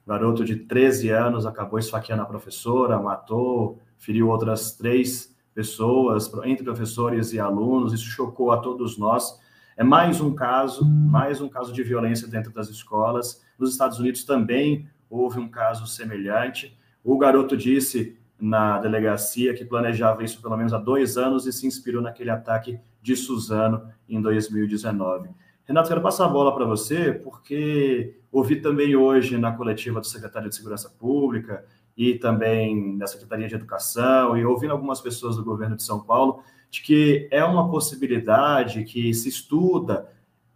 garoto 0.08 0.46
de 0.46 0.56
13 0.56 1.10
anos 1.10 1.46
acabou 1.46 1.78
esfaqueando 1.80 2.22
a 2.22 2.26
professora, 2.26 3.00
matou, 3.00 3.80
feriu 3.98 4.30
outras 4.30 4.74
três 4.74 5.36
pessoas, 5.54 6.32
entre 6.46 6.64
professores 6.64 7.34
e 7.34 7.40
alunos, 7.40 7.94
isso 7.94 8.06
chocou 8.06 8.52
a 8.52 8.58
todos 8.58 8.98
nós. 8.98 9.40
É 9.76 9.84
mais 9.84 10.22
um 10.22 10.34
caso, 10.34 10.86
mais 10.86 11.42
um 11.42 11.50
caso 11.50 11.74
de 11.74 11.84
violência 11.84 12.28
dentro 12.28 12.54
das 12.54 12.70
escolas. 12.70 13.44
Nos 13.60 13.72
Estados 13.72 14.00
Unidos 14.00 14.24
também 14.24 14.88
houve 15.10 15.40
um 15.40 15.50
caso 15.50 15.86
semelhante. 15.88 16.78
O 17.04 17.18
garoto 17.18 17.58
disse 17.58 18.18
na 18.42 18.80
delegacia 18.80 19.54
que 19.54 19.64
planejava 19.64 20.24
isso 20.24 20.42
pelo 20.42 20.58
menos 20.58 20.74
há 20.74 20.78
dois 20.78 21.16
anos 21.16 21.46
e 21.46 21.54
se 21.54 21.68
inspirou 21.68 22.02
naquele 22.02 22.32
ataque 22.32 22.80
de 23.02 23.16
Suzano 23.16 23.88
em 24.10 24.20
2019. 24.20 25.30
Renato, 25.64 25.90
quero 25.90 26.02
passar 26.02 26.26
a 26.26 26.30
bola 26.30 26.54
para 26.54 26.66
você, 26.66 27.14
porque 27.14 28.20
ouvi 28.32 28.58
também 28.58 28.96
hoje 28.96 29.38
na 29.38 29.52
coletiva 29.52 30.02
do 30.02 30.08
secretário 30.08 30.50
de 30.50 30.56
Segurança 30.56 30.90
Pública 30.90 31.64
e 31.96 32.16
também 32.16 32.98
da 32.98 33.06
Secretaria 33.06 33.48
de 33.48 33.56
Educação, 33.56 34.36
e 34.36 34.44
ouvindo 34.44 34.72
algumas 34.72 35.00
pessoas 35.00 35.36
do 35.36 35.44
governo 35.44 35.76
de 35.76 35.84
São 35.84 36.00
Paulo, 36.02 36.44
de 36.70 36.82
que 36.82 37.28
é 37.32 37.44
uma 37.44 37.70
possibilidade 37.70 38.84
que 38.86 39.14
se 39.14 39.30
estuda 39.30 40.10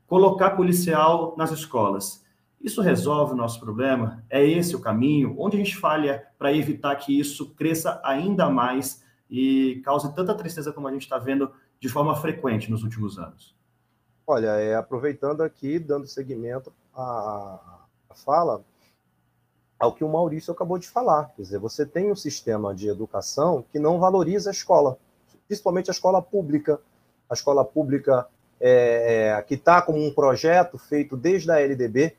colocar 0.08 0.52
policial 0.52 1.36
nas 1.38 1.52
escolas. 1.52 2.25
Isso 2.66 2.82
resolve 2.82 3.34
o 3.34 3.36
nosso 3.36 3.60
problema? 3.60 4.24
É 4.28 4.44
esse 4.44 4.76
o 4.76 4.82
caminho? 4.82 5.36
Onde 5.38 5.56
a 5.56 5.60
gente 5.60 5.78
falha 5.78 6.26
para 6.36 6.52
evitar 6.52 6.96
que 6.96 7.18
isso 7.18 7.54
cresça 7.54 8.02
ainda 8.04 8.50
mais 8.50 9.04
e 9.30 9.84
cause 9.86 10.12
tanta 10.16 10.34
tristeza 10.34 10.74
como 10.74 10.88
a 10.88 10.92
gente 10.92 11.04
está 11.04 11.20
vendo 11.20 11.52
de 11.80 11.88
forma 11.88 12.16
frequente 12.16 12.72
nos 12.72 12.82
últimos 12.82 13.20
anos? 13.20 13.56
Olha, 14.26 14.48
é, 14.48 14.74
aproveitando 14.74 15.42
aqui, 15.42 15.78
dando 15.78 16.08
seguimento 16.08 16.74
à, 16.92 17.60
à 18.10 18.16
fala, 18.16 18.66
ao 19.80 19.94
que 19.94 20.04
o 20.04 20.10
Maurício 20.10 20.52
acabou 20.52 20.80
de 20.80 20.90
falar. 20.90 21.26
Quer 21.36 21.44
dizer, 21.44 21.60
você 21.60 21.86
tem 21.86 22.12
um 22.12 22.16
sistema 22.16 22.74
de 22.74 22.88
educação 22.88 23.64
que 23.72 23.78
não 23.78 24.00
valoriza 24.00 24.50
a 24.50 24.52
escola, 24.52 24.98
principalmente 25.48 25.92
a 25.92 25.94
escola 25.94 26.20
pública. 26.20 26.82
A 27.30 27.36
escola 27.36 27.64
pública 27.64 28.28
é, 28.60 29.36
é, 29.38 29.42
que 29.44 29.54
está 29.54 29.84
como 29.84 30.04
um 30.04 30.12
projeto 30.12 30.80
feito 30.80 31.16
desde 31.16 31.52
a 31.52 31.60
LDB, 31.60 32.16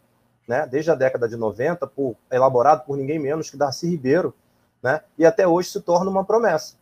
né, 0.46 0.66
desde 0.66 0.90
a 0.90 0.94
década 0.94 1.28
de 1.28 1.36
90, 1.36 1.86
por, 1.86 2.16
elaborado 2.30 2.84
por 2.84 2.96
ninguém 2.96 3.18
menos 3.18 3.50
que 3.50 3.56
Darcy 3.56 3.88
Ribeiro, 3.88 4.34
né, 4.82 5.00
e 5.18 5.24
até 5.24 5.46
hoje 5.46 5.70
se 5.70 5.80
torna 5.80 6.10
uma 6.10 6.24
promessa. 6.24 6.74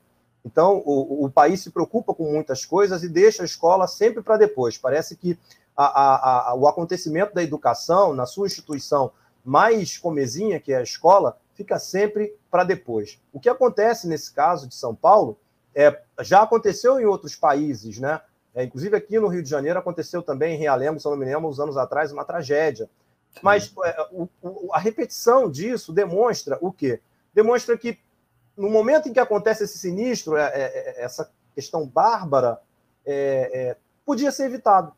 Então, 0.45 0.83
o, 0.85 1.25
o 1.25 1.31
país 1.31 1.63
se 1.63 1.71
preocupa 1.71 2.15
com 2.15 2.31
muitas 2.31 2.65
coisas 2.67 3.03
e 3.03 3.09
deixa 3.09 3.43
a 3.43 3.47
escola 3.47 3.87
sempre 3.87 4.23
para 4.23 4.37
depois. 4.37 4.77
Parece 4.77 5.17
que 5.17 5.39
a, 5.75 5.85
a, 5.85 6.51
a, 6.51 6.55
o 6.55 6.69
acontecimento 6.69 7.35
da 7.35 7.43
educação 7.43 8.13
na 8.13 8.27
sua 8.27 8.47
instituição 8.47 9.11
mais 9.45 9.97
comezinha, 9.97 10.61
que 10.61 10.73
é 10.73 10.77
a 10.77 10.83
escola, 10.83 11.39
fica 11.55 11.79
sempre 11.79 12.35
para 12.51 12.65
depois. 12.65 13.19
O 13.33 13.41
que 13.41 13.49
acontece 13.49 14.07
nesse 14.07 14.33
caso 14.33 14.69
de 14.69 14.75
São 14.75 14.95
Paulo 14.95 15.39
é, 15.75 15.99
já 16.21 16.43
aconteceu 16.43 17.01
em 17.01 17.05
outros 17.05 17.35
países, 17.35 17.99
né? 17.99 18.21
É, 18.55 18.63
inclusive 18.63 18.97
aqui 18.97 19.19
no 19.19 19.27
Rio 19.27 19.43
de 19.43 19.51
Janeiro 19.51 19.79
aconteceu 19.79 20.23
também 20.23 20.55
em 20.55 20.59
Realengo, 20.59 21.01
se 21.01 21.07
não 21.07 21.17
me 21.17 21.25
lembro, 21.25 21.49
uns 21.49 21.59
anos 21.59 21.77
atrás, 21.77 22.13
uma 22.13 22.25
tragédia. 22.25 22.89
Mas 23.43 23.73
é, 23.85 24.09
o, 24.13 24.29
o, 24.43 24.71
a 24.73 24.79
repetição 24.79 25.51
disso 25.51 25.93
demonstra 25.93 26.59
o 26.61 26.73
quê? 26.73 27.01
Demonstra 27.33 27.77
que 27.77 27.99
no 28.57 28.71
momento 28.71 29.09
em 29.09 29.13
que 29.13 29.21
acontece 29.21 29.65
esse 29.65 29.79
sinistro, 29.79 30.37
é, 30.37 30.45
é, 30.47 31.01
é 31.01 31.03
essa 31.03 31.31
questão 31.55 31.87
bárbara, 31.87 32.61
é, 33.05 33.77
podia 34.05 34.31
ser 34.31 34.45
evitado. 34.45 34.93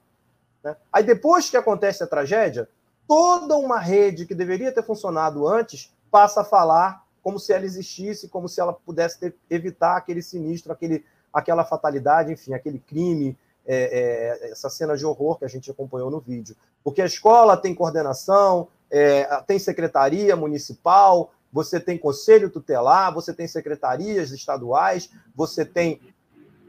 Né? 0.62 0.76
Aí 0.92 1.02
depois 1.02 1.48
que 1.48 1.56
acontece 1.56 2.02
a 2.02 2.06
tragédia, 2.06 2.68
toda 3.06 3.56
uma 3.56 3.78
rede 3.78 4.26
que 4.26 4.34
deveria 4.34 4.72
ter 4.72 4.82
funcionado 4.82 5.46
antes 5.46 5.92
passa 6.10 6.42
a 6.42 6.44
falar 6.44 7.04
como 7.22 7.40
se 7.40 7.52
ela 7.52 7.64
existisse, 7.64 8.28
como 8.28 8.48
se 8.48 8.60
ela 8.60 8.72
pudesse 8.72 9.18
ter, 9.18 9.34
evitar 9.50 9.96
aquele 9.96 10.22
sinistro, 10.22 10.72
aquele, 10.72 11.04
aquela 11.32 11.64
fatalidade, 11.64 12.32
enfim, 12.32 12.54
aquele 12.54 12.78
crime, 12.78 13.36
é, 13.66 14.44
é, 14.46 14.50
essa 14.52 14.70
cena 14.70 14.96
de 14.96 15.04
horror 15.04 15.36
que 15.36 15.44
a 15.44 15.48
gente 15.48 15.68
acompanhou 15.68 16.08
no 16.10 16.20
vídeo. 16.20 16.56
Porque 16.86 17.02
a 17.02 17.06
escola 17.06 17.56
tem 17.56 17.74
coordenação, 17.74 18.68
é, 18.88 19.24
tem 19.44 19.58
secretaria 19.58 20.36
municipal, 20.36 21.32
você 21.52 21.80
tem 21.80 21.98
conselho 21.98 22.48
tutelar, 22.48 23.12
você 23.12 23.34
tem 23.34 23.48
secretarias 23.48 24.30
estaduais, 24.30 25.10
você 25.34 25.64
tem 25.64 26.00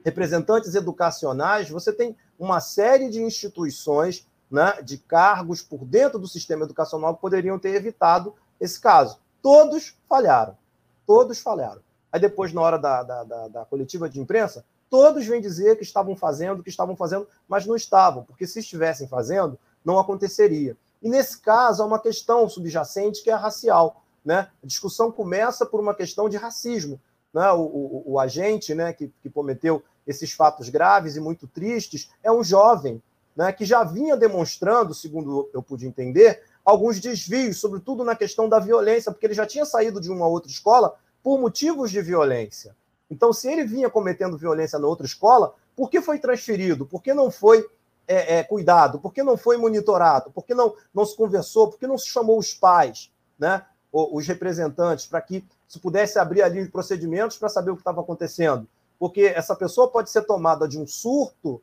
representantes 0.03 0.73
educacionais, 0.73 1.69
você 1.69 1.93
tem 1.93 2.17
uma 2.39 2.59
série 2.59 3.11
de 3.11 3.21
instituições, 3.21 4.27
né, 4.49 4.81
de 4.81 4.97
cargos 4.97 5.61
por 5.61 5.85
dentro 5.85 6.17
do 6.17 6.27
sistema 6.27 6.65
educacional 6.65 7.13
que 7.13 7.21
poderiam 7.21 7.59
ter 7.59 7.75
evitado 7.75 8.33
esse 8.59 8.81
caso. 8.81 9.19
Todos 9.39 9.99
falharam. 10.09 10.57
Todos 11.05 11.39
falharam. 11.39 11.81
Aí 12.11 12.19
depois, 12.19 12.51
na 12.51 12.61
hora 12.61 12.79
da, 12.79 13.03
da, 13.03 13.23
da, 13.23 13.47
da 13.49 13.65
coletiva 13.65 14.09
de 14.09 14.19
imprensa, 14.19 14.65
todos 14.89 15.27
vêm 15.27 15.39
dizer 15.39 15.75
que 15.75 15.83
estavam 15.83 16.15
fazendo, 16.15 16.63
que 16.63 16.71
estavam 16.71 16.95
fazendo, 16.95 17.27
mas 17.47 17.67
não 17.67 17.75
estavam, 17.75 18.23
porque 18.23 18.47
se 18.47 18.61
estivessem 18.61 19.07
fazendo, 19.07 19.59
não 19.87 19.97
aconteceria. 19.97 20.75
E 21.01 21.09
nesse 21.09 21.39
caso, 21.39 21.81
há 21.81 21.85
uma 21.85 21.99
questão 21.99 22.49
subjacente 22.49 23.23
que 23.23 23.29
é 23.29 23.33
racial. 23.33 24.03
Né? 24.25 24.49
A 24.61 24.67
discussão 24.67 25.09
começa 25.09 25.65
por 25.65 25.79
uma 25.79 25.95
questão 25.95 26.27
de 26.27 26.35
racismo. 26.35 26.99
Né? 27.33 27.49
O, 27.53 27.61
o, 27.61 28.03
o 28.07 28.19
agente 28.19 28.75
né, 28.75 28.91
que, 28.91 29.09
que 29.21 29.29
cometeu 29.29 29.81
esses 30.05 30.33
fatos 30.33 30.67
graves 30.67 31.15
e 31.15 31.21
muito 31.21 31.47
tristes 31.47 32.09
é 32.21 32.29
um 32.29 32.43
jovem, 32.43 33.01
né, 33.33 33.53
que 33.53 33.63
já 33.63 33.83
vinha 33.83 34.17
demonstrando, 34.17 34.93
segundo 34.93 35.49
eu 35.53 35.61
pude 35.61 35.87
entender, 35.87 36.43
alguns 36.65 36.99
desvios, 36.99 37.57
sobretudo 37.57 38.03
na 38.03 38.15
questão 38.15 38.49
da 38.49 38.59
violência, 38.59 39.11
porque 39.11 39.25
ele 39.25 39.33
já 39.33 39.45
tinha 39.45 39.65
saído 39.65 40.01
de 40.01 40.11
uma 40.11 40.27
outra 40.27 40.49
escola 40.49 40.95
por 41.23 41.39
motivos 41.39 41.91
de 41.91 42.01
violência. 42.01 42.75
Então, 43.09 43.31
se 43.31 43.49
ele 43.49 43.63
vinha 43.63 43.89
cometendo 43.89 44.37
violência 44.37 44.77
na 44.79 44.87
outra 44.87 45.05
escola, 45.05 45.53
por 45.75 45.89
que 45.89 46.01
foi 46.01 46.19
transferido? 46.19 46.85
Por 46.85 47.01
que 47.01 47.13
não 47.13 47.31
foi 47.31 47.65
é, 48.07 48.37
é, 48.37 48.43
cuidado? 48.43 48.99
Por 48.99 49.13
que 49.13 49.21
não 49.21 49.37
foi 49.37 49.57
monitorado? 49.57 50.31
Por 50.31 50.45
que 50.45 50.53
não, 50.53 50.73
não 50.93 51.05
se 51.05 51.15
conversou? 51.15 51.69
Por 51.69 51.77
que 51.77 51.85
não 51.85 51.97
se 51.97 52.07
chamou 52.07 52.39
os 52.39 52.53
pais, 52.53 53.11
né, 53.37 53.65
os 53.91 54.25
representantes, 54.27 55.05
para 55.05 55.21
que 55.21 55.45
se 55.67 55.79
pudesse 55.79 56.17
abrir 56.17 56.41
ali 56.41 56.61
os 56.61 56.69
procedimentos 56.69 57.37
para 57.37 57.49
saber 57.49 57.71
o 57.71 57.75
que 57.75 57.81
estava 57.81 58.01
acontecendo? 58.01 58.67
Porque 58.97 59.21
essa 59.35 59.55
pessoa 59.55 59.89
pode 59.89 60.09
ser 60.09 60.23
tomada 60.23 60.67
de 60.67 60.79
um 60.79 60.87
surto 60.87 61.61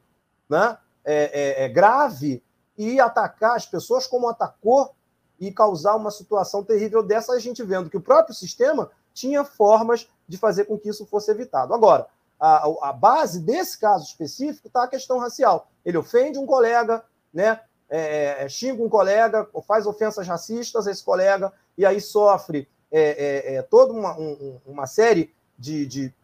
né, 0.49 0.77
é, 1.05 1.63
é, 1.63 1.65
é, 1.65 1.69
grave 1.69 2.43
e 2.77 3.01
atacar 3.01 3.57
as 3.57 3.67
pessoas 3.67 4.07
como 4.07 4.29
atacou 4.29 4.95
e 5.41 5.51
causar 5.51 5.97
uma 5.97 6.11
situação 6.11 6.63
terrível 6.63 7.03
dessa, 7.03 7.33
a 7.33 7.39
gente 7.39 7.63
vendo 7.63 7.91
que 7.91 7.97
o 7.97 8.01
próprio 8.01 8.35
sistema 8.35 8.91
tinha 9.13 9.45
formas 9.45 10.09
de 10.29 10.37
fazer 10.37 10.65
com 10.65 10.79
que 10.79 10.89
isso 10.89 11.07
fosse 11.07 11.31
evitado. 11.31 11.75
Agora, 11.75 12.07
a, 12.39 12.65
a 12.83 12.93
base 12.93 13.41
desse 13.41 13.79
caso 13.79 14.05
específico 14.05 14.69
está 14.69 14.85
a 14.85 14.89
questão 14.89 15.19
racial. 15.19 15.69
Ele 15.85 15.99
ofende 15.99 16.39
um 16.39 16.47
colega, 16.47 17.05
né, 17.33 17.61
é, 17.89 18.45
é, 18.45 18.49
xinga 18.49 18.83
um 18.83 18.89
colega, 18.89 19.49
faz 19.67 19.87
ofensas 19.87 20.27
racistas 20.27 20.87
a 20.87 20.91
esse 20.91 21.05
colega, 21.05 21.53
e 21.77 21.85
aí 21.85 22.01
sofre 22.01 22.69
é, 22.91 23.53
é, 23.53 23.55
é 23.57 23.63
toda 23.63 23.93
uma, 23.93 24.19
um, 24.19 24.61
uma 24.67 24.87
série 24.87 25.35
de, 25.59 25.87
de, 25.87 26.15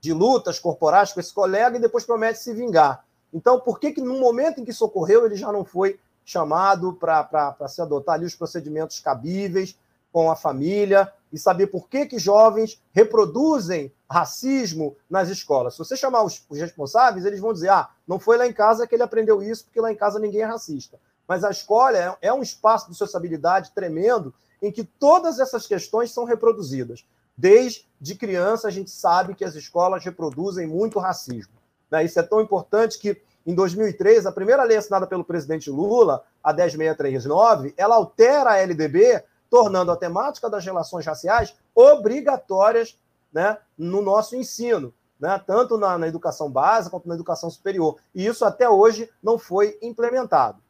de, 0.00 0.12
lutas 0.12 0.58
corporais 0.58 1.12
com 1.12 1.20
esse 1.20 1.32
colega 1.32 1.76
e 1.76 1.80
depois 1.80 2.04
promete 2.04 2.38
se 2.38 2.52
vingar. 2.52 3.04
Então, 3.32 3.60
por 3.60 3.78
que, 3.78 3.92
que 3.92 4.00
no 4.00 4.18
momento 4.18 4.60
em 4.60 4.64
que 4.64 4.72
socorreu 4.72 5.24
ele 5.24 5.36
já 5.36 5.52
não 5.52 5.64
foi 5.64 5.98
chamado 6.24 6.94
para 6.94 7.56
se 7.68 7.80
adotar 7.80 8.16
ali 8.16 8.26
os 8.26 8.34
procedimentos 8.34 9.00
cabíveis 9.00 9.76
com 10.12 10.30
a 10.30 10.36
família 10.36 11.12
e 11.32 11.38
saber 11.38 11.68
por 11.68 11.88
que, 11.88 12.06
que 12.06 12.18
jovens 12.18 12.82
reproduzem 12.92 13.92
racismo 14.10 14.96
nas 15.08 15.28
escolas. 15.28 15.74
Se 15.74 15.78
você 15.78 15.96
chamar 15.96 16.24
os, 16.24 16.44
os 16.48 16.58
responsáveis, 16.58 17.24
eles 17.24 17.40
vão 17.40 17.52
dizer: 17.52 17.68
ah, 17.68 17.88
não 18.06 18.18
foi 18.18 18.36
lá 18.36 18.46
em 18.46 18.52
casa 18.52 18.86
que 18.86 18.94
ele 18.94 19.02
aprendeu 19.02 19.42
isso, 19.42 19.64
porque 19.64 19.80
lá 19.80 19.92
em 19.92 19.96
casa 19.96 20.18
ninguém 20.18 20.42
é 20.42 20.46
racista. 20.46 20.98
Mas 21.28 21.44
a 21.44 21.50
escola 21.50 21.96
é, 21.96 22.16
é 22.22 22.32
um 22.32 22.42
espaço 22.42 22.90
de 22.90 22.96
sociabilidade 22.96 23.70
tremendo 23.72 24.34
em 24.60 24.72
que 24.72 24.84
todas 24.84 25.38
essas 25.38 25.66
questões 25.66 26.12
são 26.12 26.24
reproduzidas. 26.24 27.04
Desde 27.36 28.14
criança, 28.18 28.68
a 28.68 28.70
gente 28.70 28.90
sabe 28.90 29.34
que 29.34 29.44
as 29.44 29.54
escolas 29.54 30.04
reproduzem 30.04 30.66
muito 30.66 30.98
racismo. 30.98 31.54
Né? 31.90 32.04
Isso 32.04 32.18
é 32.18 32.22
tão 32.22 32.40
importante 32.40 32.98
que, 32.98 33.20
em 33.46 33.54
2003, 33.54 34.26
a 34.26 34.32
primeira 34.32 34.64
lei 34.64 34.76
assinada 34.76 35.06
pelo 35.06 35.24
presidente 35.24 35.70
Lula, 35.70 36.22
a 36.42 36.52
10639, 36.52 37.74
ela 37.76 37.96
altera 37.96 38.50
a 38.50 38.58
LDB, 38.58 39.22
tornando 39.50 39.90
a 39.90 39.96
temática 39.96 40.48
das 40.48 40.64
relações 40.64 41.04
raciais 41.04 41.54
obrigatórias 41.74 42.96
né, 43.32 43.58
no 43.76 44.00
nosso 44.00 44.36
ensino, 44.36 44.94
né, 45.18 45.42
tanto 45.44 45.76
na, 45.76 45.98
na 45.98 46.06
educação 46.08 46.50
básica 46.50 46.92
quanto 46.92 47.08
na 47.08 47.14
educação 47.14 47.50
superior. 47.50 47.96
E 48.14 48.24
isso 48.24 48.44
até 48.44 48.68
hoje 48.68 49.10
não 49.22 49.38
foi 49.38 49.76
implementado. 49.82 50.62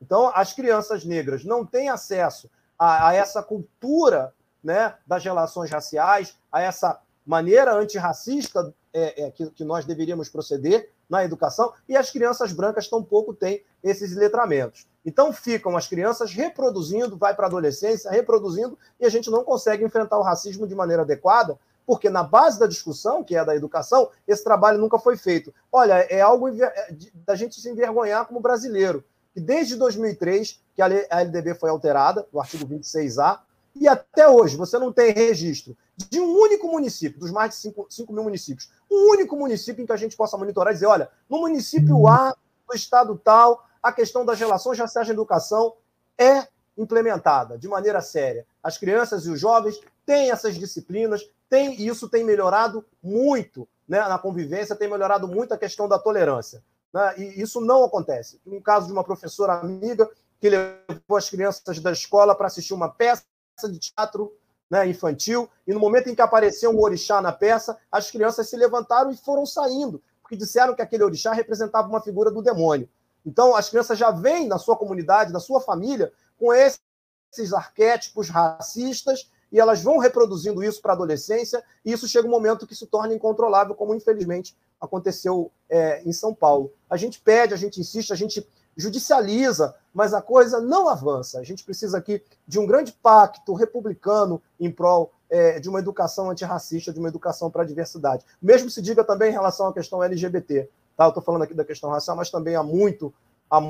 Então, 0.00 0.30
as 0.34 0.52
crianças 0.52 1.04
negras 1.04 1.44
não 1.44 1.66
têm 1.66 1.88
acesso 1.88 2.48
a, 2.78 3.08
a 3.08 3.14
essa 3.14 3.42
cultura 3.42 4.32
né, 4.62 4.94
das 5.06 5.24
relações 5.24 5.70
raciais, 5.70 6.36
a 6.50 6.60
essa 6.60 7.00
maneira 7.26 7.74
antirracista 7.74 8.72
é, 8.92 9.24
é, 9.24 9.30
que, 9.30 9.50
que, 9.50 9.64
nós 9.64 9.84
deveríamos 9.84 10.28
proceder 10.28 10.90
na 11.08 11.24
educação, 11.24 11.72
e 11.88 11.96
as 11.96 12.10
crianças 12.10 12.52
brancas 12.52 12.88
tampouco 12.88 13.34
têm 13.34 13.62
esses 13.82 14.14
letramentos. 14.14 14.86
Então 15.08 15.32
ficam 15.32 15.74
as 15.74 15.88
crianças 15.88 16.34
reproduzindo, 16.34 17.16
vai 17.16 17.34
para 17.34 17.46
a 17.46 17.48
adolescência, 17.48 18.10
reproduzindo, 18.10 18.78
e 19.00 19.06
a 19.06 19.08
gente 19.08 19.30
não 19.30 19.42
consegue 19.42 19.82
enfrentar 19.82 20.18
o 20.18 20.22
racismo 20.22 20.66
de 20.66 20.74
maneira 20.74 21.00
adequada, 21.00 21.58
porque 21.86 22.10
na 22.10 22.22
base 22.22 22.60
da 22.60 22.66
discussão, 22.66 23.24
que 23.24 23.34
é 23.34 23.42
da 23.42 23.56
educação, 23.56 24.10
esse 24.26 24.44
trabalho 24.44 24.78
nunca 24.78 24.98
foi 24.98 25.16
feito. 25.16 25.52
Olha, 25.72 25.94
é 25.94 26.20
algo 26.20 26.50
é, 26.50 26.94
da 27.26 27.34
gente 27.34 27.58
se 27.58 27.70
envergonhar 27.70 28.26
como 28.26 28.38
brasileiro, 28.38 29.02
que 29.32 29.40
desde 29.40 29.76
2003, 29.76 30.60
que 30.74 30.82
a 30.82 30.86
LDB 31.22 31.54
foi 31.54 31.70
alterada, 31.70 32.26
o 32.30 32.38
artigo 32.38 32.66
26A, 32.66 33.40
e 33.74 33.88
até 33.88 34.28
hoje 34.28 34.58
você 34.58 34.78
não 34.78 34.92
tem 34.92 35.10
registro 35.10 35.74
de 35.96 36.20
um 36.20 36.36
único 36.36 36.68
município, 36.68 37.18
dos 37.18 37.30
mais 37.30 37.52
de 37.52 37.56
5, 37.56 37.86
5 37.88 38.12
mil 38.12 38.24
municípios, 38.24 38.70
um 38.90 39.10
único 39.12 39.34
município 39.36 39.82
em 39.82 39.86
que 39.86 39.92
a 39.92 39.96
gente 39.96 40.18
possa 40.18 40.36
monitorar 40.36 40.72
e 40.72 40.74
dizer: 40.74 40.86
olha, 40.86 41.08
no 41.30 41.40
município 41.40 42.06
A, 42.06 42.36
do 42.68 42.74
estado 42.74 43.18
tal, 43.24 43.67
a 43.88 43.92
questão 43.92 44.24
das 44.24 44.38
relações 44.38 44.78
raciais 44.78 45.08
na 45.08 45.14
educação 45.14 45.74
é 46.16 46.46
implementada 46.76 47.58
de 47.58 47.66
maneira 47.66 48.00
séria. 48.00 48.46
As 48.62 48.78
crianças 48.78 49.26
e 49.26 49.30
os 49.30 49.40
jovens 49.40 49.80
têm 50.06 50.30
essas 50.30 50.56
disciplinas, 50.56 51.28
têm, 51.48 51.74
e 51.80 51.88
isso 51.88 52.08
tem 52.08 52.24
melhorado 52.24 52.84
muito 53.02 53.68
né, 53.88 54.00
na 54.00 54.18
convivência, 54.18 54.76
tem 54.76 54.88
melhorado 54.88 55.26
muito 55.26 55.52
a 55.52 55.58
questão 55.58 55.88
da 55.88 55.98
tolerância. 55.98 56.62
Né? 56.92 57.14
E 57.18 57.42
isso 57.42 57.60
não 57.60 57.84
acontece. 57.84 58.40
Um 58.46 58.60
caso 58.60 58.86
de 58.86 58.92
uma 58.92 59.04
professora 59.04 59.54
amiga 59.54 60.08
que 60.40 60.48
levou 60.48 61.16
as 61.16 61.28
crianças 61.28 61.80
da 61.80 61.90
escola 61.90 62.34
para 62.34 62.46
assistir 62.46 62.74
uma 62.74 62.88
peça 62.88 63.24
de 63.64 63.78
teatro 63.78 64.32
né, 64.70 64.86
infantil, 64.86 65.48
e 65.66 65.72
no 65.72 65.80
momento 65.80 66.08
em 66.08 66.14
que 66.14 66.20
apareceu 66.20 66.70
um 66.70 66.80
orixá 66.80 67.20
na 67.22 67.32
peça, 67.32 67.76
as 67.90 68.10
crianças 68.10 68.48
se 68.48 68.56
levantaram 68.56 69.10
e 69.10 69.16
foram 69.16 69.46
saindo, 69.46 70.02
porque 70.20 70.36
disseram 70.36 70.74
que 70.74 70.82
aquele 70.82 71.02
orixá 71.02 71.32
representava 71.32 71.88
uma 71.88 72.02
figura 72.02 72.30
do 72.30 72.42
demônio. 72.42 72.88
Então, 73.28 73.54
as 73.54 73.68
crianças 73.68 73.98
já 73.98 74.10
vêm 74.10 74.48
na 74.48 74.56
sua 74.56 74.74
comunidade, 74.74 75.34
na 75.34 75.38
sua 75.38 75.60
família, 75.60 76.10
com 76.38 76.50
esses 76.50 77.52
arquétipos 77.52 78.30
racistas, 78.30 79.30
e 79.52 79.60
elas 79.60 79.82
vão 79.82 79.98
reproduzindo 79.98 80.64
isso 80.64 80.80
para 80.80 80.92
a 80.92 80.94
adolescência, 80.94 81.62
e 81.84 81.92
isso 81.92 82.08
chega 82.08 82.26
um 82.26 82.30
momento 82.30 82.66
que 82.66 82.74
se 82.74 82.86
torna 82.86 83.12
incontrolável, 83.12 83.74
como 83.74 83.94
infelizmente 83.94 84.56
aconteceu 84.80 85.52
é, 85.68 86.02
em 86.04 86.12
São 86.12 86.34
Paulo. 86.34 86.72
A 86.88 86.96
gente 86.96 87.20
pede, 87.20 87.52
a 87.52 87.56
gente 87.58 87.78
insiste, 87.78 88.14
a 88.14 88.16
gente 88.16 88.48
judicializa, 88.74 89.74
mas 89.92 90.14
a 90.14 90.22
coisa 90.22 90.58
não 90.58 90.88
avança. 90.88 91.38
A 91.38 91.44
gente 91.44 91.64
precisa 91.64 91.98
aqui 91.98 92.22
de 92.46 92.58
um 92.58 92.66
grande 92.66 92.92
pacto 92.92 93.52
republicano 93.52 94.40
em 94.58 94.70
prol 94.70 95.12
é, 95.28 95.60
de 95.60 95.68
uma 95.68 95.80
educação 95.80 96.30
antirracista, 96.30 96.94
de 96.94 96.98
uma 96.98 97.08
educação 97.08 97.50
para 97.50 97.62
a 97.62 97.66
diversidade. 97.66 98.24
Mesmo 98.40 98.70
se 98.70 98.80
diga 98.80 99.04
também 99.04 99.28
em 99.28 99.32
relação 99.32 99.66
à 99.66 99.74
questão 99.74 100.02
LGBT. 100.02 100.70
Tá? 100.98 101.04
Eu 101.04 101.10
estou 101.10 101.22
falando 101.22 101.42
aqui 101.42 101.54
da 101.54 101.64
questão 101.64 101.88
racial, 101.88 102.16
mas 102.16 102.28
também 102.28 102.56
há 102.56 102.62
muito, 102.62 103.14
há 103.48 103.60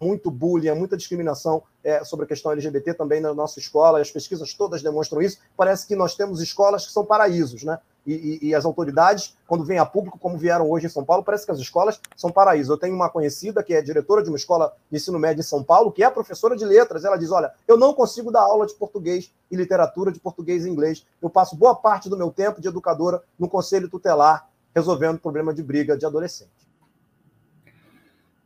muito 0.00 0.28
bullying, 0.28 0.70
há 0.70 0.74
muita 0.74 0.96
discriminação 0.96 1.62
é, 1.84 2.02
sobre 2.02 2.24
a 2.24 2.28
questão 2.28 2.50
LGBT 2.50 2.94
também 2.94 3.20
na 3.20 3.32
nossa 3.32 3.60
escola, 3.60 4.00
as 4.00 4.10
pesquisas 4.10 4.52
todas 4.54 4.82
demonstram 4.82 5.22
isso. 5.22 5.38
Parece 5.56 5.86
que 5.86 5.94
nós 5.94 6.16
temos 6.16 6.42
escolas 6.42 6.84
que 6.84 6.92
são 6.92 7.06
paraísos, 7.06 7.62
né? 7.62 7.78
e, 8.06 8.12
e, 8.12 8.48
e, 8.48 8.54
as 8.54 8.64
autoridades, 8.64 9.36
quando 9.46 9.64
vêm 9.64 9.78
a 9.78 9.86
público, 9.86 10.18
como 10.18 10.36
vieram 10.36 10.70
hoje 10.70 10.86
em 10.86 10.90
São 10.90 11.04
Paulo, 11.04 11.24
parece 11.24 11.46
que 11.46 11.52
as 11.52 11.58
escolas 11.58 12.00
são 12.16 12.30
paraíso. 12.30 12.72
Eu 12.72 12.76
tenho 12.76 12.94
uma 12.94 13.08
conhecida 13.08 13.62
que 13.62 13.72
é 13.72 13.80
diretora 13.80 14.22
de 14.22 14.28
uma 14.28 14.36
escola 14.36 14.72
de 14.90 14.96
ensino 14.96 15.18
médio 15.18 15.40
em 15.40 15.44
São 15.44 15.62
Paulo, 15.62 15.90
que 15.90 16.02
é 16.02 16.10
professora 16.10 16.56
de 16.56 16.64
letras. 16.64 17.04
Ela 17.04 17.16
diz: 17.16 17.30
Olha, 17.30 17.52
eu 17.66 17.78
não 17.78 17.94
consigo 17.94 18.30
dar 18.30 18.42
aula 18.42 18.66
de 18.66 18.74
português 18.74 19.32
e 19.50 19.56
literatura, 19.56 20.12
de 20.12 20.20
português 20.20 20.66
e 20.66 20.68
inglês. 20.68 21.06
Eu 21.22 21.30
passo 21.30 21.56
boa 21.56 21.74
parte 21.74 22.08
do 22.08 22.16
meu 22.16 22.30
tempo 22.30 22.60
de 22.60 22.68
educadora 22.68 23.22
no 23.38 23.48
conselho 23.48 23.88
tutelar, 23.88 24.48
resolvendo 24.74 25.18
problema 25.18 25.54
de 25.54 25.62
briga 25.62 25.96
de 25.96 26.04
adolescente. 26.04 26.64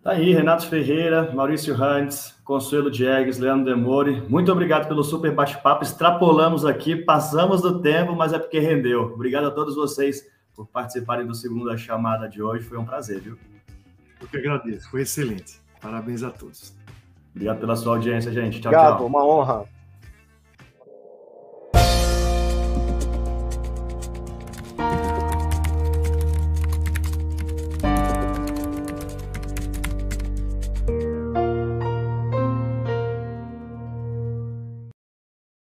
Tá 0.03 0.13
aí, 0.13 0.33
Renato 0.33 0.67
Ferreira, 0.69 1.33
Maurício 1.35 1.75
Rantes, 1.75 2.35
Consuelo 2.45 2.91
Diegues, 2.91 3.39
Leandro 3.39 3.75
Demore. 3.75 4.23
Muito 4.29 4.51
obrigado 4.51 4.87
pelo 4.87 5.03
super 5.03 5.35
bate-papo. 5.35 5.83
Extrapolamos 5.83 6.65
aqui, 6.65 6.97
passamos 6.97 7.61
do 7.61 7.81
tempo, 7.81 8.15
mas 8.15 8.33
é 8.33 8.39
porque 8.39 8.59
rendeu. 8.59 9.03
Obrigado 9.13 9.49
a 9.49 9.51
todos 9.51 9.75
vocês 9.75 10.25
por 10.55 10.67
participarem 10.67 11.27
do 11.27 11.35
segundo 11.35 11.77
chamada 11.77 12.29
de 12.29 12.43
hoje. 12.43 12.65
Foi 12.65 12.79
um 12.79 12.85
prazer, 12.85 13.21
viu? 13.21 13.37
Eu 14.21 14.29
que 14.29 14.37
agradeço, 14.37 14.91
foi 14.91 15.03
excelente. 15.03 15.61
Parabéns 15.81 16.23
a 16.23 16.31
todos. 16.31 16.75
Obrigado 17.35 17.61
pela 17.61 17.77
sua 17.77 17.97
audiência, 17.97 18.33
gente. 18.33 18.61
Tchau, 18.61 18.73
obrigado, 18.73 18.97
tchau. 18.99 19.07
Uma 19.07 19.25
honra. 19.25 19.65